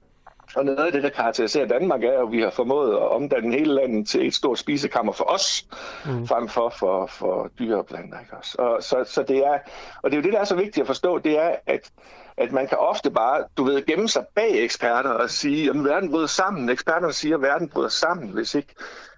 [0.56, 3.74] Og noget af det, der karakteriserer Danmark, er at vi har formået at omdanne hele
[3.74, 5.66] landet til et stort spisekammer for os,
[6.06, 6.26] mm.
[6.26, 8.20] frem for for, for dyr og planter.
[8.20, 8.54] Ikke også?
[8.58, 9.58] Og, så, så det er,
[10.02, 11.90] og det er jo det, der er så vigtigt at forstå, det er, at,
[12.36, 16.10] at man kan ofte bare, du ved, gemme sig bag eksperter og sige, at verden
[16.10, 16.68] bryder sammen.
[16.68, 18.74] Eksperterne siger, at verden bryder sammen, hvis ikke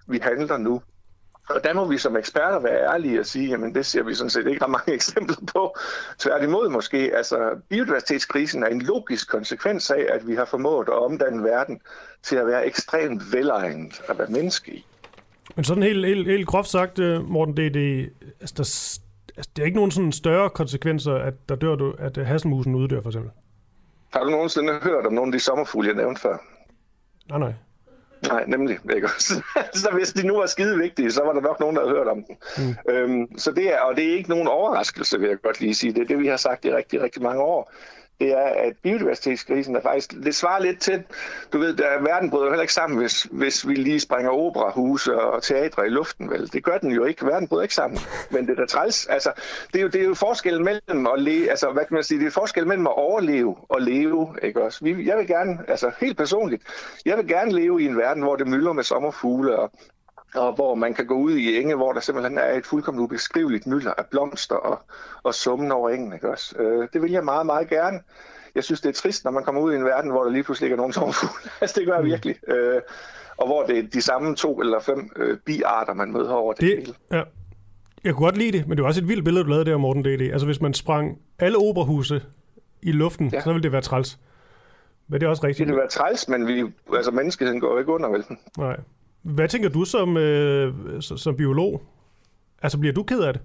[0.07, 0.81] vi handler nu.
[1.49, 4.29] Og der må vi som eksperter være ærlige og sige, jamen det ser vi sådan
[4.29, 5.75] set ikke ret mange eksempler på.
[6.19, 11.43] Tværtimod måske, altså biodiversitetskrisen er en logisk konsekvens af, at vi har formået at omdanne
[11.43, 11.81] verden
[12.23, 14.85] til at være ekstremt velegnet at være menneske i.
[15.55, 18.63] Men sådan helt, helt, helt groft sagt, øh, Morten, det, det, altså, der,
[19.37, 22.75] altså, det er ikke nogen sådan større konsekvenser, at der dør du, at øh, hasselmusen
[22.75, 23.31] uddør, for eksempel.
[24.13, 26.37] Har du nogensinde hørt om nogle af de sommerfugle, jeg nævnte før?
[27.29, 27.53] Nej, nej.
[28.27, 28.79] Nej, nemlig.
[28.95, 29.07] Ikke?
[29.07, 29.41] også?
[29.83, 32.07] så hvis de nu var skide vigtige, så var der nok nogen, der havde hørt
[32.07, 32.35] om dem.
[32.57, 32.93] Mm.
[32.93, 35.93] Øhm, så det er, og det er ikke nogen overraskelse, vil jeg godt lige sige.
[35.93, 37.73] Det er det, vi har sagt i rigtig, rigtig mange år.
[38.21, 41.03] Det er, at biodiversitetskrisen er faktisk, det svarer lidt til,
[41.53, 45.21] du ved, der verden bryder jo heller ikke sammen, hvis, hvis vi lige springer operahuse
[45.21, 46.53] og teatre i luften, vel?
[46.53, 47.25] Det gør den jo ikke.
[47.25, 47.99] Verden bryder ikke sammen.
[48.31, 49.07] Men det er da træls.
[49.07, 49.31] Altså,
[49.73, 52.19] det er jo, det er jo forskellen mellem at leve, altså, hvad kan man sige,
[52.19, 54.79] det er forskellen mellem at overleve og leve, ikke også?
[54.83, 56.63] Vi, jeg vil gerne, altså helt personligt,
[57.05, 59.71] jeg vil gerne leve i en verden, hvor det mylder med sommerfugle og,
[60.35, 63.67] og hvor man kan gå ud i enge, hvor der simpelthen er et fuldkommen ubeskriveligt
[63.67, 64.79] mylder af blomster og,
[65.23, 66.13] og summen over engen.
[66.13, 66.55] Ikke også?
[66.59, 67.99] Øh, det vil jeg meget, meget gerne.
[68.55, 70.43] Jeg synes, det er trist, når man kommer ud i en verden, hvor der lige
[70.43, 71.51] pludselig ikke er nogen sommerfugle.
[71.61, 72.35] altså, det gør jeg virkelig.
[72.47, 72.81] Øh,
[73.37, 76.61] og hvor det er de samme to eller fem øh, biarter, man møder over det,
[76.61, 76.93] det hele.
[77.11, 77.23] Ja.
[78.03, 79.77] Jeg kunne godt lide det, men det var også et vildt billede, du lavede der,
[79.77, 80.21] Morten D.D.
[80.31, 82.21] Altså, hvis man sprang alle operahuse
[82.81, 83.41] i luften, ja.
[83.41, 84.19] så ville det være træls.
[85.07, 85.67] Men det er også rigtigt.
[85.67, 86.63] Det vil være træls, men vi,
[86.95, 88.25] altså, menneskeheden går ikke under, vel?
[88.57, 88.77] Nej.
[89.21, 91.81] Hvad tænker du som, øh, som biolog?
[92.61, 93.41] Altså, bliver du ked af det?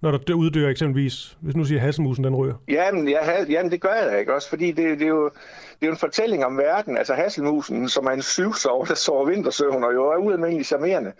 [0.00, 2.54] Når der uddør eksempelvis, hvis nu siger Hasselmusen, den ryger.
[2.68, 5.82] Jamen, jeg, jamen, det gør jeg da ikke også, fordi det, det, er jo, det
[5.82, 6.98] er jo en fortælling om verden.
[6.98, 11.12] Altså Hasselmusen, som er en syvsov, der sover vintersøvn, og jo er ualmindelig charmerende.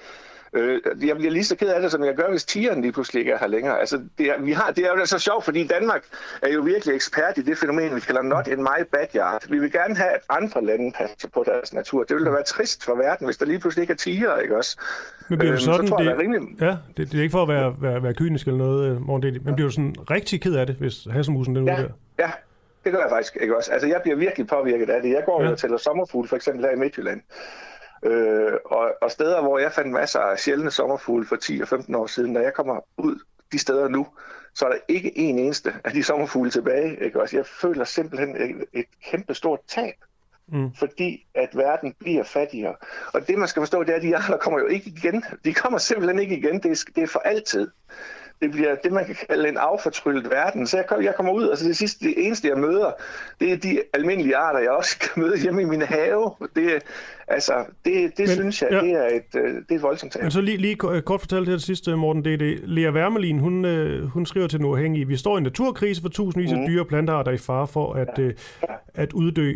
[0.57, 3.21] Øh, jeg bliver lige så ked af det, som jeg gør, hvis tigeren lige pludselig
[3.21, 3.81] ikke er her længere.
[3.81, 6.03] Altså, det, er, vi har, det er jo så sjovt, fordi Danmark
[6.43, 9.45] er jo virkelig ekspert i det fænomen, vi kalder not in my backyard.
[9.51, 12.03] Vi vil gerne have, at andre lande passer på deres natur.
[12.05, 14.57] Det ville da være trist for verden, hvis der lige pludselig ikke er tiger, ikke
[14.57, 14.77] også?
[15.29, 16.61] Men bliver du Øhm, sådan, så tror jeg, det, det er rimeligt.
[16.61, 19.23] ja, det, det, er ikke for at være, være, være kynisk eller noget, øh, Morten
[19.23, 21.83] Daly, men bliver du sådan rigtig ked af det, hvis Hasselmusen den Ja, ja.
[21.83, 21.89] der?
[22.19, 22.31] ja,
[22.85, 23.73] det gør jeg faktisk ikke også.
[23.73, 25.11] Altså, jeg bliver virkelig påvirket af det.
[25.11, 27.21] Jeg går jo og tæller sommerfugle, for eksempel her i Midtjylland.
[28.03, 31.95] Øh, og, og steder, hvor jeg fandt masser af sjældne sommerfugle for 10 og 15
[31.95, 33.21] år siden, når jeg kommer ud
[33.53, 34.07] de steder nu,
[34.55, 37.05] så er der ikke en eneste af de sommerfugle tilbage.
[37.05, 37.21] Ikke?
[37.21, 39.95] Også jeg føler simpelthen et, et kæmpe stort tab,
[40.49, 40.75] Mm.
[40.75, 42.77] fordi at verden bliver fattigere.
[43.15, 45.25] Og det, man skal forstå, det er, at de arter kommer jo ikke igen.
[45.45, 46.63] De kommer simpelthen ikke igen.
[46.63, 47.71] Det er, det er for altid.
[48.43, 50.67] Det bliver det, man kan kalde en affortryllet verden.
[50.67, 52.91] Så jeg, kom, jeg kommer ud, og så det sidste, det eneste, jeg møder,
[53.41, 56.31] det er de almindelige arter, jeg også kan møde hjemme i min have.
[56.57, 56.83] Det,
[57.29, 57.53] altså,
[57.85, 58.81] det, det Men- synes jeg, ja.
[58.81, 60.23] det er et, øh, det er et voldsomt tab.
[60.23, 62.61] Men så lige, lige ko- kort fortalt her til sidst, Morten, det er det.
[62.65, 66.53] Lea Wermelin, hun, øh, hun skriver til uafhængige, vi står i en naturkrise for tusindvis
[66.53, 66.67] af Mhm.
[66.67, 68.35] dyre plantearter i fare for at, øh,
[68.95, 69.55] at uddø.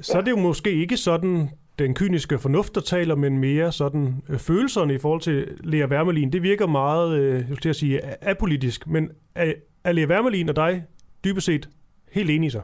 [0.00, 4.22] Så er det jo måske ikke sådan den kyniske fornuft, der taler, men mere sådan
[4.28, 6.32] øh, følelserne i forhold til Lea Wermelin.
[6.32, 9.52] Det virker meget, øh, jeg skulle til at sige, apolitisk, men er,
[9.84, 10.84] er Lea Wermelin og dig
[11.24, 11.68] dybest set
[12.12, 12.60] helt enige så?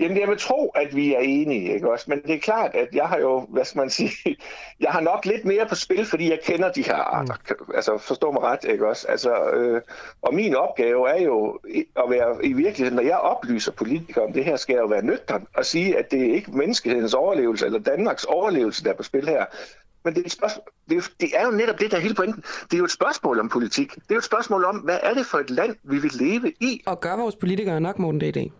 [0.00, 2.04] Jamen, jeg vil tro, at vi er enige, ikke også?
[2.08, 4.10] Men det er klart, at jeg har jo, hvad skal man sige,
[4.80, 7.34] jeg har nok lidt mere på spil, fordi jeg kender de her arter.
[7.74, 9.06] Altså, forstå mig ret, ikke også?
[9.08, 9.80] Altså, øh,
[10.22, 14.32] og min opgave er jo i- at være, i virkeligheden, når jeg oplyser politikere om
[14.32, 17.66] det her, skal jeg jo være nøgtern og sige, at det er ikke menneskehedens overlevelse,
[17.66, 19.44] eller Danmarks overlevelse, der er på spil her.
[20.04, 22.00] Men det er, et spørgsmål, det, er jo, det er jo netop det, der er
[22.00, 22.42] hele pointen.
[22.64, 23.94] Det er jo et spørgsmål om politik.
[23.94, 26.52] Det er jo et spørgsmål om, hvad er det for et land, vi vil leve
[26.60, 26.82] i?
[26.86, 28.50] Og gør vores politikere nok, Morten D.D.?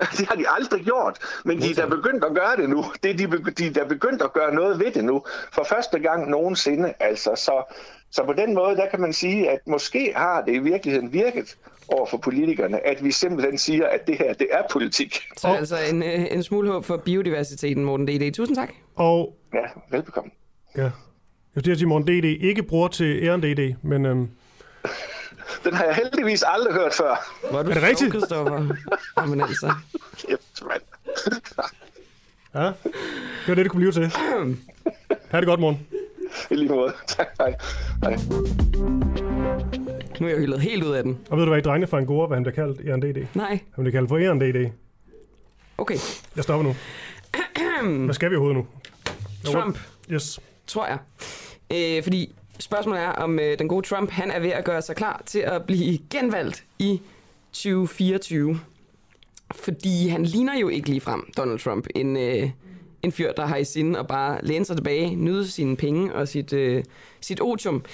[0.18, 2.84] Det har de aldrig gjort, men de er da begyndt at gøre det nu.
[3.02, 5.22] Det er de, de er da begyndt at gøre noget ved det nu.
[5.52, 7.30] For første gang nogensinde, altså.
[7.36, 7.74] Så,
[8.10, 11.56] så på den måde, der kan man sige, at måske har det i virkeligheden virket
[11.88, 15.20] over for politikerne, at vi simpelthen siger, at det her, det er politik.
[15.36, 15.56] Så oh.
[15.58, 18.32] altså en, øh, en smule håb for biodiversiteten, Morten D.D.
[18.34, 18.70] Tusind tak.
[18.96, 19.60] Og Ja,
[19.90, 20.30] velbekomme.
[20.76, 20.90] ja, jeg
[21.54, 24.28] vil til at sige, Morten DD ikke bruger til æren DD, men øhm,
[25.64, 27.10] Den har jeg heldigvis aldrig hørt før.
[27.44, 27.98] Er du Er det rigtigt?
[27.98, 28.74] sjov, Christoffer?
[29.20, 29.72] Jamen altså.
[30.16, 30.82] Kæft, mand.
[32.54, 34.06] ja, det var det, det kunne blive til.
[35.30, 35.86] Ha' det godt, morgen.
[36.50, 36.92] I lige måde.
[37.06, 37.54] Tak, hej.
[38.02, 38.16] hej.
[40.20, 41.18] Nu er jeg hyldet helt ud af den.
[41.30, 42.88] Og ved du hvad, i drengene fra Angora, hvad han bliver kaldt?
[42.88, 43.26] Eran DD.
[43.34, 43.58] Nej.
[43.74, 44.70] Han bliver kaldt for Eran DD.
[45.78, 45.96] Okay.
[46.36, 46.76] Jeg stopper nu.
[48.04, 48.64] Hvad skal vi overhovedet
[49.44, 49.52] nu?
[49.52, 49.78] Trump.
[50.10, 50.40] Yes.
[50.66, 50.98] Tror jeg.
[51.72, 54.96] Øh, fordi spørgsmålet er, om øh, den gode Trump, han er ved at gøre sig
[54.96, 57.00] klar til at blive genvalgt i
[57.52, 58.60] 2024.
[59.54, 61.86] Fordi han ligner jo ikke lige frem Donald Trump.
[61.94, 62.50] En, øh,
[63.02, 66.28] en fyr, der har i sinde at bare læne sig tilbage, nyde sine penge og
[66.28, 66.84] sit, øh,
[67.20, 67.84] sit otium.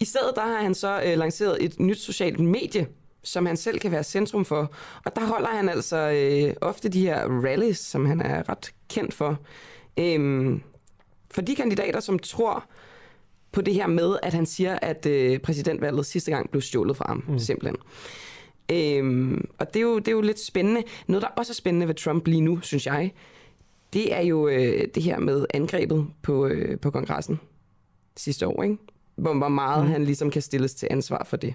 [0.00, 2.86] I stedet der har han så øh, lanceret et nyt socialt medie,
[3.22, 4.72] som han selv kan være centrum for.
[5.04, 9.14] Og der holder han altså øh, ofte de her rallies, som han er ret kendt
[9.14, 9.38] for.
[9.98, 10.62] Øhm,
[11.30, 12.64] for de kandidater, som tror
[13.56, 17.04] på det her med, at han siger, at øh, præsidentvalget sidste gang blev stjålet fra
[17.08, 17.38] ham, mm.
[17.38, 17.76] simpelthen.
[18.72, 20.82] Øhm, og det er, jo, det er jo lidt spændende.
[21.06, 23.12] Noget, der også er spændende ved Trump lige nu, synes jeg,
[23.92, 27.40] det er jo øh, det her med angrebet på, øh, på kongressen
[28.16, 28.76] sidste år, ikke?
[29.14, 29.90] Hvor, hvor meget mm.
[29.90, 31.54] han ligesom kan stilles til ansvar for det.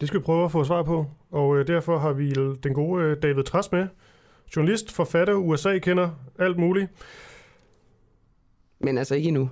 [0.00, 2.30] Det skal vi prøve at få svar på, og øh, derfor har vi
[2.62, 3.86] den gode øh, David Træs med.
[4.56, 6.90] Journalist, forfatter, USA-kender, alt muligt.
[8.78, 9.48] Men altså ikke endnu.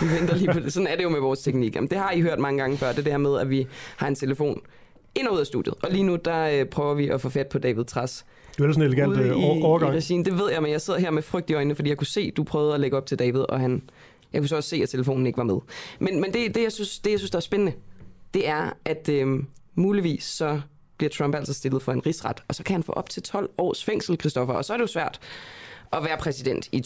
[0.00, 0.72] Vi venter lige på det.
[0.72, 1.74] Sådan er det jo med vores teknik.
[1.76, 3.66] Jamen, det har I hørt mange gange før, det der med, at vi
[3.96, 4.60] har en telefon
[5.14, 5.74] ind og ud af studiet.
[5.82, 8.24] Og lige nu, der øh, prøver vi at få fat på David Træs.
[8.58, 9.32] Du er ellers en elegant øh,
[9.62, 9.94] overgang.
[9.94, 10.24] i regien.
[10.24, 12.30] Det ved jeg, men jeg sidder her med frygt i øjnene, fordi jeg kunne se,
[12.30, 13.82] du prøvede at lægge op til David, og han,
[14.32, 15.58] jeg kunne så også se, at telefonen ikke var med.
[15.98, 17.72] Men, men det, det, jeg synes, det, jeg synes, der er spændende,
[18.34, 19.44] det er, at øh,
[19.74, 20.60] muligvis så
[20.96, 23.50] bliver Trump altså stillet for en rigsret, og så kan han få op til 12
[23.58, 25.20] års fængsel, Christoffer, og så er det jo svært
[25.92, 26.80] at være præsident i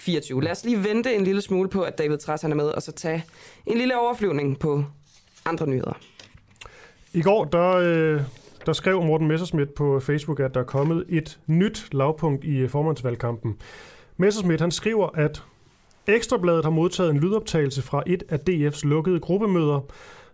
[0.00, 0.42] 24.
[0.42, 2.82] Lad os lige vente en lille smule på, at David Træs han er med, og
[2.82, 3.24] så tage
[3.66, 4.84] en lille overflyvning på
[5.44, 5.98] andre nyheder.
[7.12, 8.20] I går, der, øh,
[8.66, 12.68] der skrev Morten Messerschmidt på Facebook, at der er kommet et nyt lavpunkt i øh,
[12.70, 13.56] formandsvalgkampen.
[14.16, 15.42] Messerschmidt, han skriver, at
[16.06, 19.80] Ekstrabladet har modtaget en lydoptagelse fra et af DF's lukkede gruppemøder,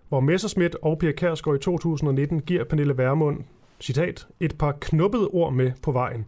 [0.09, 3.41] hvor Messerschmidt og Pia Kærsgaard i 2019 giver Pernille Vermund,
[3.81, 6.27] citat, et par knuppede ord med på vejen.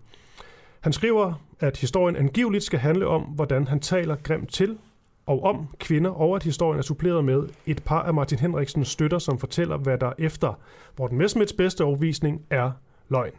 [0.80, 4.78] Han skriver, at historien angiveligt skal handle om, hvordan han taler grimt til
[5.26, 9.18] og om kvinder, og at historien er suppleret med et par af Martin Henriksens støtter,
[9.18, 10.60] som fortæller, hvad der efter
[10.98, 12.70] Morten Messmiths bedste overvisning er
[13.08, 13.32] løgn.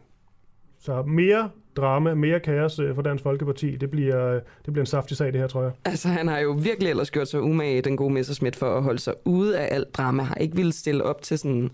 [0.80, 3.76] Så mere drama, mere kaos øh, for Dansk Folkeparti.
[3.76, 5.72] Det bliver, øh, det bliver en saftig sag, det her, tror jeg.
[5.86, 9.00] Altså, han har jo virkelig ellers gjort sig umage, den gode Messerschmidt, for at holde
[9.00, 10.24] sig ude af alt drama.
[10.24, 11.72] Har ikke ville stille op til sådan,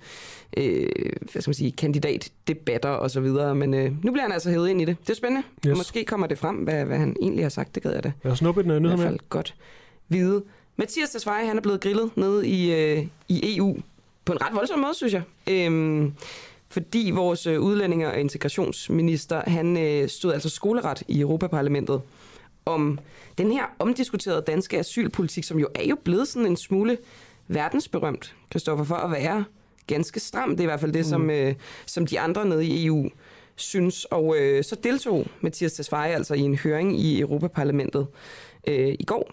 [0.58, 0.88] øh,
[1.32, 3.56] hvad skal man sige, kandidatdebatter og så videre.
[3.56, 4.98] Men øh, nu bliver han altså hævet ind i det.
[5.02, 5.48] Det er spændende.
[5.68, 5.78] Yes.
[5.78, 7.76] Måske kommer det frem, hvad, hvad han egentlig har sagt.
[7.76, 8.12] Det gad jeg da.
[8.24, 9.56] Jeg har snuppet en uh, nyhed I hvert fald godt
[10.10, 10.44] vide.
[10.78, 13.78] Mathias Tesfaye, han er blevet grillet nede i, øh, i EU
[14.26, 15.22] på en ret voldsom måde, synes jeg.
[15.50, 16.14] Øhm,
[16.76, 22.02] fordi vores øh, udlændinge- og integrationsminister, han øh, stod altså skoleret i Europaparlamentet
[22.66, 23.00] om
[23.38, 26.98] den her omdiskuterede danske asylpolitik, som jo er jo blevet sådan en smule
[27.48, 29.46] verdensberømt, Kristoffer, for at være
[29.88, 30.50] ganske stram.
[30.50, 31.10] Det er i hvert fald det, mm.
[31.10, 33.10] som, øh, som de andre nede i EU
[33.56, 34.06] synes.
[34.06, 38.08] Og øh, så deltog Mathias Tesfaye altså i en høring i Europaparlamentet
[38.68, 39.32] øh, i går,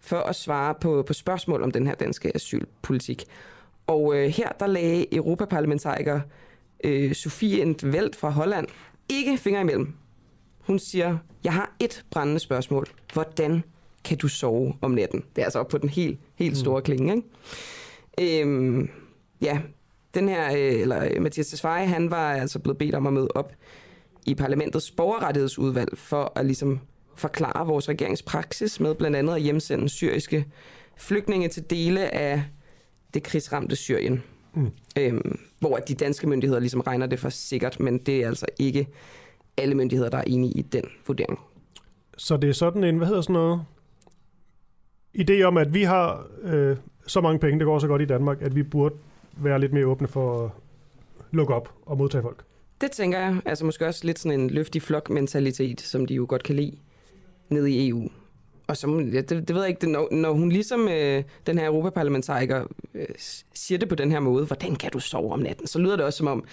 [0.00, 3.24] for at svare på, på spørgsmål om den her danske asylpolitik.
[3.86, 6.20] Og øh, her der lagde Europaparlamentariker
[6.86, 8.66] øh, Sofie Entveld fra Holland
[9.08, 9.94] ikke fingre imellem.
[10.60, 12.86] Hun siger, jeg har et brændende spørgsmål.
[13.12, 13.62] Hvordan
[14.04, 15.24] kan du sove om natten?
[15.36, 16.84] Det er altså op på den helt, helt store mm.
[16.84, 18.42] klinge, ikke?
[18.42, 18.88] Øhm,
[19.40, 19.60] ja,
[20.14, 23.52] den her, øh, eller Mathias Tesfaye, han var altså blevet bedt om at møde op
[24.26, 26.80] i parlamentets borgerrettighedsudvalg for at ligesom
[27.16, 30.46] forklare vores regeringspraksis med blandt andet at hjemsende syriske
[30.96, 32.44] flygtninge til dele af
[33.14, 34.22] det krigsramte Syrien.
[34.56, 34.70] Mm.
[34.98, 38.88] Øhm, hvor de danske myndigheder ligesom regner det for sikkert, men det er altså ikke
[39.56, 41.40] alle myndigheder, der er enige i den vurdering.
[42.16, 43.60] Så det er sådan en, hvad hedder sådan noget,
[45.18, 46.76] idé om, at vi har øh,
[47.06, 48.94] så mange penge, det går så godt i Danmark, at vi burde
[49.36, 50.50] være lidt mere åbne for at
[51.30, 52.44] lukke op og modtage folk.
[52.80, 53.40] Det tænker jeg.
[53.44, 56.78] Altså måske også lidt sådan en løftig flok-mentalitet, som de jo godt kan lide
[57.48, 58.08] ned i EU.
[58.66, 61.58] Og så, ja, det, det ved jeg ikke, det, når, når hun ligesom øh, den
[61.58, 62.64] her europaparlamentariker
[62.94, 63.06] øh,
[63.54, 66.04] siger det på den her måde, hvordan kan du sove om natten, så lyder det
[66.04, 66.44] også som om,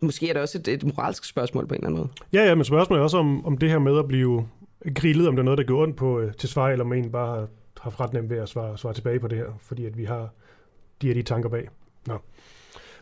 [0.00, 2.12] måske er det også et, et moralsk spørgsmål på en eller anden måde.
[2.32, 4.48] Ja, ja, men spørgsmålet er også om, om det her med at blive
[4.94, 7.12] grillet, om det er noget, der går ondt på øh, til svar, eller om en
[7.12, 7.48] bare har
[7.80, 10.28] haft ret nemt ved at svare, svare tilbage på det her, fordi at vi har
[11.02, 11.68] de her de tanker bag.
[12.06, 12.18] Nå.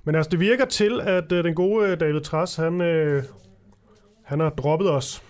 [0.04, 3.22] Men altså, det virker til, at øh, den gode øh, David Træs, han, øh,
[4.22, 5.22] han har droppet os.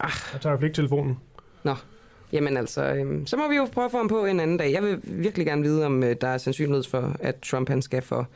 [0.00, 0.10] Ah.
[0.32, 1.18] Jeg tager ikke telefonen.
[1.64, 1.74] Nå,
[2.32, 4.72] jamen altså, øh, så må vi jo prøve at få ham på en anden dag.
[4.72, 8.02] Jeg vil virkelig gerne vide, om øh, der er sandsynlighed for, at Trump han skal
[8.02, 8.28] for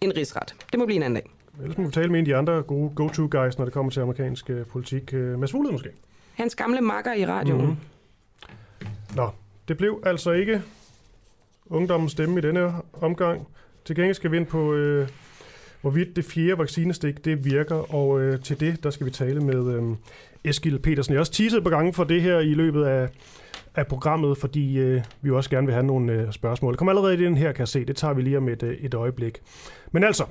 [0.00, 0.54] en rigsret.
[0.72, 1.30] Det må blive en anden dag.
[1.62, 4.00] Ellers må vi tale med en af de andre gode go-to-guys, når det kommer til
[4.00, 5.14] amerikansk øh, politik.
[5.14, 5.88] Øh, Mads Fuglede måske.
[6.34, 7.60] Hans gamle makker i radioen.
[7.60, 7.76] Mm-hmm.
[9.16, 9.30] Nå,
[9.68, 10.62] det blev altså ikke
[11.66, 13.48] ungdommens stemme i denne omgang.
[13.84, 15.08] Til gengæld skal vi ind på, øh,
[15.82, 19.74] hvorvidt det fjerde vaccinestik det virker, og øh, til det, der skal vi tale med
[19.74, 19.82] øh,
[20.44, 21.12] Eskil Petersen.
[21.12, 23.08] Jeg har også teaset på gange for det her i løbet af,
[23.74, 26.76] af programmet, fordi øh, vi også gerne vil have nogle øh, spørgsmål.
[26.76, 27.84] Kom allerede i den her, kan jeg se.
[27.84, 29.38] Det tager vi lige om et, øh, et øjeblik.
[29.92, 30.24] Men altså,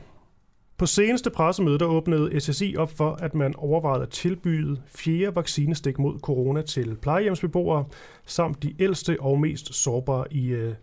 [0.78, 5.99] på seneste pressemøde, der åbnede SSI op for, at man overvejede at tilbyde fjerde vaccinestik
[5.99, 7.86] mod corona til plejehjemsbeboere,
[8.26, 10.73] samt de ældste og mest sårbare i øh,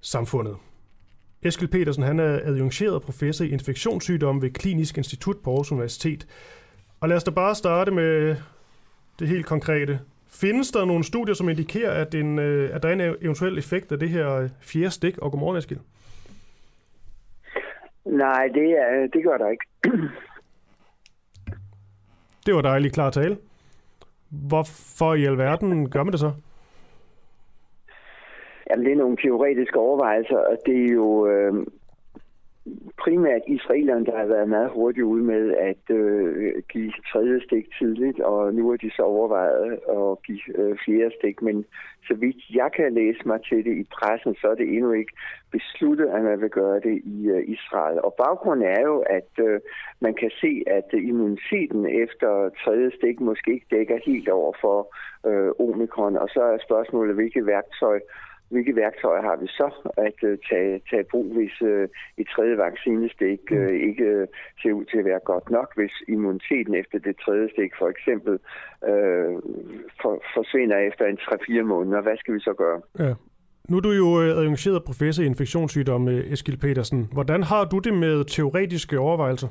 [0.00, 0.56] samfundet.
[1.46, 6.26] Eskil Petersen han er adjungeret professor i infektionssygdomme ved Klinisk Institut på Aarhus Universitet.
[7.00, 8.36] Og lad os da bare starte med
[9.18, 10.00] det helt konkrete.
[10.28, 13.92] Findes der nogle studier, som indikerer, at, en, øh, at der er en eventuel effekt
[13.92, 15.18] af det her fjerde stik?
[15.18, 15.78] Og godmorgen, Eskil.
[18.04, 19.64] Nej, det, er, det gør der ikke.
[22.46, 23.36] det var dejligt klar tale.
[24.28, 26.32] Hvorfor i alverden gør man det så?
[28.70, 31.66] Jamen, det er nogle teoretiske overvejelser, og det er jo øh,
[32.98, 38.20] primært israelerne, der har været meget hurtigt ude med at øh, give tredje stik tidligt,
[38.20, 41.42] og nu er de så overvejet at give øh, fjerde stik.
[41.42, 41.64] Men
[42.08, 45.12] så vidt jeg kan læse mig til det i pressen, så er det endnu ikke
[45.52, 48.00] besluttet, at man vil gøre det i øh, Israel.
[48.00, 49.60] Og baggrunden er jo, at øh,
[50.00, 54.78] man kan se, at immuniteten efter tredje stik måske ikke dækker helt over for
[55.28, 56.16] øh, omikron.
[56.16, 58.00] Og så er spørgsmålet, hvilke værktøj
[58.48, 61.84] hvilke værktøjer har vi så at uh, tage, tage brug, hvis uh,
[62.20, 64.26] et tredje vaccinestik uh, ikke uh,
[64.62, 68.34] ser ud til at være godt nok, hvis immuniteten efter det tredje stik for eksempel
[68.90, 69.34] uh,
[70.00, 72.00] for, forsvinder efter en 3-4 måneder.
[72.00, 72.80] Hvad skal vi så gøre?
[72.98, 73.14] Ja.
[73.68, 77.08] Nu er du jo adjungeret professor i infektionssygdomme, Eskil Petersen.
[77.12, 79.48] Hvordan har du det med teoretiske overvejelser?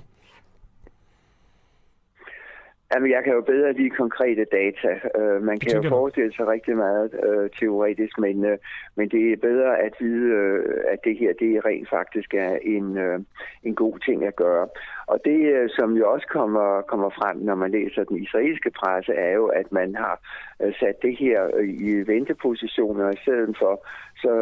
[2.94, 4.92] Jamen, jeg kan jo bedre lide konkrete data.
[5.20, 8.58] Uh, man kan jo forestille sig rigtig meget uh, teoretisk, men, uh,
[8.96, 12.98] men det er bedre at vide, uh, at det her det rent faktisk er en,
[12.98, 13.20] uh,
[13.64, 14.68] en god ting at gøre.
[15.08, 19.14] Og det, øh, som jo også kommer, kommer frem, når man læser den israelske presse,
[19.14, 20.20] er jo, at man har
[20.62, 24.34] øh, sat det her øh, i ventepositioner i stedet for, så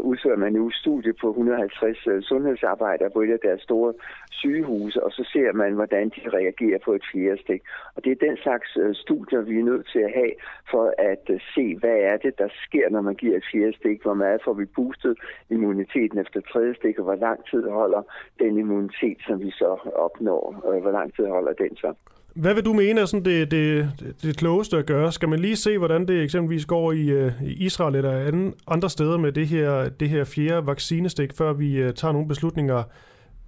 [0.00, 3.94] udfører man nu studie på 150 sundhedsarbejdere på et af deres store
[4.30, 7.62] sygehuse, og så ser man, hvordan de reagerer på et fjerde stik.
[7.94, 10.32] Og det er den slags studier, vi er nødt til at have
[10.70, 11.24] for at
[11.54, 14.52] se, hvad er det, der sker, når man giver et fjerde stik, hvor meget får
[14.52, 15.18] vi boostet
[15.50, 18.02] immuniteten efter tredje stik, og hvor lang tid holder
[18.38, 21.92] den immunitet, som vi så opnår, øh, hvor lang tid holder den så.
[22.34, 23.88] Hvad vil du mene er sådan det, det,
[24.22, 25.12] det klogeste at gøre?
[25.12, 28.90] Skal man lige se, hvordan det eksempelvis går i, øh, i Israel eller anden, andre
[28.90, 32.82] steder med det her, det her fjerde vaccinestik, før vi uh, tager nogle beslutninger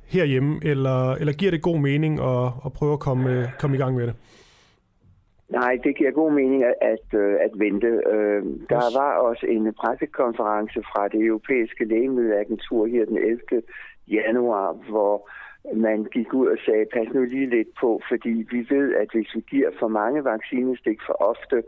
[0.08, 3.96] herhjemme, eller, eller giver det god mening at, at prøve at komme, komme i gang
[3.96, 4.14] med det?
[5.48, 7.86] Nej, det giver god mening at, at, at vente.
[8.68, 13.62] Der var også en pressekonference fra det europæiske lægemiddelagentur her den 11.
[14.08, 15.30] januar, hvor
[15.74, 19.34] man gik ud og sagde, pas nu lige lidt på, fordi vi ved, at hvis
[19.34, 21.62] vi giver for mange vaccinestik for ofte,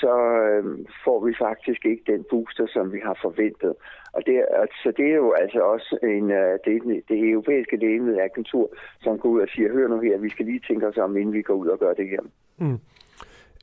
[0.00, 0.14] så
[0.46, 0.64] øh,
[1.04, 3.74] får vi faktisk ikke den booster, som vi har forventet.
[4.12, 4.34] Og det,
[4.82, 6.74] så det er jo altså også en, øh, det,
[7.08, 8.66] det europæiske lægemiddelagentur,
[9.00, 11.32] som går ud og siger, hør nu her, vi skal lige tænke os om, inden
[11.34, 12.20] vi går ud og gør det her.
[12.58, 12.78] Mm.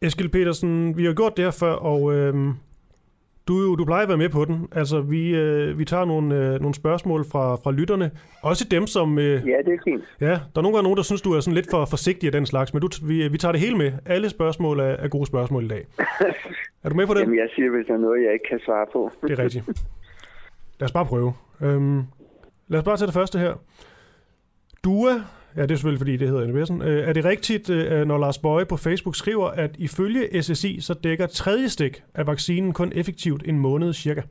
[0.02, 2.34] Eskil Petersen, vi har gjort det her før, og øh,
[3.48, 4.68] du, du plejer at være med på den.
[4.72, 8.12] Altså, vi, øh, vi tager nogle, øh, nogle spørgsmål fra, fra lytterne.
[8.42, 9.20] Også dem, som...
[9.20, 10.04] Øh, ja, det er fint.
[10.22, 12.32] Ja, der er nogle gange nogen, der synes, du er sådan lidt for forsigtig af
[12.32, 13.92] den slags, men du, vi, vi tager det hele med.
[14.06, 15.86] Alle spørgsmål er, er gode spørgsmål i dag.
[16.84, 17.22] er du med på det?
[17.22, 19.12] Jamen, jeg siger, hvis der er noget, jeg ikke kan svare på.
[19.22, 19.66] det er rigtigt.
[20.80, 21.34] Lad os bare prøve.
[21.62, 22.04] Øhm,
[22.68, 23.54] lad os bare tage det første her.
[24.84, 25.14] Dua
[25.56, 26.84] Ja, det er selvfølgelig, fordi det hedder NBS'en.
[26.84, 30.94] Øh, er det rigtigt, øh, når Lars Bøje på Facebook skriver, at ifølge SSI, så
[30.94, 34.22] dækker tredje stik af vaccinen kun effektivt en måned cirka?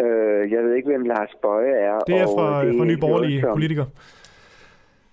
[0.00, 1.98] Øh, jeg ved ikke, hvem Lars Bøje er.
[2.06, 3.86] Det er fra, og det fra Nye Borgerlige politikere.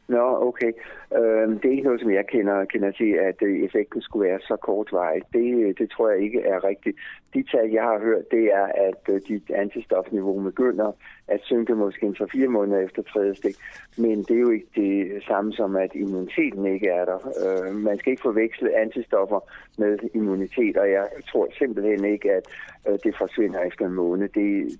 [0.07, 0.71] Nå, okay.
[1.15, 4.39] Øh, det er ikke noget, som jeg kender, kender til, at øh, effekten skulle være
[4.39, 5.21] så kortvarig.
[5.33, 6.97] Det, øh, det tror jeg ikke er rigtigt.
[7.33, 10.91] De tal, jeg har hørt, det er, at øh, dit antistofniveau begynder
[11.27, 13.55] at synke måske en 3-4 måneder efter tredje stik.
[13.97, 17.19] Men det er jo ikke det samme som, at immuniteten ikke er der.
[17.43, 19.39] Øh, man skal ikke forveksle antistoffer
[19.77, 22.43] med immunitet, og jeg tror simpelthen ikke, at
[22.87, 24.29] øh, det forsvinder efter en måned.
[24.29, 24.79] Det,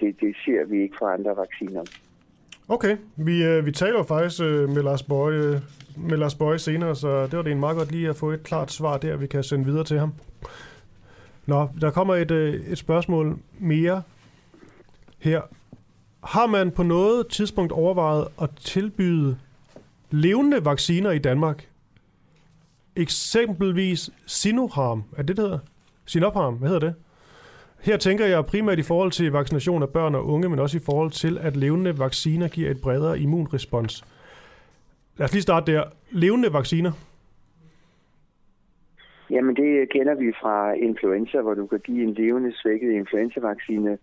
[0.00, 1.84] det, det ser vi ikke fra andre vacciner.
[2.68, 5.60] Okay, vi, øh, vi taler faktisk øh, med, Lars Bøje, øh,
[5.96, 8.42] med Lars Bøje senere, så det var det en meget godt lige at få et
[8.42, 10.14] klart svar der, vi kan sende videre til ham.
[11.46, 14.02] Nå, der kommer et, øh, et spørgsmål mere
[15.18, 15.42] her.
[16.24, 19.38] Har man på noget tidspunkt overvejet at tilbyde
[20.10, 21.68] levende vacciner i Danmark?
[22.96, 25.58] Eksempelvis Sinopharm, er det, det hedder?
[26.06, 26.94] Sinopharm, hvad hedder det?
[27.84, 30.86] Her tænker jeg primært i forhold til vaccination af børn og unge, men også i
[30.86, 34.04] forhold til, at levende vacciner giver et bredere immunrespons.
[35.18, 35.84] Lad os lige starte der.
[36.10, 36.92] Levende vacciner?
[39.30, 43.98] Jamen det kender vi fra influenza, hvor du kan give en levende svækket influenzavaccine,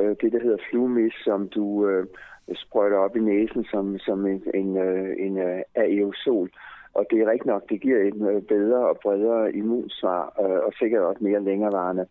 [0.00, 2.06] øh, det der hedder Flumis, som du øh,
[2.54, 6.50] sprøjter op i næsen som, som en, en, øh, en øh, aerosol.
[6.94, 10.22] Og det er rigtigt nok, det giver et øh, bedre og bredere immunsvar,
[10.66, 12.06] og sikkert også mere længerevarende.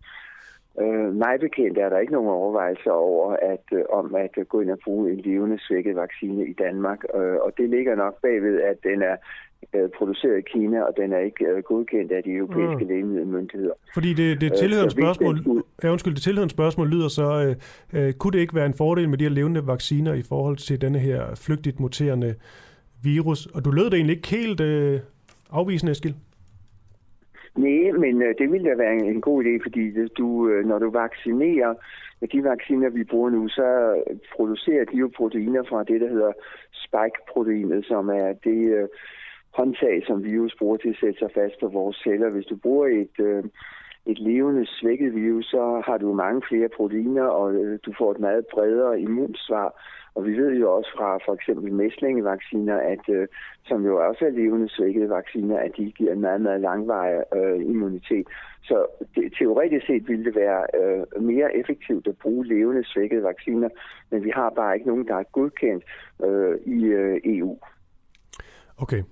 [0.80, 4.72] Øh, mig bekendt er der ikke nogen overvejelser over, at øh, om at gå ind
[4.72, 7.00] og bruge en levende svækket vaccine i Danmark.
[7.16, 9.16] Øh, og det ligger nok bagved, at den er
[9.74, 12.90] øh, produceret i Kina, og den er ikke øh, godkendt af de europæiske mm.
[12.90, 13.74] lægemiddelmyndigheder.
[13.94, 17.56] Fordi det, det tilhørende spørgsmål, ja, undskyld, det tilhørende spørgsmål lyder så,
[17.94, 20.58] øh, øh, kunne det ikke være en fordel med de her levende vacciner i forhold
[20.58, 22.36] til denne her flygtigt muterende
[23.04, 23.46] virus?
[23.46, 25.00] Og du lød det egentlig ikke helt øh,
[25.52, 26.16] afvisende, Eskild?
[27.56, 30.90] Nej, men øh, det ville da være en, god idé, fordi du, øh, når du
[30.90, 31.74] vaccinerer
[32.22, 33.96] med de vacciner, vi bruger nu, så
[34.36, 36.32] producerer de jo proteiner fra det, der hedder
[36.74, 38.88] spike-proteinet, som er det øh,
[39.54, 42.30] håndtag, som virus bruger til at sætte sig fast på vores celler.
[42.30, 43.44] Hvis du bruger et, øh,
[44.06, 48.20] et levende svækket virus, så har du mange flere proteiner, og øh, du får et
[48.20, 49.76] meget bredere immunsvar
[50.16, 53.28] og vi ved jo også fra for eksempel mæslingevacciner, at, øh,
[53.66, 57.60] som jo også er levende svækkede vacciner, at de giver en meget, meget langvarig øh,
[57.72, 58.28] immunitet.
[58.64, 63.70] Så det, teoretisk set ville det være øh, mere effektivt at bruge levende svækkede vacciner,
[64.10, 65.84] men vi har bare ikke nogen, der er godkendt
[66.24, 67.58] øh, i øh, EU.
[68.78, 69.04] Okay.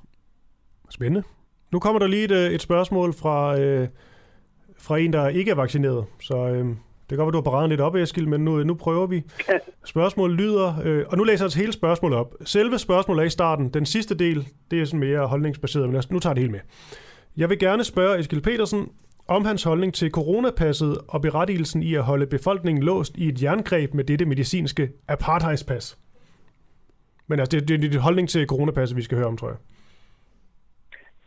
[0.90, 1.24] Spændende.
[1.72, 3.88] Nu kommer der lige et, øh, et spørgsmål fra, øh,
[4.80, 6.06] fra en, der ikke er vaccineret.
[6.22, 6.65] Så øh,
[7.10, 9.23] det kan godt være, du har paraden lidt op, Eskild, men nu, nu prøver vi.
[9.85, 12.35] Spørgsmålet lyder, øh, og nu læser jeg hele spørgsmålet op.
[12.45, 13.69] Selve spørgsmålet er i starten.
[13.69, 16.60] Den sidste del, det er sådan mere holdningsbaseret, men nu tager det hele med.
[17.38, 18.88] Jeg vil gerne spørge Eskild Petersen
[19.27, 23.93] om hans holdning til coronapasset og berettigelsen i at holde befolkningen låst i et jerngreb
[23.93, 25.97] med dette medicinske apartheidspas.
[27.27, 29.57] Men altså, det, det er dit holdning til coronapasset, vi skal høre om, tror jeg.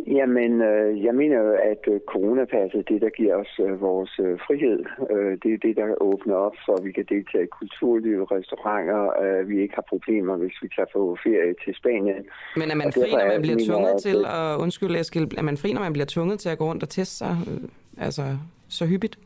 [0.07, 4.39] Jamen, øh, jeg mener jo, at øh, coronapasset, det der giver os øh, vores øh,
[4.47, 4.79] frihed,
[5.11, 9.03] øh, det er det, der åbner op for, at vi kan deltage i kulturliv, restauranter,
[9.23, 12.25] øh, vi ikke har problemer, hvis vi tager på ferie til Spanien.
[12.57, 14.57] Men er man Og fri, når man bliver tvunget til at-.
[14.59, 15.39] Undskyld, Eskild.
[15.39, 17.37] Er man fri, når man bliver tvunget til at gå rundt og teste sig?
[17.51, 17.69] øh,
[17.99, 18.23] Altså,
[18.69, 19.19] så hyppigt?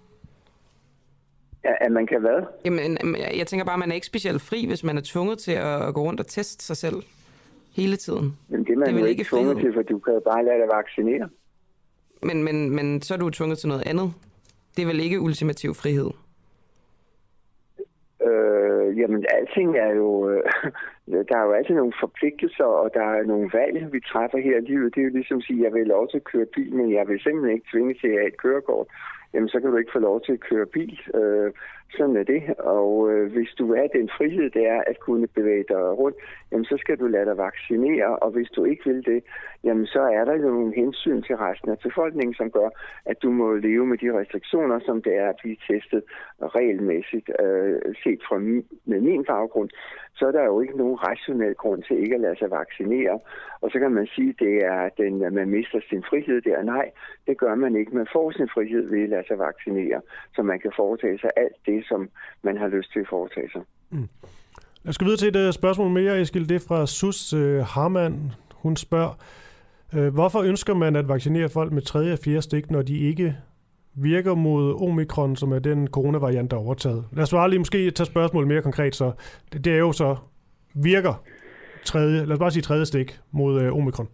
[1.65, 2.43] Ja, at man kan hvad?
[2.65, 2.99] Jamen,
[3.39, 5.95] jeg tænker bare, at man er ikke specielt fri, hvis man er tvunget til at
[5.95, 6.97] gå rundt og teste sig selv
[7.77, 8.27] hele tiden.
[8.49, 10.45] Men det man Det er jo vel ikke tvunget til, for du kan jo bare
[10.45, 11.29] lade dig vaccinere.
[12.23, 14.13] Men, men, men så er du tvunget til noget andet.
[14.77, 16.11] Det er vel ikke ultimativ frihed?
[18.29, 20.31] Øh, jamen, alting er jo...
[20.31, 20.43] Øh,
[21.29, 24.67] der er jo altid nogle forpligtelser, og der er nogle valg, vi træffer her i
[24.71, 24.95] livet.
[24.95, 27.09] Det er jo ligesom at sige, jeg vil lov til at køre bil, men jeg
[27.09, 28.87] vil simpelthen ikke tvinge til at have et kørekort.
[29.33, 31.01] Jamen, så kan du ikke få lov til at køre bil.
[31.15, 31.53] Øh,
[31.91, 32.43] sådan er det.
[32.59, 36.17] Og øh, hvis du er den frihed, det er at kunne bevæge dig rundt,
[36.53, 38.17] jamen, så skal du lade dig vaccinere.
[38.17, 39.25] Og hvis du ikke vil det,
[39.65, 42.69] jamen, så er der jo nogle hensyn til resten af befolkningen, som gør,
[43.07, 46.03] at du må leve med de restriktioner, som det er at blive testet
[46.41, 47.31] regelmæssigt.
[47.41, 49.71] Øh, set fra min, med min baggrund,
[50.19, 53.19] så er der jo ikke nogen rationel grund til ikke at lade sig vaccinere.
[53.61, 56.63] Og så kan man sige, at det er den, at man mister sin frihed der.
[56.63, 56.91] Nej,
[57.27, 57.97] det gør man ikke.
[57.97, 60.01] Man får sin frihed ved at lade sig vaccinere,
[60.35, 62.09] så man kan foretage sig alt det, som
[62.43, 63.63] man har lyst til at foretage sig.
[63.91, 64.09] Mm.
[64.85, 66.47] Jeg skal videre til et øh, spørgsmål mere, Eskild.
[66.47, 68.33] Det er fra Sus øh, Harman.
[68.55, 69.19] Hun spørger,
[69.95, 73.37] øh, hvorfor ønsker man at vaccinere folk med tredje og fjerde stik, når de ikke
[73.95, 77.05] virker mod omikron, som er den coronavariant, der er overtaget?
[77.13, 78.95] Lad os bare lige måske tage spørgsmålet mere konkret.
[78.95, 79.13] Så
[79.53, 80.17] det, det er jo så,
[80.75, 81.23] virker
[81.85, 84.09] tredje, lad os bare sige tredje stik mod øh, omikron.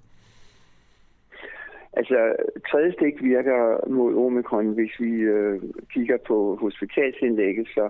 [1.92, 2.36] Altså,
[2.70, 5.60] tredje stik virker mod omikron, hvis vi øh,
[5.92, 7.88] kigger på hospitalsindlæggelser,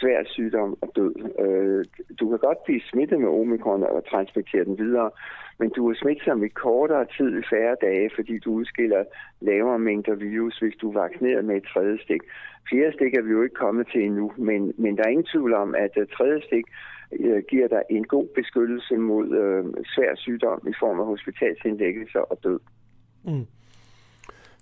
[0.00, 1.14] svær sygdom og død.
[1.44, 1.84] Øh,
[2.20, 5.10] du kan godt blive smittet med omikron og transmittere den videre,
[5.58, 9.04] men du er smitsom i kortere tid, i færre dage, fordi du udskiller
[9.40, 12.22] lavere mængder virus, hvis du er vaccineret med et tredje stik.
[12.70, 15.54] Fjerde stik er vi jo ikke kommet til endnu, men, men der er ingen tvivl
[15.54, 16.64] om, at uh, tredje stik
[17.20, 19.64] øh, giver dig en god beskyttelse mod øh,
[19.94, 22.60] svær sygdom i form af hospitalsindlæggelser og død.
[23.24, 23.46] Mm.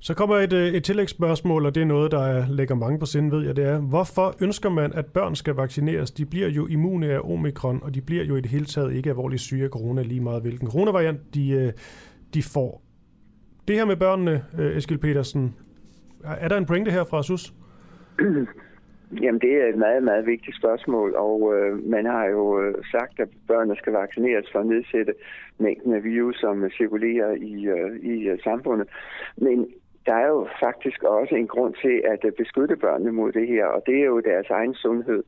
[0.00, 3.06] Så kommer et, øh, et tillægsspørgsmål, og det er noget, der er, lægger mange på
[3.06, 6.10] sinde, ved jeg, det er, hvorfor ønsker man, at børn skal vaccineres?
[6.10, 9.10] De bliver jo immune af omikron, og de bliver jo i det hele taget ikke
[9.10, 11.72] alvorligt syge af corona, lige meget hvilken coronavariant de, øh,
[12.34, 12.82] de får.
[13.68, 15.54] Det her med børnene, øh, Eskild Petersen,
[16.24, 17.54] er er der en pointe her fra SUS?
[19.20, 23.20] Jamen, det er et meget, meget vigtigt spørgsmål, og øh, man har jo øh, sagt,
[23.20, 25.14] at børnene skal vaccineres for at nedsætte
[25.58, 28.88] mængden af virus, som cirkulerer i, øh, i øh, samfundet.
[29.36, 29.68] Men
[30.06, 33.66] der er jo faktisk også en grund til at øh, beskytte børnene mod det her,
[33.66, 35.22] og det er jo deres egen sundhed.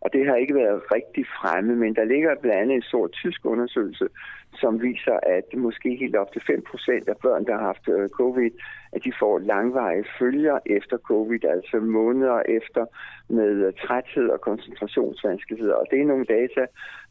[0.00, 3.40] Og det har ikke været rigtig fremme, men der ligger blandt andet en stor tysk
[3.44, 4.08] undersøgelse,
[4.54, 8.50] som viser, at måske helt op til 5% af børn, der har haft øh, covid,
[8.92, 12.86] at de får langvarige følger efter covid, altså måneder efter
[13.28, 15.74] med øh, træthed og koncentrationsvanskeligheder.
[15.74, 16.66] Og det er nogle data,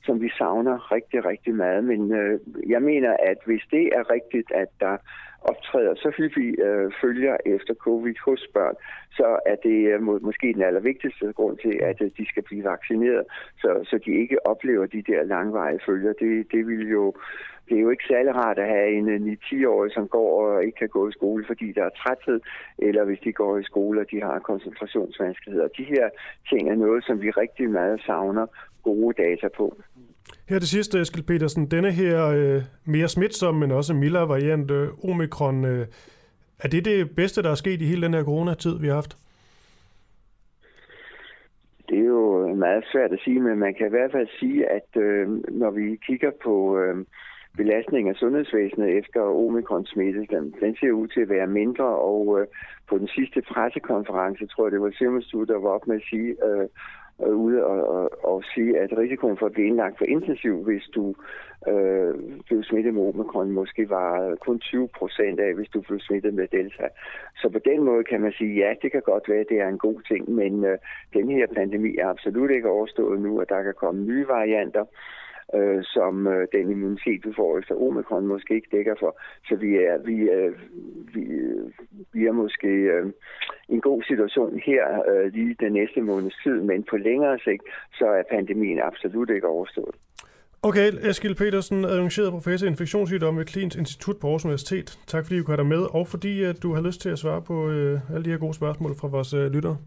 [0.05, 1.83] som vi savner rigtig, rigtig meget.
[1.83, 4.97] Men øh, jeg mener, at hvis det er rigtigt, at der
[5.41, 8.75] optræder så hyppige øh, følger efter covid hos børn,
[9.11, 12.63] så er det øh, må, måske den allervigtigste grund til, at øh, de skal blive
[12.63, 13.23] vaccineret,
[13.61, 16.13] så, så de ikke oplever de der langvarige følger.
[16.13, 17.13] Det, det vil jo
[17.69, 20.77] det er jo ikke særlig rart at have en øh, 9-10-årig, som går og ikke
[20.77, 22.39] kan gå i skole, fordi der er træthed,
[22.77, 25.67] eller hvis de går i skole, og de har koncentrationsvanskeligheder.
[25.67, 26.09] De her
[26.49, 28.47] ting er noget, som vi rigtig meget savner
[28.83, 29.77] gode data på.
[30.49, 34.89] Her til sidst, Eskild Petersen, denne her øh, mere smitsomme, men også mildere variant, øh,
[35.09, 35.87] omikron, øh,
[36.59, 39.17] er det det bedste, der er sket i hele den her coronatid, vi har haft?
[41.89, 45.01] Det er jo meget svært at sige, men man kan i hvert fald sige, at
[45.01, 47.05] øh, når vi kigger på øh,
[47.57, 52.47] belastningen af sundhedsvæsenet efter omikron-smitte, den, den ser ud til at være mindre, og øh,
[52.89, 56.29] på den sidste pressekonference, tror jeg, det var Simmerstue, der var op med at sige,
[56.47, 56.67] øh,
[57.25, 60.83] øh, ude og, og, og sige, at risikoen for at blive indlagt for intensiv, hvis
[60.95, 61.15] du
[61.67, 62.13] øh,
[62.47, 66.47] blev smittet med omikron, måske var kun 20 procent af, hvis du blev smittet med
[66.47, 66.87] delta.
[67.41, 69.67] Så på den måde kan man sige, ja, det kan godt være, at det er
[69.67, 70.77] en god ting, men øh,
[71.13, 74.85] den her pandemi er absolut ikke overstået nu, og der kan komme nye varianter
[75.55, 79.19] øh, som øh, den immunitet, du får efter omikron, måske ikke dækker for.
[79.47, 80.51] Så vi er, vi, øh,
[81.15, 81.71] vi, øh,
[82.13, 83.05] vi er måske øh,
[83.69, 87.63] en god situation her øh, lige den næste måneds tid, men på længere sigt,
[87.93, 89.95] så er pandemien absolut ikke overstået.
[90.63, 94.99] Okay, Eskild Petersen, adjungeret professor i infektionssygdomme ved Klins Institut på Aarhus Universitet.
[95.07, 97.19] Tak fordi du kunne have dig med, og fordi at du har lyst til at
[97.19, 99.77] svare på øh, alle de her gode spørgsmål fra vores øh, lyttere.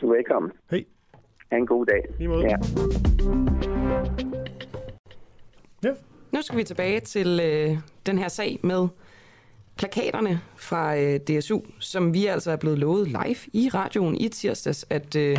[0.00, 0.52] Du er velkommen.
[0.70, 0.84] Hej.
[1.52, 2.02] Ha' en god dag.
[2.18, 2.44] Lige måde.
[2.44, 2.56] Ja.
[6.34, 8.88] Nu skal vi tilbage til øh, den her sag med
[9.76, 14.86] plakaterne fra øh, DSU, som vi altså er blevet lovet live i radioen i tirsdags,
[14.90, 15.38] at øh,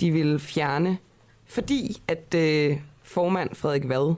[0.00, 0.98] de vil fjerne,
[1.44, 4.14] fordi at øh, formand Frederik Vad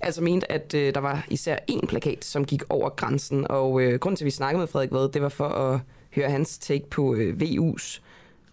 [0.00, 3.98] altså mente, at øh, der var især én plakat, som gik over grænsen, og øh,
[3.98, 5.80] grunden til, at vi snakkede med Frederik Vad, det var for at
[6.14, 8.00] høre hans take på øh, VU's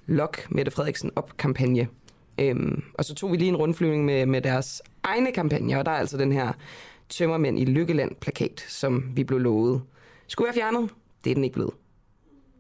[0.06, 1.88] Lok Mette Frederiksen op-kampagne.
[2.40, 5.92] Øhm, og så tog vi lige en rundflyvning med, med deres egne kampagner, og der
[5.92, 6.54] er altså den her
[7.10, 9.82] Tømmermænd i Lykkeland-plakat, som vi blev lovet.
[10.28, 10.90] Skulle være fjernet?
[11.24, 11.74] Det er den ikke blevet.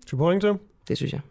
[0.05, 0.57] Skal du til?
[0.87, 1.21] Det synes jeg.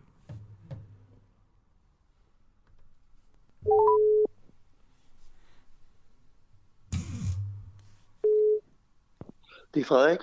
[9.74, 10.18] Det er Frederik.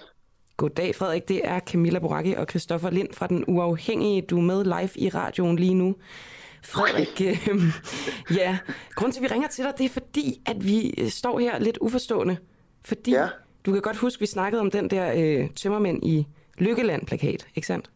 [0.58, 4.22] Goddag Frederik, det er Camilla Boracchi og Christoffer Lind fra Den Uafhængige.
[4.22, 5.96] Du er med live i radioen lige nu.
[6.64, 7.64] Frederik, øh,
[8.38, 8.58] ja,
[8.96, 11.60] grunden til, at vi ringer til dig, det er fordi, at vi øh, står her
[11.60, 12.38] lidt uforstående.
[12.86, 13.28] Fordi ja.
[13.66, 16.28] du kan godt huske, at vi snakkede om den der øh, tømmermænd i
[16.58, 17.90] Lykkeland-plakat, ikke sandt?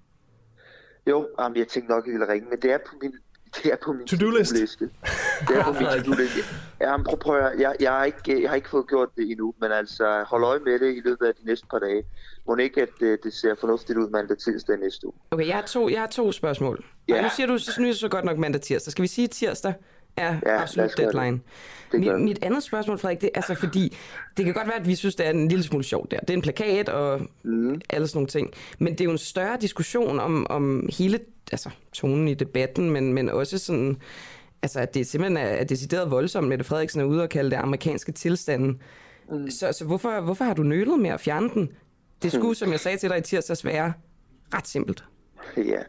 [1.08, 3.12] Jo, jamen, jeg tænkte nok, at jeg ville ringe, men det er på min
[3.56, 4.56] det er på min to-do-liste.
[5.48, 6.40] Det er på min to-do-liste.
[6.82, 9.32] Ja, men prøv, prøv at, jeg, jeg, har ikke, jeg har ikke fået gjort det
[9.32, 12.04] endnu, men altså hold øje med det i løbet af de næste par dage.
[12.48, 15.14] Må ikke, at det, det ser fornuftigt ud mandag tirsdag næste uge.
[15.32, 16.86] Okay, jeg har to, jeg har to spørgsmål.
[17.10, 17.18] Ja.
[17.18, 18.92] Og nu siger du, så synes jeg så godt nok mandag tirsdag.
[18.92, 19.74] Skal vi sige tirsdag?
[20.18, 21.32] er ja, absolut deadline.
[21.32, 21.42] Det.
[21.92, 23.98] Det mit, mit andet spørgsmål, Frederik, det er altså fordi,
[24.38, 26.20] det kan godt være, at vi synes, det er en lille smule sjovt der.
[26.20, 27.82] Det er en plakat og mm.
[27.90, 28.54] alle sådan nogle ting.
[28.80, 31.20] Men det er jo en større diskussion om, om hele
[31.52, 33.98] altså, tonen i debatten, men, men også sådan,
[34.62, 37.58] altså, at det simpelthen er, er decideret voldsomt, Mette Frederiksen er ude og kalde det
[37.58, 38.82] amerikanske tilstanden.
[39.32, 39.50] Mm.
[39.50, 41.70] Så, så hvorfor, hvorfor har du nølet med at fjerne den?
[42.22, 43.94] Det skulle, som jeg sagde til dig i tirsdags, være
[44.54, 45.04] ret simpelt.
[45.74, 45.82] Ja,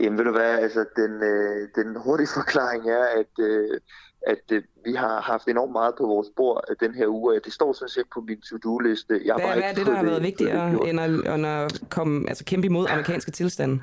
[0.00, 3.80] Jamen ved du hvad, altså den, øh, den hurtige forklaring er, at, øh,
[4.26, 7.40] at øh, vi har haft enormt meget på vores bord den her uge.
[7.44, 9.20] Det står sådan set på min to-do-liste.
[9.24, 12.44] Jeg hvad, hvad er det, der har været vigtigere end at, end at komme, altså
[12.44, 13.82] kæmpe imod amerikanske tilstande?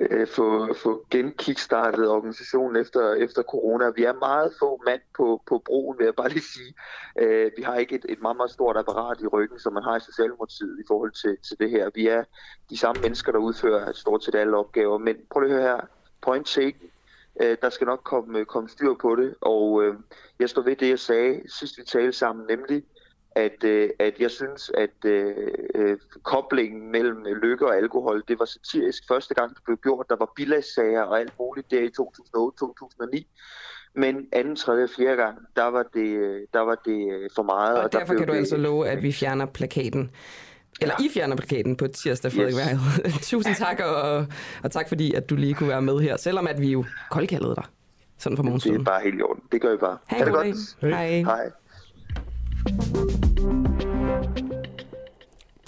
[0.00, 3.90] Øh, få, få genkickstartet organisationen efter, efter corona.
[3.90, 6.74] Vi er meget få mand på, på broen, vil jeg bare lige sige.
[7.18, 9.96] Øh, vi har ikke et, et meget, meget stort apparat i ryggen, som man har
[9.96, 11.90] i Socialdemokratiet i forhold til, til det her.
[11.94, 12.24] Vi er
[12.70, 14.98] de samme mennesker, der udfører stort set alle opgaver.
[14.98, 15.80] Men prøv lige at høre her.
[16.22, 16.90] Point taken.
[17.42, 19.94] Øh, der skal nok komme, komme styr på det, og øh,
[20.38, 22.84] jeg står ved det, jeg sagde sidst vi talte sammen, nemlig
[23.36, 25.34] at, øh, at jeg synes, at øh,
[25.74, 30.06] øh, koblingen mellem lykke og alkohol, det var satirisk første gang, det blev gjort.
[30.08, 31.90] Der var bilagssager og alt muligt der i
[33.16, 33.24] 2008-2009.
[33.94, 37.42] Men anden, tredje og fjerde gang, der var det, øh, der var det øh, for
[37.42, 37.78] meget.
[37.78, 38.38] Og, og derfor kan du det...
[38.38, 40.10] altså love, at vi fjerner plakaten.
[40.80, 41.04] Eller ja.
[41.04, 42.54] I fjerner plakaten på tirsdag, Frederik
[43.06, 43.28] yes.
[43.30, 44.26] Tusind tak, og,
[44.62, 47.54] og tak fordi, at du lige kunne være med her, selvom at vi jo koldkaldede
[47.54, 47.64] dig.
[48.18, 48.80] Sådan for morgenstunden.
[48.80, 49.42] Det er bare helt i orden.
[49.52, 49.98] Det gør vi bare.
[50.06, 50.76] Ha' det godt.
[50.80, 51.08] Hej.
[51.08, 51.50] Hej.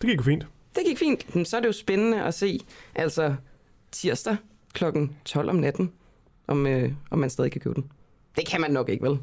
[0.01, 0.47] Det gik jo fint.
[0.75, 1.49] Det gik fint.
[1.49, 2.61] Så er det jo spændende at se,
[2.95, 3.35] altså
[3.93, 4.37] tirsdag
[4.73, 4.85] kl.
[5.25, 5.93] 12 om natten,
[6.47, 7.91] om, øh, om man stadig kan købe den.
[8.37, 9.19] Det kan man nok ikke, vel?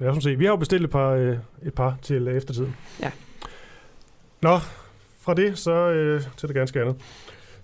[0.00, 0.36] Ja, som se.
[0.36, 2.76] Vi har jo bestilt et par, øh, et par til øh, eftertiden.
[3.00, 3.10] Ja.
[4.42, 4.58] Nå,
[5.20, 6.96] fra det så øh, til det ganske andet.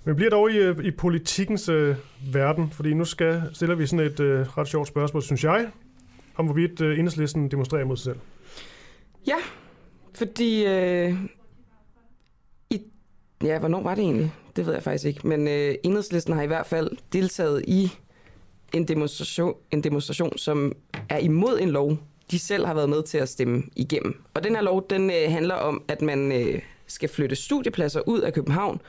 [0.04, 1.96] Men bliver dog i, øh, i politikens øh,
[2.32, 5.70] verden, fordi nu skal, stiller vi sådan et øh, ret sjovt spørgsmål, synes jeg,
[6.36, 8.18] om hvorvidt øh, enhedslisten demonstrerer mod sig selv.
[9.26, 9.36] Ja,
[10.14, 10.66] fordi...
[10.66, 11.14] Øh,
[12.70, 12.82] i,
[13.42, 14.32] ja, hvornår var det egentlig?
[14.56, 15.28] Det ved jeg faktisk ikke.
[15.28, 17.92] Men øh, enhedslisten har i hvert fald deltaget i
[18.72, 20.72] en demonstration, en demonstration, som
[21.08, 21.96] er imod en lov,
[22.30, 24.22] de selv har været med til at stemme igennem.
[24.34, 28.20] Og den her lov, den øh, handler om, at man øh, skal flytte studiepladser ud
[28.20, 28.80] af København,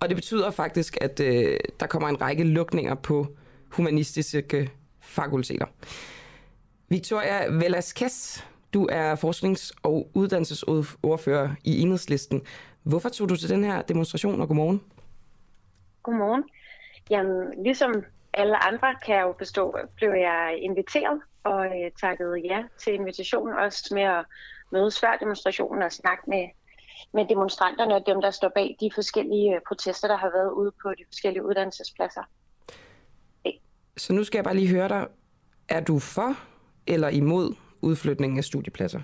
[0.00, 3.26] og det betyder faktisk, at øh, der kommer en række lukninger på
[3.68, 4.70] humanistiske
[5.00, 5.66] fakulteter.
[6.88, 8.44] Victoria Velasquez,
[8.74, 12.42] du er forsknings- og uddannelsesordfører i Enhedslisten.
[12.82, 14.82] Hvorfor tog du til den her demonstration, og godmorgen?
[16.02, 16.44] Godmorgen.
[17.10, 22.62] Jamen, ligesom alle andre kan jeg jo forstå, blev jeg inviteret og øh, takkede ja
[22.78, 24.24] til invitationen, også med at
[24.72, 26.48] mødes før demonstrationen og snakke med,
[27.12, 30.72] med demonstranterne og dem, der står bag de forskellige øh, protester, der har været ude
[30.82, 32.22] på de forskellige uddannelsespladser.
[33.96, 35.06] Så nu skal jeg bare lige høre dig.
[35.68, 36.36] Er du for
[36.86, 37.54] eller imod
[37.84, 39.00] udflytningen af studiepladser?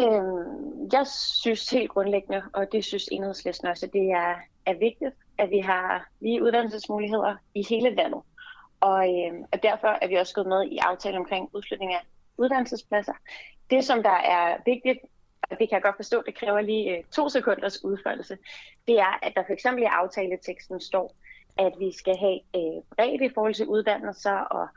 [0.00, 1.06] Øhm, jeg
[1.42, 4.34] synes helt grundlæggende, og det synes enhedslisten også, at det er,
[4.66, 8.20] er vigtigt, at vi har lige uddannelsesmuligheder i hele landet.
[8.80, 12.00] Og, øhm, og derfor er vi også gået med i aftalen omkring udflytning af
[12.38, 13.12] uddannelsespladser.
[13.70, 14.98] Det, som der er vigtigt,
[15.42, 18.38] og det kan jeg godt forstå, det kræver lige øh, to sekunders udførelse,
[18.88, 21.14] det er, at der for eksempel i aftaleteksten står,
[21.66, 24.68] at vi skal have øh, bredt i forhold til uddannelser og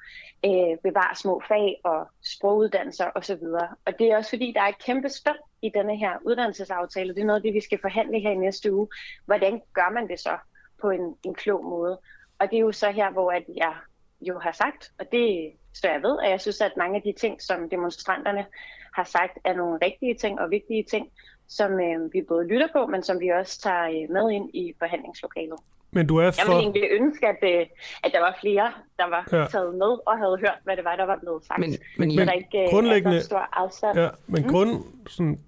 [0.45, 3.43] øh, bevare små fag og sproguddannelser osv.
[3.85, 7.15] Og det er også fordi, der er et kæmpe spænd i denne her uddannelsesaftale.
[7.15, 8.88] Det er noget af det, vi skal forhandle her i næste uge.
[9.26, 10.38] Hvordan gør man det så
[10.81, 11.99] på en, en klog måde?
[12.39, 13.73] Og det er jo så her, hvor at jeg
[14.22, 17.14] jo har sagt, og det står jeg ved, at jeg synes, at mange af de
[17.19, 18.45] ting, som demonstranterne
[18.93, 21.11] har sagt, er nogle rigtige ting og vigtige ting,
[21.47, 24.73] som øh, vi både lytter på, men som vi også tager øh, med ind i
[24.80, 25.60] forhandlingslokalet.
[25.94, 26.41] Men du er for...
[26.41, 27.65] Jeg ville egentlig ønske, at, øh,
[28.03, 29.45] at der var flere, der var ja.
[29.45, 31.60] taget med og havde hørt, hvad det var, der var blevet sagt.
[31.60, 33.98] Men, men, så men der ikke øh, grundlæggende, er så stor afstand.
[33.99, 34.49] Ja, men Mm.
[34.49, 35.40] grund, sådan,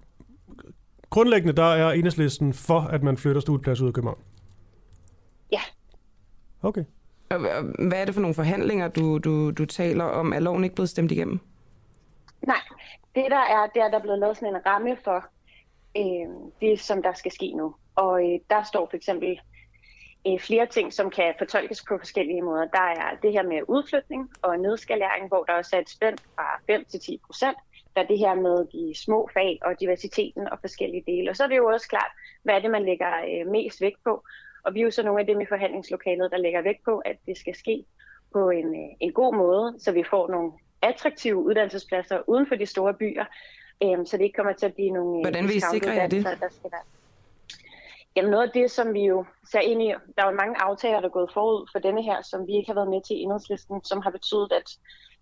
[1.10, 4.18] grundlæggende der er enhedslisten for, at man flytter studieplads ud af København.
[5.52, 5.60] Ja.
[6.62, 6.84] Okay.
[7.88, 10.32] Hvad er det for nogle forhandlinger, du, du, du taler om?
[10.32, 11.40] Er loven ikke blevet stemt igennem?
[12.42, 12.60] Nej,
[13.14, 15.24] det der er, det er, der er blevet lavet sådan en ramme for
[15.96, 16.28] øh,
[16.60, 17.74] det, som der skal ske nu.
[17.96, 19.40] Og øh, der står for eksempel
[20.26, 22.64] øh, flere ting, som kan fortolkes på forskellige måder.
[22.64, 26.60] Der er det her med udflytning og nedskalering, hvor der også er et spænd fra
[26.66, 27.56] 5 til 10 procent.
[27.94, 31.30] Der er det her med de små fag og diversiteten og forskellige dele.
[31.30, 32.10] Og så er det jo også klart,
[32.42, 34.24] hvad er det, man lægger øh, mest vægt på.
[34.64, 37.16] Og vi er jo så nogle af dem i forhandlingslokalet, der lægger vægt på, at
[37.26, 37.84] det skal ske
[38.32, 42.66] på en, øh, en god måde, så vi får nogle attraktive uddannelsespladser uden for de
[42.66, 43.24] store byer,
[43.82, 46.06] øh, så det ikke kommer til at blive nogle øh, Hvordan vil I sikre jer
[46.06, 46.24] det?
[46.24, 47.05] Der skal være.
[48.16, 51.00] Jamen noget af det, som vi jo ser ind i, der er jo mange aftaler,
[51.00, 53.20] der er gået forud for denne her, som vi ikke har været med til i
[53.20, 54.70] enhedslisten, som har betydet, at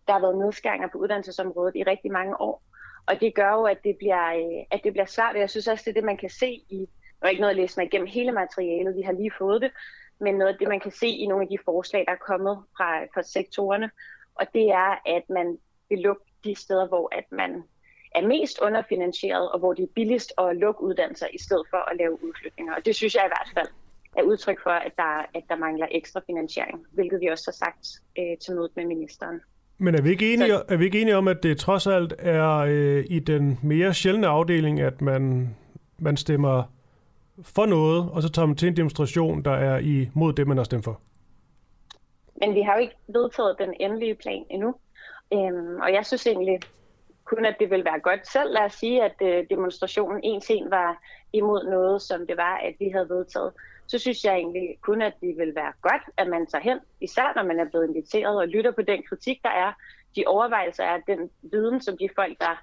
[0.06, 2.62] der har været nedskæringer på uddannelsesområdet i rigtig mange år.
[3.06, 5.82] Og det gør jo, at det bliver, øh, at det bliver svært, jeg synes også,
[5.84, 6.88] det er det, man kan se i,
[7.20, 9.70] og er ikke noget at læse mig igennem hele materialet, vi har lige fået det,
[10.20, 12.62] men noget af det, man kan se i nogle af de forslag, der er kommet
[12.76, 13.90] fra, fra sektorerne,
[14.34, 15.58] og det er, at man
[15.88, 17.62] vil lukke de steder, hvor at man
[18.14, 21.96] er mest underfinansieret, og hvor det er billigst at lukke uddannelser, i stedet for at
[21.96, 22.74] lave udflytninger.
[22.74, 23.68] Og det synes jeg i hvert fald
[24.16, 27.88] er udtryk for, at der, at der mangler ekstra finansiering, hvilket vi også har sagt
[28.18, 29.40] øh, til mødet med ministeren.
[29.78, 32.56] Men er vi ikke enige, er vi ikke enige om, at det trods alt er
[32.56, 35.54] øh, i den mere sjældne afdeling, at man,
[35.98, 36.62] man stemmer
[37.42, 40.64] for noget, og så tager man til en demonstration, der er imod det, man har
[40.64, 41.00] stemt for?
[42.40, 44.74] Men vi har jo ikke vedtaget den endelige plan endnu.
[45.32, 46.60] Øhm, og jeg synes egentlig
[47.24, 48.52] kun, at det ville være godt selv.
[48.52, 51.02] Lad os sige, at øh, demonstrationen en til var
[51.32, 53.52] imod noget, som det var, at vi havde vedtaget.
[53.86, 57.32] Så synes jeg egentlig kun, at det ville være godt, at man tager hen, især
[57.36, 59.72] når man er blevet inviteret og lytter på den kritik, der er.
[60.16, 62.62] De overvejelser er den viden, som de folk, der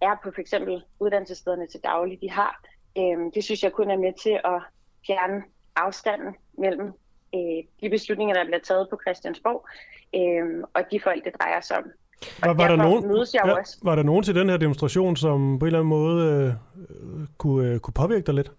[0.00, 0.54] er på f.eks.
[1.00, 2.62] uddannelsesstederne til daglig, de har.
[2.98, 4.62] Øh, det synes jeg kun er med til at
[5.06, 5.42] fjerne
[5.76, 6.86] afstanden mellem
[7.34, 9.68] øh, de beslutninger, der bliver taget på Christiansborg,
[10.14, 11.92] øh, og de folk, det drejer sig om.
[12.40, 13.78] Var, var, der nogen, mødes jeg jo ja, også.
[13.82, 17.68] var der nogen til den her demonstration, som på en eller anden måde øh, kunne,
[17.68, 18.52] øh, kunne påvirke dig lidt?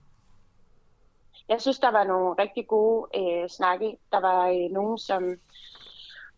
[1.50, 3.98] Jeg synes, der var nogle rigtig gode øh, snakke.
[4.12, 5.24] Der var øh, nogen, som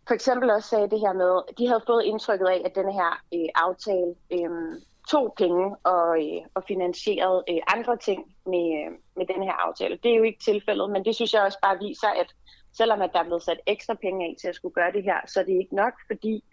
[0.08, 3.12] for eksempel også sagde det her med, de havde fået indtrykket af, at denne her
[3.34, 4.82] øh, aftale øh,
[5.12, 10.00] tog penge og, øh, og finansierede øh, andre ting med, øh, med den her aftale.
[10.04, 12.30] Det er jo ikke tilfældet, men det synes jeg også bare viser, at
[12.78, 15.20] selvom at der er blevet sat ekstra penge af til at skulle gøre det her,
[15.28, 16.44] så er det ikke nok, fordi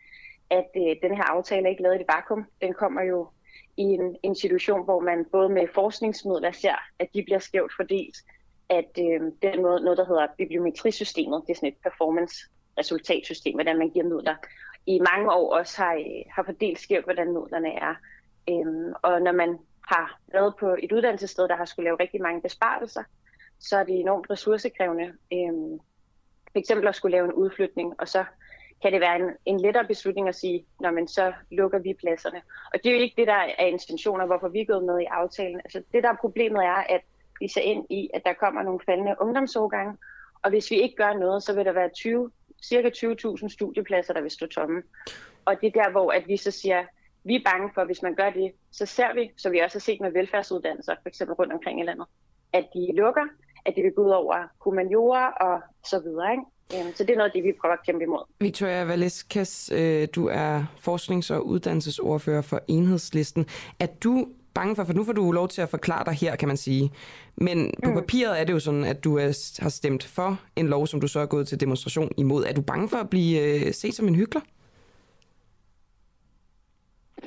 [0.50, 2.46] at øh, den her aftale er ikke lavet i et vakuum.
[2.60, 3.28] Den kommer jo
[3.76, 8.16] i en, en situation, hvor man både med forskningsmidler ser, at de bliver skævt fordelt,
[8.68, 13.90] at øh, den måde, noget, der hedder bibliometrisystemet, det er sådan et performance-resultatsystem, hvordan man
[13.90, 14.36] giver midler,
[14.86, 17.94] i mange år også har, øh, har fordelt skævt, hvordan midlerne er.
[18.50, 19.58] Øhm, og når man
[19.88, 23.02] har været på et uddannelsessted, der har skulle lave rigtig mange besparelser,
[23.60, 25.04] så er det enormt ressourcekrævende.
[25.32, 25.78] Øhm,
[26.52, 28.24] for eksempel at skulle lave en udflytning, og så
[28.82, 32.42] kan det være en, en lettere beslutning at sige, når man så lukker vi pladserne.
[32.74, 35.04] Og det er jo ikke det, der er intentioner, hvorfor vi er gået med i
[35.04, 35.60] aftalen.
[35.64, 37.00] Altså det, der er problemet er, at
[37.40, 39.96] vi ser ind i, at der kommer nogle faldende ungdomsårgange,
[40.42, 42.30] og hvis vi ikke gør noget, så vil der være 20,
[42.62, 44.82] cirka 20.000 studiepladser, der vil stå tomme.
[45.44, 46.84] Og det er der, hvor at vi så siger,
[47.24, 49.74] vi er bange for, at hvis man gør det, så ser vi, som vi også
[49.74, 52.06] har set med velfærdsuddannelser, for eksempel rundt omkring i landet,
[52.52, 53.26] at de lukker,
[53.64, 56.30] at det vil gå ud over humaniora og så videre.
[56.32, 56.44] Ikke?
[56.74, 58.24] Øhm, Så det er noget af det, vi prøver at kæmpe imod.
[58.40, 63.46] Victoria Valeskas, øh, du er forsknings- og uddannelsesordfører for Enhedslisten.
[63.80, 66.48] Er du bange for, for nu får du lov til at forklare dig her, kan
[66.48, 66.92] man sige,
[67.36, 70.86] men på papiret er det jo sådan, at du er, har stemt for en lov,
[70.86, 72.44] som du så er gået til demonstration imod.
[72.44, 74.42] Er du bange for at blive øh, set som en hyggelig?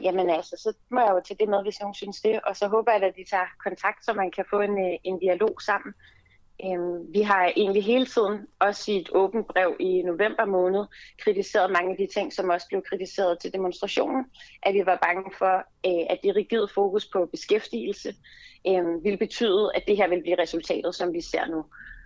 [0.01, 2.67] Jamen altså, så må jeg jo til det med, hvis nogen synes det, og så
[2.67, 5.93] håber jeg, at de tager kontakt, så man kan få en, øh, en dialog sammen.
[6.65, 10.85] Øhm, vi har egentlig hele tiden, også i et åbent brev i november måned,
[11.19, 14.25] kritiseret mange af de ting, som også blev kritiseret til demonstrationen.
[14.63, 15.55] At vi var bange for,
[15.87, 18.15] øh, at det rigide fokus på beskæftigelse
[18.67, 21.65] øh, ville betyde, at det her ville blive resultatet, som vi ser nu.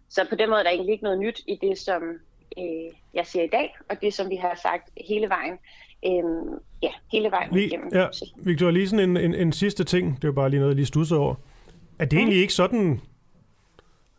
[0.09, 2.01] Så på den måde er der egentlig ikke noget nyt i det, som
[2.57, 5.57] øh, jeg siger i dag, og det, som vi har sagt hele vejen.
[6.05, 7.89] Øh, ja, hele vejen Vi, igennem.
[7.93, 8.07] ja,
[8.37, 10.85] Victor, lige sådan en, en, en sidste ting, det var bare lige noget, jeg lige
[10.85, 11.35] studser over.
[11.99, 13.01] Er det egentlig ikke sådan,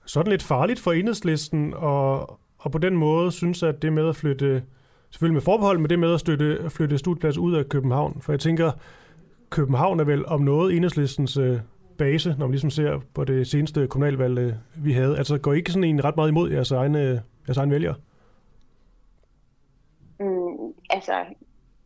[0.09, 4.16] sådan lidt farligt for enhedslisten, og, og på den måde synes, at det med at
[4.16, 4.62] flytte,
[5.10, 8.20] selvfølgelig med forbehold, men det med at støtte, flytte studieplads ud af København?
[8.20, 8.72] For jeg tænker,
[9.51, 11.60] København er vel om noget enhedslistens øh,
[11.98, 15.18] base, når man ligesom ser på det seneste kommunalvalg, øh, vi havde.
[15.18, 17.94] Altså går I ikke sådan en ret meget imod jeres egne, jeres egne vælgere?
[20.20, 21.12] Mm, altså,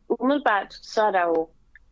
[0.08, 1.48] umiddelbart så er der jo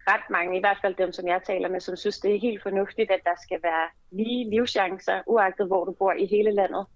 [0.09, 2.62] ret mange, i hvert fald dem, som jeg taler med, som synes, det er helt
[2.62, 6.86] fornuftigt, at der skal være lige livschancer, uagtet hvor du bor i hele landet,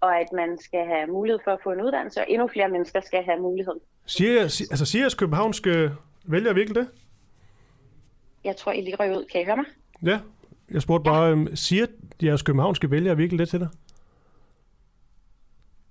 [0.00, 3.00] og at man skal have mulighed for at få en uddannelse, og endnu flere mennesker
[3.00, 3.74] skal have mulighed.
[4.06, 5.90] Siger, altså siger jeres københavnske
[6.24, 6.88] vælgere virkelig det?
[8.44, 9.24] Jeg tror, I lige røg ud.
[9.32, 9.64] Kan I høre mig?
[10.02, 10.20] Ja,
[10.70, 11.86] jeg spurgte bare, øhm, siger
[12.22, 13.68] jeres københavnske vælgere virkelig det til dig?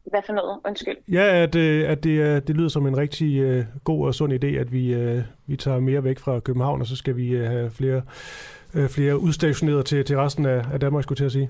[0.09, 0.59] Hvad for noget?
[0.65, 0.97] Undskyld.
[1.11, 4.47] Ja, at, øh, at det, det lyder som en rigtig øh, god og sund idé,
[4.47, 7.71] at vi, øh, vi tager mere væk fra København, og så skal vi øh, have
[7.71, 8.01] flere,
[8.73, 11.49] øh, flere udstationeret til, til resten af, af Danmark, skulle jeg til at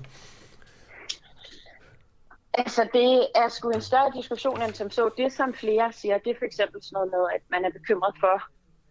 [2.54, 5.10] Altså, det er sgu en større diskussion end som så.
[5.16, 8.14] Det, som flere siger, det er for eksempel sådan noget med, at man er bekymret
[8.20, 8.42] for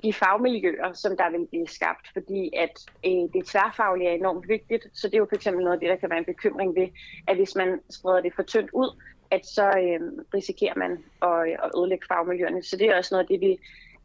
[0.04, 2.76] de fagmiljøer, som der vil blive skabt, fordi at
[3.06, 4.84] øh, det tværfaglige er enormt vigtigt.
[4.94, 6.88] Så det er jo for eksempel noget af det, der kan være en bekymring ved,
[7.28, 8.90] at hvis man spreder det for tyndt ud,
[9.32, 10.00] at så øh,
[10.34, 10.92] risikerer man
[11.22, 12.64] at, at ødelægge fagmiljøerne.
[12.64, 13.52] Så det er også noget af det, vi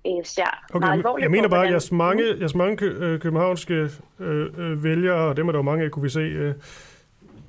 [0.06, 1.50] øh, ser Okay, meget alvorligt jeg mener på.
[1.50, 3.74] bare, at jeres mange, jeres mange kø, øh, københavnske
[4.20, 6.54] øh, øh, vælgere, og dem er der jo mange af, kunne vi se, øh,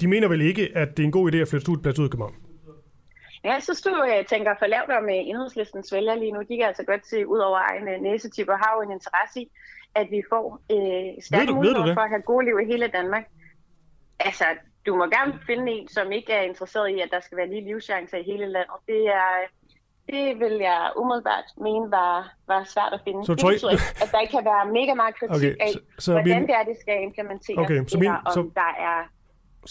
[0.02, 2.12] de mener vel ikke, at det er en god idé at flytte studieplads ud af
[2.12, 2.36] København?
[3.44, 6.40] Ja, jeg synes du øh, tænker for lavt om øh, enhedslistens vælgere lige nu.
[6.40, 9.48] De kan altså godt se ud over egen næsetip og har jo en interesse i,
[9.96, 13.26] at vi får øh, stærke muligheder for at have gode liv i hele Danmark.
[14.20, 14.46] Altså,
[14.86, 17.64] du må gerne finde en, som ikke er interesseret i, at der skal være lige
[17.66, 18.80] livschancer i hele landet.
[18.88, 19.32] Det er,
[20.14, 23.26] det vil jeg umiddelbart mene var, var svært at finde.
[23.26, 25.56] Så det tror I- betyder ikke, at der ikke kan være mega meget kritik Okay,
[25.66, 28.34] af, så- så hvordan min- det er, det skal implementeres, Okay, så min- eller om
[28.34, 29.00] så- der er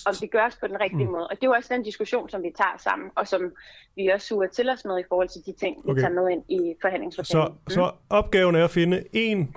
[0.06, 1.12] om det gøres på den rigtige Mm.
[1.12, 1.26] måde.
[1.26, 3.52] Og det er jo også den diskussion, som vi tager sammen, og som
[3.96, 6.00] vi også suger til os med i forhold til de ting, vi Okay.
[6.00, 7.52] tager med ind i Så, forhandlingslokalet.
[7.68, 9.56] så opgaven er at finde en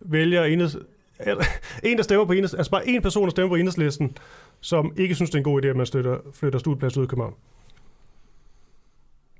[0.00, 0.42] vælger,
[1.20, 1.44] eller,
[1.84, 4.16] en, der stemmer på enheds, altså bare en person, der stemmer på enhedslisten,
[4.60, 7.08] som ikke synes, det er en god idé, at man støtter, flytter studieplads ud af
[7.08, 7.34] København.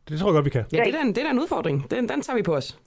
[0.08, 0.64] Det tror jeg godt, vi kan.
[0.72, 1.90] Ja, det er da en, det er da en udfordring.
[1.90, 2.78] Den, den tager vi på os.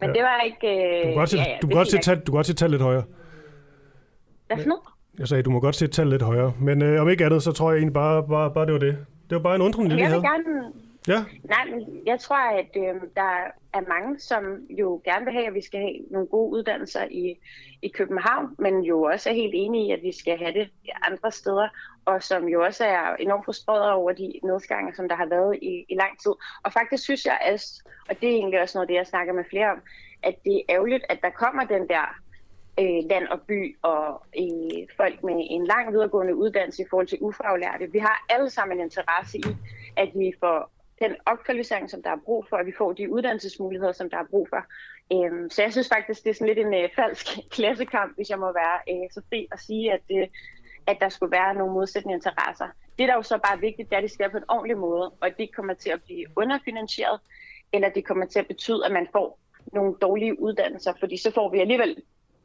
[0.00, 0.12] Men Ja.
[0.14, 0.66] det var ikke...
[0.98, 2.46] Øh, Du kan godt sætte, ja, ja, du kan godt jeg tal, du kan godt
[2.46, 3.04] sætte tal lidt højere.
[4.46, 4.82] Hvad for noget?
[5.18, 6.52] Jeg sagde, du må godt sætte tal lidt højere.
[6.60, 8.96] Men øh, om ikke andet, så tror jeg egentlig bare, bare, bare det var det.
[9.30, 10.22] Det var bare en undren, jeg Jeg vil havde.
[10.22, 10.72] gerne...
[11.08, 13.32] Ja, Nej, men jeg tror, at øh, der
[13.72, 17.38] er mange, som jo gerne vil have, at vi skal have nogle gode uddannelser i,
[17.82, 20.70] i København, men jo også er helt enige i, at vi skal have det
[21.02, 21.68] andre steder,
[22.04, 25.84] og som jo også er enormt frustreret over de nedskæringer, som der har været i,
[25.88, 26.32] i lang tid.
[26.62, 27.64] Og faktisk synes jeg, at,
[28.08, 29.80] og det er egentlig også noget af det, jeg snakker med flere om,
[30.22, 32.20] at det er ærgerligt, at der kommer den der
[32.80, 37.18] øh, land og by og øh, folk med en lang videregående uddannelse i forhold til
[37.20, 37.92] ufaglærte.
[37.92, 39.56] Vi har alle sammen en interesse i,
[39.96, 40.70] at vi får
[41.04, 44.30] den opkvalificering, som der er brug for, at vi får de uddannelsesmuligheder, som der er
[44.30, 44.62] brug for.
[45.14, 47.26] Øhm, så jeg synes faktisk, det er sådan lidt en øh, falsk
[47.56, 50.26] klassekamp, hvis jeg må være øh, så fri at sige, at, øh,
[50.86, 52.68] at der skulle være nogle modsætende interesser.
[52.98, 54.78] Det, der jo så bare er vigtigt, det er, at det sker på en ordentlig
[54.78, 57.20] måde, og at det ikke kommer til at blive underfinansieret,
[57.72, 59.38] eller det kommer til at betyde, at man får
[59.72, 61.96] nogle dårlige uddannelser, fordi så får vi alligevel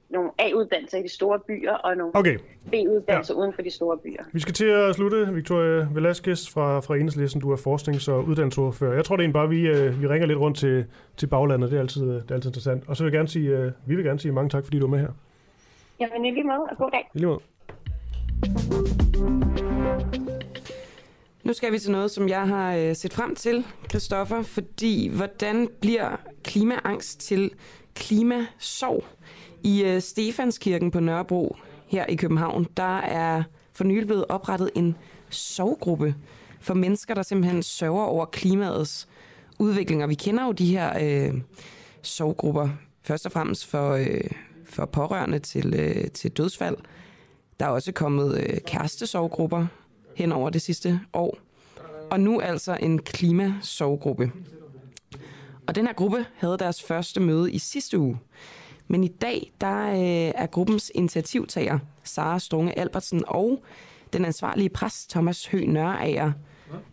[0.09, 2.37] nogle A-uddannelser i de store byer, og nogle Okay.
[2.71, 3.39] B-uddannelser ja.
[3.39, 4.23] uden for de store byer.
[4.33, 5.33] vi skal til at slutte.
[5.33, 8.93] Victoria Velasquez fra, fra Enhedslisten, du er forsknings- og uddannelsesordfører.
[8.95, 10.85] Jeg tror det er egentlig bare, vi, øh, vi ringer lidt rundt til,
[11.17, 11.71] til baglandet.
[11.71, 12.83] Det er, altid, det er altid interessant.
[12.87, 14.85] Og så vil jeg gerne sige, øh, vi vil gerne sige mange tak, fordi du
[14.85, 15.09] er med her.
[15.99, 17.09] Jamen i lige måde, og god dag.
[17.13, 17.39] I lige måde.
[21.43, 25.67] Nu skal vi til noget, som jeg har øh, set frem til, Christoffer, fordi hvordan
[25.81, 27.51] bliver klimaangst til
[27.95, 29.03] klimasov?
[29.63, 31.55] I øh, Stefanskirken på Nørrebro
[31.87, 33.43] her i København, der er
[33.73, 34.95] for nylig blevet oprettet en
[35.29, 36.15] sovgruppe
[36.59, 39.07] for mennesker, der simpelthen sørger over klimaets
[39.59, 40.03] udvikling.
[40.03, 41.41] Og vi kender jo de her øh,
[42.01, 42.69] sovgrupper
[43.01, 44.21] først og fremmest for, øh,
[44.65, 46.77] for pårørende til, øh, til dødsfald.
[47.59, 49.65] Der er også kommet øh, kærestesovgrupper
[50.15, 51.37] hen over det sidste år.
[52.11, 54.31] Og nu altså en klimasovgruppe.
[55.67, 58.19] Og den her gruppe havde deres første møde i sidste uge.
[58.87, 63.63] Men i dag, der øh, er gruppens initiativtager, Sara Strunge Albertsen, og
[64.13, 66.31] den ansvarlige præst, Thomas Høgh Nørager,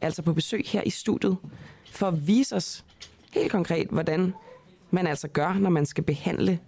[0.00, 1.36] altså på besøg her i studiet,
[1.90, 2.84] for at vise os
[3.32, 4.34] helt konkret, hvordan
[4.90, 6.58] man altså gør, når man skal behandle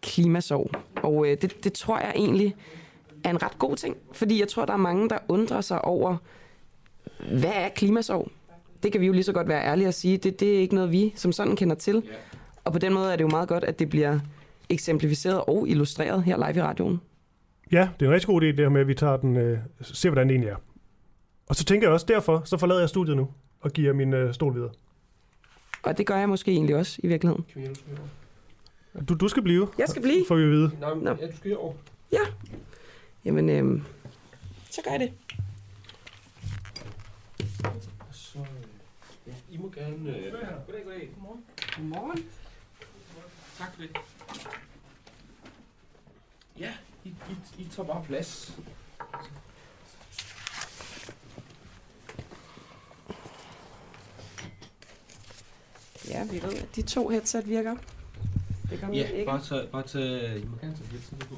[0.00, 0.70] klimasorg.
[1.02, 2.56] Og øh, det, det tror jeg egentlig
[3.24, 6.16] er en ret god ting, fordi jeg tror, der er mange, der undrer sig over,
[7.38, 8.28] hvad er klimasorg?
[8.82, 10.16] Det kan vi jo lige så godt være ærlige at sige.
[10.16, 12.02] Det, det er ikke noget, vi som sådan kender til.
[12.64, 14.18] Og på den måde er det jo meget godt, at det bliver
[14.70, 17.00] eksemplificeret og illustreret her live i radioen.
[17.72, 19.58] Ja, det er en rigtig god idé, det her med, at vi tager den, øh,
[19.80, 20.56] ser, hvordan det egentlig er.
[21.48, 23.28] Og så tænker jeg også, derfor, så forlader jeg studiet nu
[23.60, 24.70] og giver min øh, stol videre.
[25.82, 27.44] Og det gør jeg måske egentlig også i virkeligheden.
[29.08, 29.68] Du, du skal blive.
[29.78, 30.24] Jeg skal blive?
[30.28, 30.70] Får vi at vide.
[30.80, 31.10] Nå, men, Nå.
[31.20, 31.74] ja, du skal over.
[32.12, 32.20] Ja.
[33.24, 33.82] Jamen, øhm,
[34.70, 35.12] så gør jeg det.
[38.10, 38.44] Så, øh,
[39.26, 40.16] ja, I må gerne...
[40.16, 40.32] Øh,
[40.66, 41.10] goddag, goddag.
[41.14, 41.44] Godmorgen.
[41.76, 42.24] Godmorgen.
[43.58, 43.90] Tak for det.
[46.58, 46.72] Ja,
[47.04, 48.58] I, I, I tager bare plads.
[56.08, 57.76] Ja, vi ved, at de to headset virker.
[58.70, 59.24] Det gør Ja, ikke.
[59.24, 61.34] bare tage, bare tage, I må gerne tage headset på.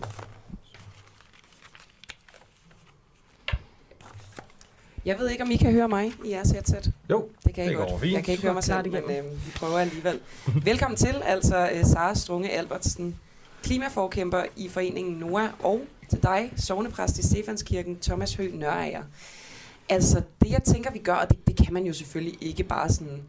[5.04, 6.92] Jeg ved ikke, om I kan høre mig i jeres headset.
[7.10, 8.00] Jo, det kan jeg det godt.
[8.00, 8.12] fint.
[8.12, 10.20] Jeg kan ikke høre mig selv, men øh, vi prøver alligevel.
[10.64, 13.16] Velkommen til, altså øh, Sara Strunge Albertsen,
[13.62, 15.80] klimaforkæmper i foreningen NOA, og
[16.10, 19.02] til dig, sovnepræst i Stefanskirken, Thomas Høgh Nørager.
[19.88, 22.88] Altså, det jeg tænker, vi gør, og det, det kan man jo selvfølgelig ikke bare
[22.88, 23.22] sådan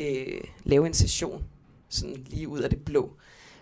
[0.00, 1.44] øh, lave en session,
[1.88, 3.10] sådan lige ud af det blå.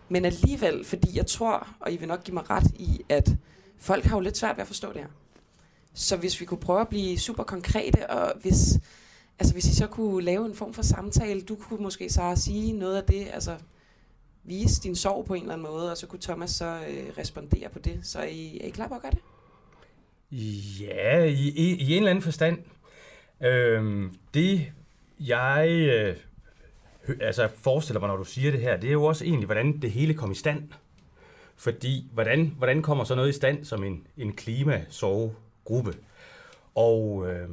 [0.08, 3.30] Men alligevel, fordi jeg tror, og I vil nok give mig ret i, at
[3.78, 5.08] folk har jo lidt svært ved at forstå det her.
[5.98, 8.78] Så hvis vi kunne prøve at blive super konkrete, og hvis,
[9.38, 12.72] altså hvis I så kunne lave en form for samtale, du kunne måske så sige
[12.72, 13.56] noget af det, altså
[14.44, 17.68] vise din sorg på en eller anden måde, og så kunne Thomas så øh, respondere
[17.68, 18.00] på det.
[18.02, 19.20] Så er I, er I klar på at gøre det?
[20.80, 22.58] Ja, i, i, i en eller anden forstand.
[23.40, 24.72] Øhm, det,
[25.20, 26.16] jeg øh,
[27.20, 29.90] altså forestiller mig, når du siger det her, det er jo også egentlig, hvordan det
[29.90, 30.68] hele kom i stand.
[31.56, 35.34] Fordi, hvordan, hvordan kommer så noget i stand som en, en klimasorg
[35.68, 35.94] gruppe.
[36.74, 37.48] Og, øh,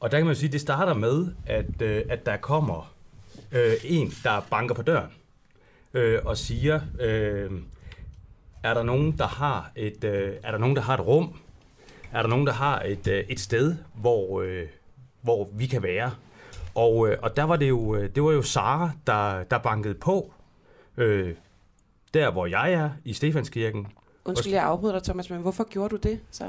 [0.00, 2.94] og der kan man jo sige, det starter med, at, øh, at der kommer
[3.52, 5.10] øh, en, der banker på døren
[5.94, 7.50] øh, og siger, øh,
[8.62, 11.36] er der nogen, der har et, øh, er der nogen, der har et rum?
[12.12, 14.66] Er der nogen, der har et, øh, et sted, hvor, øh,
[15.20, 16.10] hvor vi kan være?
[16.74, 19.94] Og, øh, og der var det jo, øh, det var jo Sara, der, der bankede
[19.94, 20.32] på,
[20.96, 21.34] øh,
[22.14, 23.86] der hvor jeg er, i Stefanskirken.
[24.24, 26.44] Undskyld, jeg afbryder dig, Thomas, men hvorfor gjorde du det, så?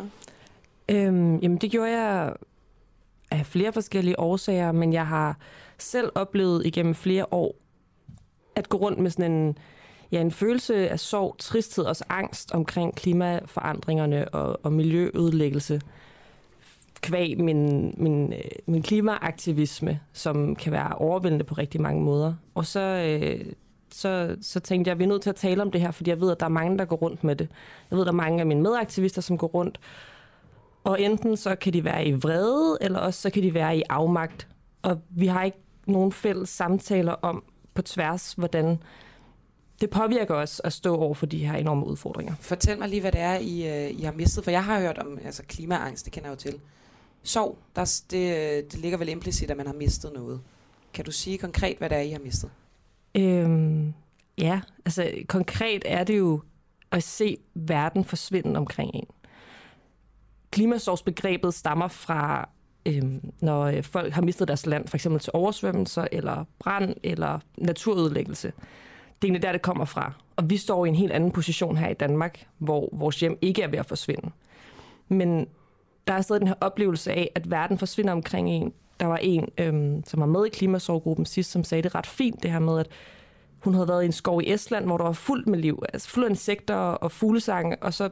[0.89, 2.33] Øhm, jamen, det gjorde jeg
[3.31, 5.37] af flere forskellige årsager, men jeg har
[5.77, 7.55] selv oplevet igennem flere år
[8.55, 9.57] at gå rundt med sådan en,
[10.11, 15.81] ja, en følelse af sorg, tristhed og angst omkring klimaforandringerne og, og miljøødelæggelse
[17.03, 22.33] kvæg min, min, øh, min klimaaktivisme, som kan være overvældende på rigtig mange måder.
[22.55, 23.45] Og så, øh,
[23.91, 26.09] så, så tænkte jeg, at vi er nødt til at tale om det her, fordi
[26.09, 27.49] jeg ved, at der er mange, der går rundt med det.
[27.91, 29.79] Jeg ved, at der er mange af mine medaktivister, som går rundt,
[30.83, 33.83] og enten så kan de være i vrede, eller også så kan de være i
[33.89, 34.47] afmagt.
[34.81, 35.57] Og vi har ikke
[35.87, 37.43] nogen fælles samtaler om
[37.73, 38.77] på tværs, hvordan
[39.81, 42.35] det påvirker os at stå over for de her enorme udfordringer.
[42.39, 44.97] Fortæl mig lige, hvad det er, I, øh, I har mistet, for jeg har hørt
[44.97, 46.59] om altså, klimaangst, det kender jeg jo til.
[47.23, 50.41] Sorg, der, det, øh, det ligger vel implicit, at man har mistet noget.
[50.93, 52.51] Kan du sige konkret, hvad det er, I har mistet?
[53.15, 53.93] Øhm,
[54.37, 56.41] ja, altså konkret er det jo
[56.91, 59.07] at se verden forsvinde omkring en.
[60.53, 62.49] Klimasorgsbegrebet stammer fra,
[62.85, 67.39] øhm, når øh, folk har mistet deres land, for eksempel til oversvømmelser, eller brand, eller
[67.57, 68.47] naturødelæggelse.
[68.47, 68.53] Det
[69.21, 70.13] er egentlig der, det kommer fra.
[70.35, 73.61] Og vi står i en helt anden position her i Danmark, hvor vores hjem ikke
[73.61, 74.31] er ved at forsvinde.
[75.07, 75.47] Men
[76.07, 78.73] der er stadig den her oplevelse af, at verden forsvinder omkring en.
[78.99, 82.43] Der var en, øhm, som var med i klimasorggruppen sidst, som sagde det ret fint,
[82.43, 82.87] det her med, at
[83.59, 86.09] hun havde været i en skov i Estland, hvor der var fuldt med liv, altså
[86.09, 88.09] fuld af insekter og fuglesange, og så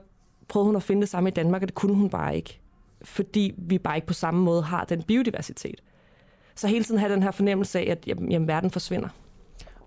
[0.51, 2.59] prøvede hun at finde det samme i Danmark, og det kunne hun bare ikke.
[3.01, 5.83] Fordi vi bare ikke på samme måde har den biodiversitet.
[6.55, 9.09] Så hele tiden have den her fornemmelse af, at jamen, jamen, verden forsvinder.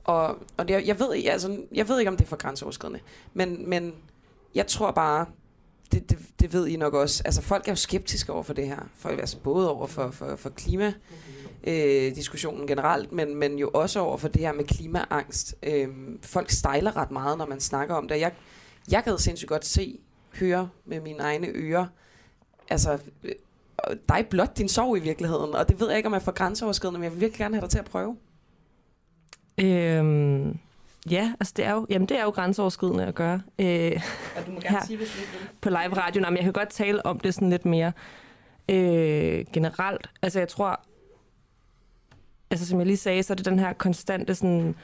[0.04, 3.00] Og, og det, jeg, ved, altså, jeg ved ikke, om det er for grænseoverskridende,
[3.34, 3.94] men, men
[4.54, 5.26] jeg tror bare,
[5.92, 8.66] det, det, det ved I nok også, altså folk er jo skeptiske over for det
[8.66, 10.92] her, for, altså både over for, for, for klima,
[11.64, 15.54] øh, diskussionen generelt, men, men jo også over for det her med klimaangst.
[15.62, 15.88] Øh,
[16.22, 18.20] folk stejler ret meget, når man snakker om det.
[18.20, 18.32] Jeg,
[18.90, 19.98] jeg kan sindssygt godt se,
[20.40, 21.86] høre med mine egne ører,
[22.70, 23.32] altså øh,
[24.08, 26.98] dig blot din sorg i virkeligheden, og det ved jeg ikke, om jeg for grænseoverskridende,
[26.98, 28.16] men jeg vil virkelig gerne have dig til at prøve.
[29.58, 30.58] Øhm,
[31.10, 33.42] ja, altså det er jo, jamen det er jo grænseoverskridende at gøre.
[33.58, 34.00] Øh, ja,
[34.46, 35.48] du må gerne sige, hvis du vil.
[35.60, 37.92] På live radio, men jeg kan godt tale om det sådan lidt mere
[38.68, 40.10] øh, generelt.
[40.22, 40.80] Altså jeg tror,
[42.50, 44.74] altså som jeg lige sagde, så er det den her konstante sådan,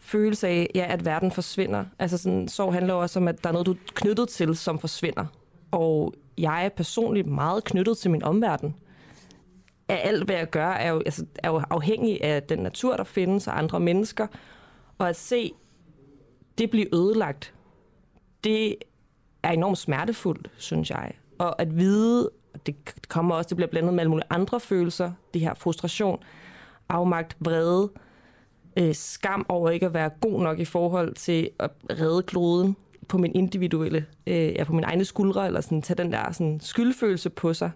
[0.00, 1.84] følelse af, ja, at verden forsvinder.
[1.98, 4.78] Altså sådan, sorg handler også om, at der er noget, du er knyttet til, som
[4.78, 5.26] forsvinder.
[5.70, 8.74] Og jeg er personligt meget knyttet til min omverden.
[9.88, 13.04] at alt, hvad jeg gør, er jo, altså, er jo afhængig af den natur, der
[13.04, 14.26] findes, og andre mennesker.
[14.98, 15.52] Og at se
[16.58, 17.54] det blive ødelagt,
[18.44, 18.76] det
[19.42, 21.12] er enormt smertefuldt, synes jeg.
[21.38, 22.76] Og at vide, og det
[23.08, 26.22] kommer også, det bliver blandet med alle mulige andre følelser, det her frustration,
[26.88, 28.09] afmagt, vrede, øh,
[28.80, 32.76] Øh, skam over ikke at være god nok i forhold til at redde kloden
[33.08, 36.60] på min individuelle, øh, ja, på min egne skuldre, eller sådan, tage den der sådan,
[36.60, 37.70] skyldfølelse på sig.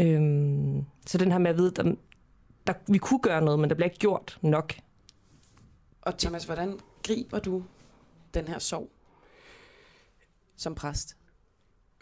[0.00, 1.94] Øhm, så den her med at vide, der,
[2.66, 4.74] der, vi kunne gøre noget, men der bliver ikke gjort nok.
[6.02, 7.62] Og Thomas, hvordan griber du
[8.34, 8.88] den her sorg
[10.56, 11.16] som præst?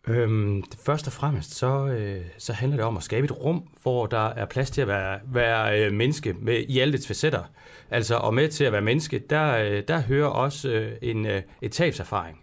[0.09, 4.07] Øhm, først og fremmest, så, øh, så handler det om at skabe et rum, hvor
[4.07, 7.43] der er plads til at være, være øh, menneske med, i alle dets facetter.
[7.91, 11.43] Altså, og med til at være menneske, der, øh, der hører også øh, en øh,
[11.63, 12.39] et tabserfaring.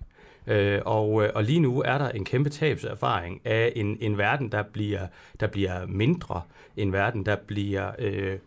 [0.48, 4.52] Øh, og, øh, og lige nu er der en kæmpe tabserfaring af en, en verden,
[4.52, 5.08] der bliver,
[5.40, 6.42] der bliver mindre.
[6.78, 7.92] En verden, der bliver...
[8.00, 8.38] Øh,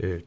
[0.00, 0.20] øh,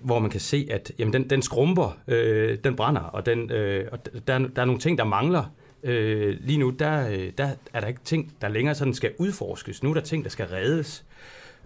[0.00, 3.88] hvor man kan se, at jamen, den, den skrumper, øh, den brænder, og, den, øh,
[3.92, 3.98] og
[4.28, 5.40] der, der er nogle ting, der mangler.
[5.40, 9.12] Øh, Øh, lige nu, der, øh, der er der ikke ting, der længere sådan skal
[9.18, 9.82] udforskes.
[9.82, 11.04] Nu er der ting, der skal reddes.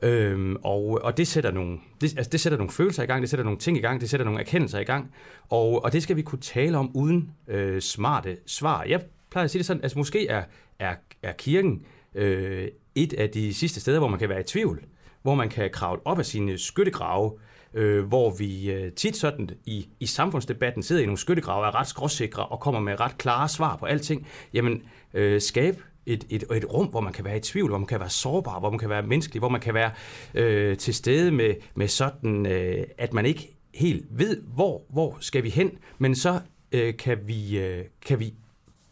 [0.03, 3.31] Øhm, og, og det sætter, nogle, det, altså det sætter nogle følelser i gang, det
[3.31, 5.15] sætter nogle ting i gang, det sætter nogle erkendelser i gang,
[5.49, 8.85] og, og det skal vi kunne tale om uden øh, smarte svar.
[8.85, 10.45] Jeg plejer at sige det sådan, altså måske er,
[10.79, 11.83] er, er kirken
[12.15, 14.83] øh, et af de sidste steder, hvor man kan være i tvivl,
[15.23, 17.33] hvor man kan kravle op af sine skyttegrave,
[17.75, 21.87] øh, hvor vi øh, tit sådan i, i samfundsdebatten sidder i nogle skyttegrave, er ret
[21.87, 24.27] skråsikre og kommer med ret klare svar på alting.
[24.55, 24.83] Jamen,
[25.15, 28.01] øh, skab et, et, et rum, hvor man kan være i tvivl, hvor man kan
[28.01, 29.91] være sårbar, hvor man kan være menneskelig, hvor man kan være
[30.35, 35.43] øh, til stede med, med sådan, øh, at man ikke helt ved, hvor, hvor skal
[35.43, 36.41] vi hen, men så
[36.73, 38.35] øh, kan, vi, øh, kan vi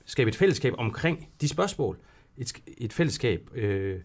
[0.04, 1.98] skabe et fællesskab omkring de spørgsmål.
[2.38, 4.00] Et, et fællesskab øh,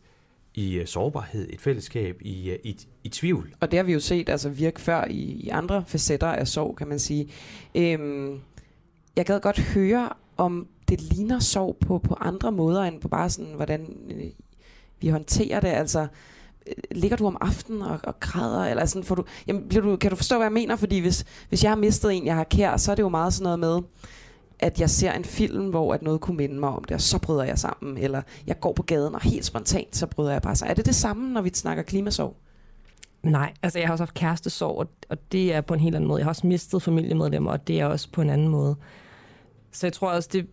[0.55, 3.55] i uh, sårbarhed, et fællesskab i, uh, i, i tvivl.
[3.59, 6.75] Og det har vi jo set altså virke før i, i andre facetter af sorg,
[6.77, 7.29] kan man sige.
[7.75, 8.39] Øhm,
[9.15, 13.29] jeg gad godt høre, om det ligner sorg på, på andre måder, end på bare
[13.29, 14.25] sådan, hvordan øh,
[15.01, 15.67] vi håndterer det.
[15.67, 16.07] Altså,
[16.67, 18.65] øh, ligger du om aftenen og, og græder?
[18.65, 20.75] Eller sådan, får du, jamen, bliver du, kan du forstå, hvad jeg mener?
[20.75, 23.33] Fordi hvis, hvis jeg har mistet en, jeg har kær, så er det jo meget
[23.33, 23.89] sådan noget med,
[24.63, 27.19] at jeg ser en film, hvor at noget kunne minde mig om det, og så
[27.19, 27.97] bryder jeg sammen.
[27.97, 30.71] Eller jeg går på gaden, og helt spontant, så bryder jeg bare sammen.
[30.71, 32.35] Er det det samme, når vi snakker klimasorg?
[33.23, 36.07] Nej, altså jeg har også haft kærestesorg, og, og det er på en helt anden
[36.07, 36.19] måde.
[36.19, 38.75] Jeg har også mistet familiemedlemmer, og det er også på en anden måde.
[39.71, 40.47] Så jeg tror også, det,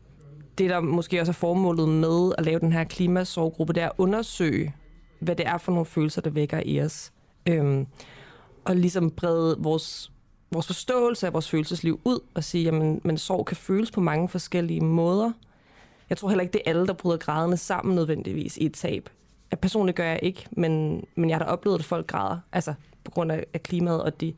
[0.59, 3.93] det der måske også er formålet med at lave den her klimasorggruppe, det er at
[3.99, 4.75] undersøge,
[5.21, 7.13] hvad det er for nogle følelser, der vækker i os.
[7.47, 7.87] Øhm,
[8.65, 10.13] og ligesom brede vores,
[10.51, 14.29] vores forståelse af vores følelsesliv ud og sige, jamen, men sorg kan føles på mange
[14.29, 15.33] forskellige måder.
[16.11, 19.09] Jeg tror heller ikke, det er alle, der bryder grædende sammen nødvendigvis i et tab.
[19.51, 22.75] At personligt gør jeg ikke, men, men jeg har da oplevet, at folk græder, altså
[23.05, 24.35] på grund af, af klimaet og de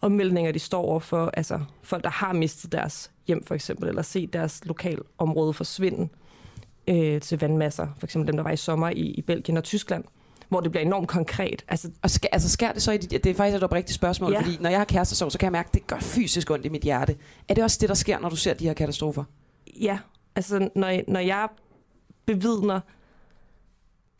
[0.00, 1.30] omvæltninger, de står over for.
[1.34, 6.08] Altså folk, der har mistet deres hjem for eksempel, eller set deres lokalområde forsvinde
[6.88, 7.88] øh, til vandmasser.
[7.98, 10.04] For eksempel dem, der var i sommer i, i Belgien og Tyskland
[10.48, 11.64] hvor det bliver enormt konkret.
[11.68, 14.32] Altså, og skal, altså sker det så i dit, det er faktisk et oprigtigt spørgsmål,
[14.32, 14.40] ja.
[14.40, 16.68] fordi når jeg har kærestesorg, så kan jeg mærke, at det gør fysisk ondt i
[16.68, 17.16] mit hjerte.
[17.48, 19.24] Er det også det, der sker, når du ser de her katastrofer?
[19.80, 19.98] Ja,
[20.36, 21.48] altså når, når jeg
[22.26, 22.80] bevidner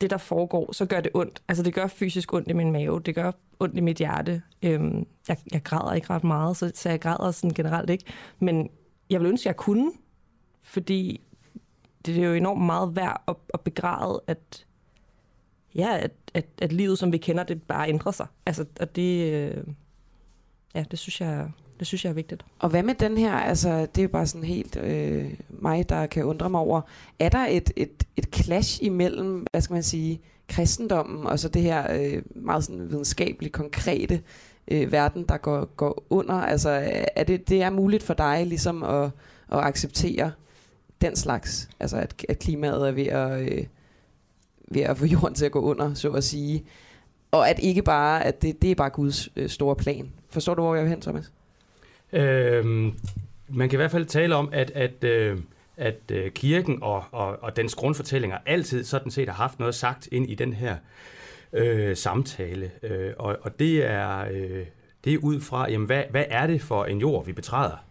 [0.01, 1.41] det, der foregår, så gør det ondt.
[1.47, 4.41] Altså det gør fysisk ondt i min mave, det gør ondt i mit hjerte.
[4.61, 8.03] Øhm, jeg, jeg græder ikke ret meget, så, så jeg græder sådan generelt ikke.
[8.39, 8.69] Men
[9.09, 9.91] jeg vil ønske, at jeg kunne,
[10.63, 11.21] fordi
[12.05, 14.65] det er jo enormt meget værd at, at begræde, at,
[15.79, 18.27] ja, at, at, at livet, som vi kender det, bare ændrer sig.
[18.45, 19.63] Altså, og det, øh,
[20.75, 21.49] ja, det synes jeg,
[21.79, 22.45] det synes jeg er vigtigt.
[22.59, 26.05] Og hvad med den her, altså det er jo bare sådan helt øh, mig, der
[26.05, 26.81] kan undre mig over,
[27.19, 31.61] er der et, et, et clash imellem, hvad skal man sige, kristendommen og så det
[31.61, 34.21] her øh, meget sådan videnskabeligt konkrete
[34.67, 36.35] øh, verden, der går, går under?
[36.35, 36.69] Altså
[37.15, 39.03] er det, det er muligt for dig ligesom at,
[39.51, 40.31] at acceptere
[41.01, 43.65] den slags, altså at, at klimaet er ved at, øh,
[44.71, 46.65] ved at få jorden til at gå under, så at sige,
[47.31, 50.11] og at ikke bare, at det, det er bare Guds øh, store plan.
[50.29, 51.31] Forstår du, hvor jeg vil hen, Thomas?
[52.13, 52.93] Øhm,
[53.47, 55.37] man kan i hvert fald tale om, at, at, øh,
[55.77, 60.09] at øh, kirken og, og, og dens grundfortællinger altid sådan set har haft noget sagt
[60.11, 60.75] ind i den her
[61.53, 62.71] øh, samtale.
[62.83, 64.65] Øh, og, og det er, øh,
[65.03, 67.88] det er ud fra, jamen, hvad, hvad er det for en jord, vi betræder?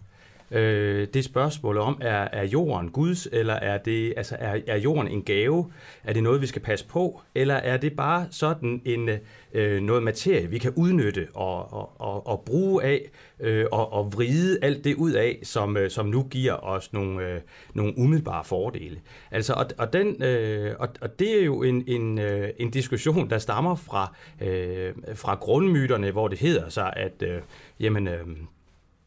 [0.51, 5.09] Øh, det spørgsmål om, er, er jorden Guds, eller er, det, altså, er, er jorden
[5.09, 5.73] en gave?
[6.05, 7.21] Er det noget, vi skal passe på?
[7.35, 9.11] Eller er det bare sådan en,
[9.53, 13.11] øh, noget materie, vi kan udnytte og, og, og, og bruge af,
[13.41, 17.29] øh, og, og vride alt det ud af, som, øh, som nu giver os nogle,
[17.29, 17.41] øh,
[17.75, 19.01] nogle umiddelbare fordele?
[19.31, 23.31] Altså, og, og, den, øh, og, og det er jo en, en, øh, en diskussion,
[23.31, 27.41] der stammer fra, øh, fra grundmyterne, hvor det hedder sig, at øh,
[27.81, 28.27] jamen, øh,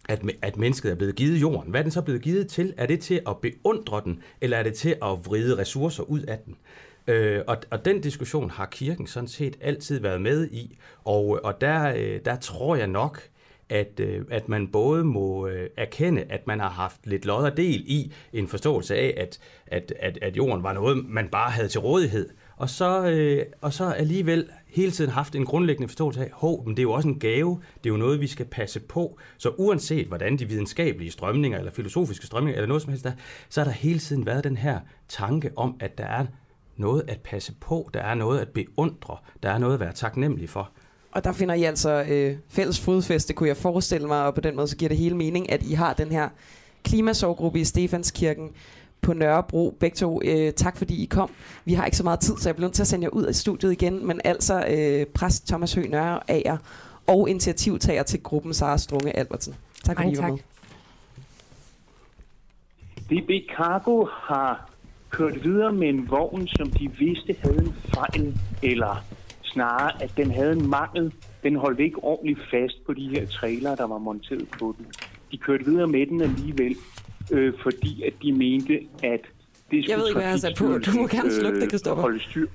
[0.09, 1.71] at, at mennesket er blevet givet jorden.
[1.71, 2.73] Hvad er den så blevet givet til?
[2.77, 6.37] Er det til at beundre den, eller er det til at vride ressourcer ud af
[6.45, 6.55] den?
[7.07, 11.61] Øh, og, og den diskussion har kirken sådan set altid været med i, og, og
[11.61, 13.21] der, øh, der tror jeg nok,
[13.69, 17.57] at, øh, at man både må øh, erkende, at man har haft lidt lod og
[17.57, 21.67] del i en forståelse af, at, at, at, at jorden var noget, man bare havde
[21.67, 26.29] til rådighed, og så, øh, og så alligevel hele tiden haft en grundlæggende forståelse af,
[26.33, 28.79] hov, men det er jo også en gave, det er jo noget, vi skal passe
[28.79, 29.19] på.
[29.37, 33.11] Så uanset hvordan de videnskabelige strømninger, eller filosofiske strømninger, eller noget som helst der,
[33.49, 34.79] så har der hele tiden været den her
[35.09, 36.25] tanke om, at der er
[36.77, 40.49] noget at passe på, der er noget at beundre, der er noget at være taknemmelig
[40.49, 40.71] for.
[41.11, 44.55] Og der finder I altså øh, fælles fodfæste, kunne jeg forestille mig, og på den
[44.55, 46.29] måde så giver det hele mening, at I har den her
[46.83, 48.49] klimasorggruppe i Stefanskirken,
[49.01, 49.77] på Nørrebro.
[49.79, 51.29] Begge to, øh, tak fordi I kom.
[51.65, 53.23] Vi har ikke så meget tid, så jeg bliver nødt til at sende jer ud
[53.23, 54.07] af studiet igen.
[54.07, 56.57] Men altså øh, præst Thomas Høgh Nørre Ager
[57.07, 59.55] og initiativtager til gruppen Sara Strunge Albertsen.
[59.83, 60.37] Tak fordi I var med.
[63.09, 64.71] DB Cargo har
[65.09, 69.03] kørt videre med en vogn, som de vidste havde en fejl, eller
[69.43, 71.13] snarere, at den havde en mangel.
[71.43, 74.85] Den holdt ikke ordentligt fast på de her trailer, der var monteret på den.
[75.31, 76.75] De kørte videre med den alligevel,
[77.31, 79.19] øh, fordi at de mente, at
[79.71, 80.77] det skulle Jeg ved ikke, hvad jeg har sat på.
[80.77, 82.01] Du må gerne slukke det, Kristoffer.
[82.01, 82.47] holde styr.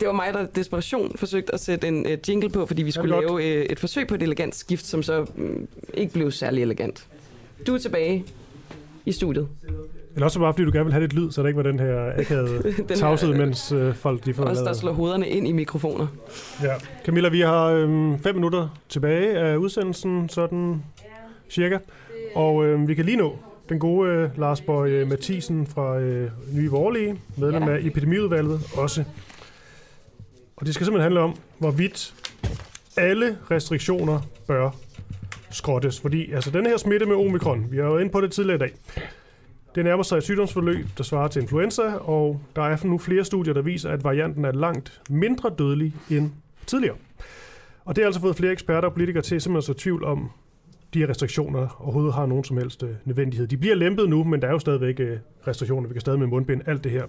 [0.00, 3.14] Det var mig, der desperation forsøgte at sætte en uh, jingle på, fordi vi skulle
[3.14, 3.24] godt.
[3.24, 7.06] lave uh, et forsøg på et elegant skift, som så um, ikke blev særlig elegant.
[7.66, 8.24] Du er tilbage
[9.06, 9.48] i studiet.
[10.14, 11.78] Eller også bare, fordi du gerne vil have lidt lyd, så der ikke var den
[11.78, 15.52] her akavede tavshed, øh, mens øh, folk de får Også der slår hovederne ind i
[15.52, 16.06] mikrofoner.
[16.62, 16.74] Ja.
[17.04, 20.82] Camilla, vi har øhm, fem minutter tilbage af udsendelsen, sådan
[21.50, 21.78] cirka.
[22.34, 23.36] Og øhm, vi kan lige nå
[23.68, 27.74] den gode øh, Lars Bøje Mathisen fra øh, Nye Vorlige, medlem Ja.
[27.76, 29.04] af epidemiudvalget også.
[30.56, 32.14] Og det skal simpelthen handle om, hvorvidt
[32.96, 34.70] alle restriktioner bør
[35.50, 36.00] skrottes.
[36.00, 38.58] Fordi altså, den her smitte med omikron, vi har jo inde på det tidligere i
[38.58, 38.72] dag,
[39.74, 43.54] det nærmer sig et sygdomsforløb, der svarer til influenza, og der er nu flere studier,
[43.54, 46.30] der viser, at varianten er langt mindre dødelig end
[46.66, 46.96] tidligere.
[47.84, 50.30] Og det har altså fået flere eksperter og politikere til simpelthen at så tvivl om,
[50.94, 53.46] de her restriktioner overhovedet har nogen som helst øh, nødvendighed.
[53.46, 55.88] De bliver lempet nu, men der er jo stadigvæk øh, restriktioner.
[55.88, 57.04] Vi kan stadig med mundbind, alt det her.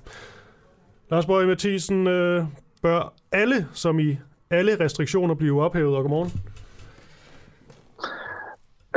[1.12, 2.44] Lars Borg Mathisen, øh,
[2.82, 4.18] bør alle, som i
[4.50, 5.96] alle restriktioner, blive ophævet?
[5.96, 6.32] Og godmorgen.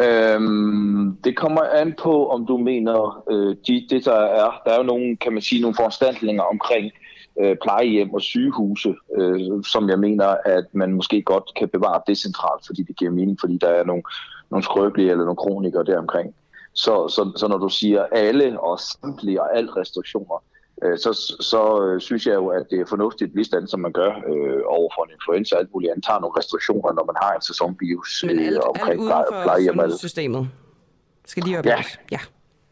[0.00, 4.76] Øhm, det kommer an på, om du mener, øh, de, det der er, der er
[4.76, 6.92] jo nogle, kan man sige, nogle foranstaltninger omkring
[7.40, 12.66] øh, plejehjem og sygehuse, øh, som jeg mener, at man måske godt kan bevare decentralt,
[12.66, 14.02] fordi det giver mening, fordi der er nogle,
[14.50, 16.34] nogle skrøbelige eller nogle kronikere deromkring.
[16.74, 20.42] Så, så, så når du siger alle og samtlige og alt restriktioner,
[20.82, 23.92] øh, så, så øh, synes jeg jo, at det er fornuftigt, lige sådan som man
[23.92, 27.14] gør øh, over for en influenza og alt muligt andet, tager nogle restriktioner, når man
[27.22, 29.64] har en sæsonvirus Men alt, øh, omkring alt.
[29.66, 30.48] sundhedssystemet
[31.26, 31.58] skal de Ja.
[31.58, 31.98] ophæves.
[32.12, 32.18] Ja.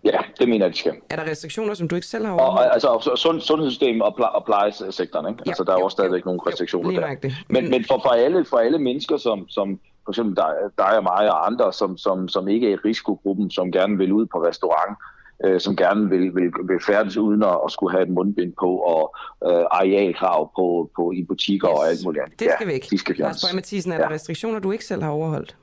[0.04, 0.94] Ja, det mener jeg, de skal.
[1.10, 2.68] Er der restriktioner, som du ikke selv har overholdt?
[2.68, 5.42] og, altså sund, sundhedssystemet og, ple- og plejesektoren, ikke?
[5.46, 7.30] Ja, altså der er jo jo, også stadigvæk nogle restriktioner lige der.
[7.48, 11.02] Men, men for, for, alle, for alle mennesker, som, som for eksempel dig, dig og
[11.02, 14.38] mig og andre, som, som, som ikke er i risikogruppen, som gerne vil ud på
[14.44, 14.98] restaurant,
[15.44, 18.76] øh, som gerne vil, vil, vil færdes uden at, at skulle have et mundbind på,
[18.76, 21.78] og øh, arealkrav på, på, i butikker yes.
[21.78, 22.40] og alt muligt andet.
[22.40, 22.90] Det skal væk.
[22.90, 23.44] De skal Lars.
[23.44, 25.56] Bøge Mathisen, er der restriktioner, du ikke selv har overholdt?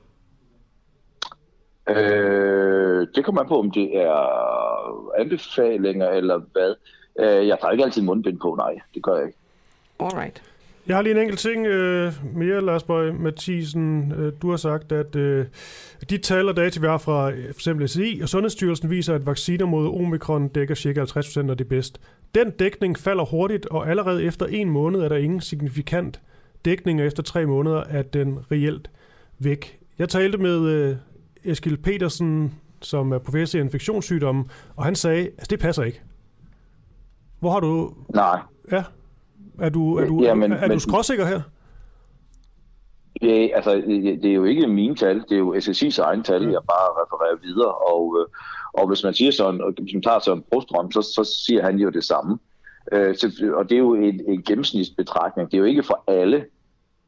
[1.90, 4.18] Øh, det kommer an på, om det er
[5.22, 6.76] anbefalinger eller hvad.
[7.20, 8.80] Øh, jeg tager ikke altid mundbind på, nej.
[8.94, 9.38] Det gør jeg ikke.
[10.00, 10.44] Alright.
[10.88, 14.12] Jeg har lige en enkelt ting øh, mere, Lars Bøge Mathisen.
[14.12, 15.46] Øh, du har sagt, at øh,
[16.10, 19.26] de tal og data, vi har fra øh, for eksempel SCI og Sundhedsstyrelsen, viser, at
[19.26, 21.04] vacciner mod omikron dækker ca.
[21.46, 22.02] 50% af det bedst.
[22.36, 26.22] Den dækning falder hurtigt, og allerede efter en måned er der ingen signifikant
[26.66, 28.90] dækning, og efter tre måneder er den reelt
[29.40, 29.80] væk.
[30.00, 30.96] Jeg talte med øh,
[31.44, 34.46] Eskil Petersen, som er professor i infektionssygdomme,
[34.76, 36.02] og han sagde, at det passer ikke.
[37.40, 37.94] Hvor har du...
[38.14, 38.40] Nej.
[38.72, 38.84] Ja.
[39.60, 41.42] Er du, er du, Ja, men- er, er men- du skråsikker her?
[43.22, 46.42] Det, altså, det det er jo ikke mine tal, det er jo SSI's egen tal,
[46.44, 47.72] jeg bare refererer videre.
[47.74, 48.26] Og, øh,
[48.74, 51.64] og hvis man siger sådan, og hvis man tager sådan en Brostrøm, så, så siger
[51.64, 52.38] han jo det samme.
[52.92, 55.52] Øh, så, og det er jo en, en gennemsnitsbetragtning.
[55.52, 56.46] Det er jo ikke for alle.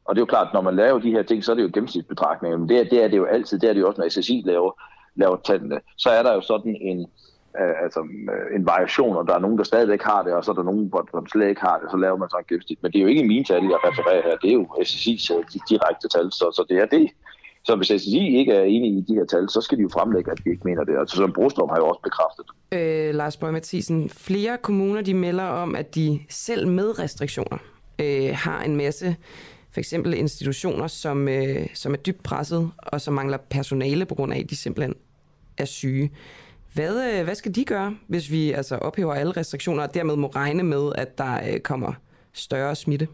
[0.05, 1.69] Og det er jo klart, når man laver de her ting, så er det jo
[1.73, 2.57] gennemsnitsbetragtninger.
[2.57, 3.59] Men det, er- det er det jo altid.
[3.59, 4.81] Det er det jo også, når SSI laver,
[5.15, 7.07] laver tallene, så er der jo sådan en,
[7.83, 7.99] altså,
[8.33, 10.63] øh, en variation, og der er nogen, der stadigvæk har det, og så er der
[10.63, 12.79] nogen, hvor hvor der slet ikke har det, så laver man så en gennemsnit.
[12.81, 15.27] Men det er jo ikke mine tal, jeg refererer her, det er jo SSI's
[15.69, 17.07] direkte tal, så, så det er det.
[17.67, 20.31] Så hvis SSI ikke er enige i de her tal, så skal de jo fremlægge,
[20.31, 20.97] at de ikke mener det.
[20.99, 22.45] Altså, som Brostrøm har jo også bekræftet.
[22.71, 27.57] Øh, Lars Bøge Mathisen, flere kommuner de melder om, at de selv med restriktioner
[27.99, 29.15] øh, har en masse
[29.71, 34.33] for eksempel institutioner, som, øh, som er dybt presset, og som mangler personale på grund
[34.33, 34.95] af, at de simpelthen
[35.57, 36.11] er syge.
[36.77, 40.27] Hvad, øh, hvad skal de gøre, hvis vi altså ophæver alle restriktioner, og dermed må
[40.27, 41.93] regne med, at der øh, kommer
[42.33, 43.07] større smitte?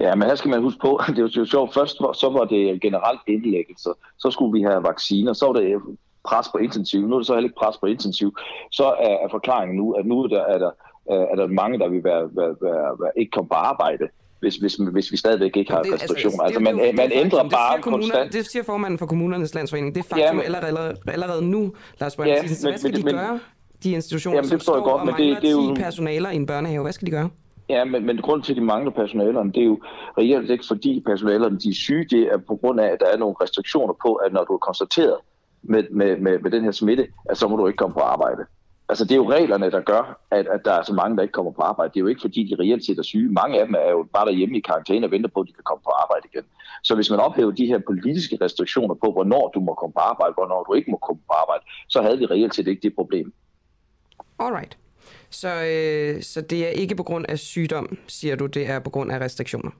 [0.00, 2.44] Ja, men her skal man huske på, det er jo sjovt, først var, så var
[2.44, 5.80] det generelt indlæggelse, så skulle vi have vacciner, så var det øh,
[6.24, 8.36] pres på intensiv, nu er det så heller ikke pres på intensiv,
[8.72, 10.70] så er, er forklaringen nu, at nu er der, er der,
[11.10, 14.08] er der mange, der vil være, være, være, være, ikke komme på arbejde,
[14.40, 16.42] hvis, hvis, hvis vi stadigvæk ikke har Det- restriktioner.
[16.44, 17.42] altså, Altså, det man, man det er ændrer.
[17.42, 18.32] Det bare kommuner- konstant.
[18.32, 19.94] Det siger formanden for kommunernes landsforening.
[19.94, 23.00] Det er faktum Ja, men- allerede, allerede nu, Lars Bøge Ja, men- hvad skal men-
[23.00, 23.40] de men- gøre,
[23.82, 26.30] de institutioner, Jamen, det som står godt, og men det- det er jo- 10 personaler
[26.30, 26.82] i en børnehave?
[26.82, 27.28] Hvad skal de gøre?
[27.68, 29.78] Ja, men, men grund til, at de mangler personalerne, det er jo
[30.18, 33.16] reelt ikke fordi personalerne de er syge, det er på grund af, at der er
[33.18, 35.16] nogle restriktioner på, at når du er konstateret
[35.62, 38.44] med, med, med, med den her smitte, at så må du ikke komme på arbejde.
[38.88, 41.32] Altså det er jo reglerne, der gør, at, at der er så mange, der ikke
[41.32, 41.92] kommer på arbejde.
[41.92, 43.32] Det er jo ikke fordi, de reelt set er syge.
[43.32, 45.64] Mange af dem er jo bare derhjemme i karantæne og venter på, at de kan
[45.64, 46.44] komme på arbejde igen.
[46.82, 50.34] Så hvis man ophæver de her politiske restriktioner på, hvornår du må komme på arbejde,
[50.34, 53.32] hvornår du ikke må komme på arbejde, så havde vi reelt set ikke det problem.
[54.38, 54.78] Alright.
[55.30, 58.90] Så, øh, så det er ikke på grund af sygdom, siger du, det er på
[58.90, 59.70] grund af restriktioner?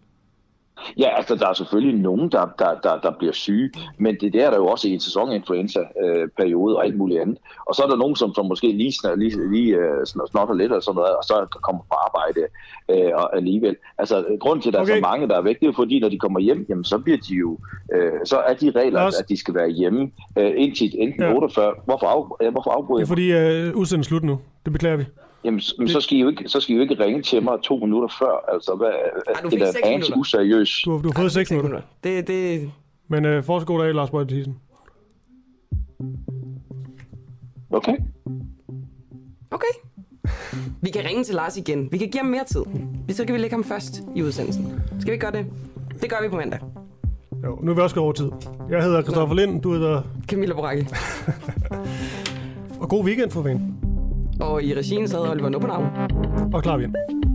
[0.98, 4.46] Ja, altså der er selvfølgelig nogen, der, der, der, der bliver syge, men det der
[4.46, 7.38] er der jo også i en sæsoninfluenza-periode og alt muligt andet.
[7.66, 10.72] Og så er der nogen, som, som måske lige, sn- lige, lige uh, snotter lidt
[10.72, 12.40] og sådan noget, og så kommer på arbejde
[12.92, 13.76] uh, og alligevel.
[13.98, 14.92] Altså grunden til, at der okay.
[14.92, 16.98] er så mange, der er væk, det er fordi, når de kommer hjem, jamen, så
[16.98, 17.50] bliver de jo,
[17.96, 19.20] uh, så er de regler, Lars?
[19.20, 20.02] at de skal være hjemme
[20.40, 21.28] uh, indtil enten Ja.
[21.28, 21.34] ja.
[21.34, 21.74] 48.
[21.84, 22.06] Hvorfor,
[22.40, 24.38] af, hvorfor afbryder Det er jeg fordi uh, udsendelsen slut nu.
[24.64, 25.04] Det beklager vi.
[25.46, 27.58] Jamen, men så skal, I jo ikke, så skal I jo ikke ringe til mig
[27.62, 28.52] to minutter før.
[28.54, 28.92] Altså, hvad,
[29.42, 30.20] du det fik er seks da anelse minutter.
[30.20, 30.82] useriøs.
[30.84, 31.80] Du har, du har fået 6 minutter.
[32.04, 32.70] Det, det...
[33.08, 34.56] Men uh, fortsat god dag, Lars Bøge Mathisen.
[37.70, 37.96] Okay.
[39.50, 39.74] Okay.
[40.82, 41.88] Vi kan ringe til Lars igen.
[41.92, 42.62] Vi kan give ham mere tid.
[43.16, 44.80] Så kan vi lægge ham først i udsendelsen.
[45.00, 45.46] Skal vi ikke gøre det?
[46.00, 46.60] Det gør vi på mandag.
[47.44, 48.30] Jo, nu er vi også gået over tid.
[48.70, 50.02] Jeg hedder Christoffer Lind, du hedder...
[50.28, 50.86] Camilla Boracchi.
[52.80, 53.85] Og god weekend for ven.
[54.40, 55.82] Og i regien sad Oliver Nuppenau.
[56.52, 57.25] Og klar vi.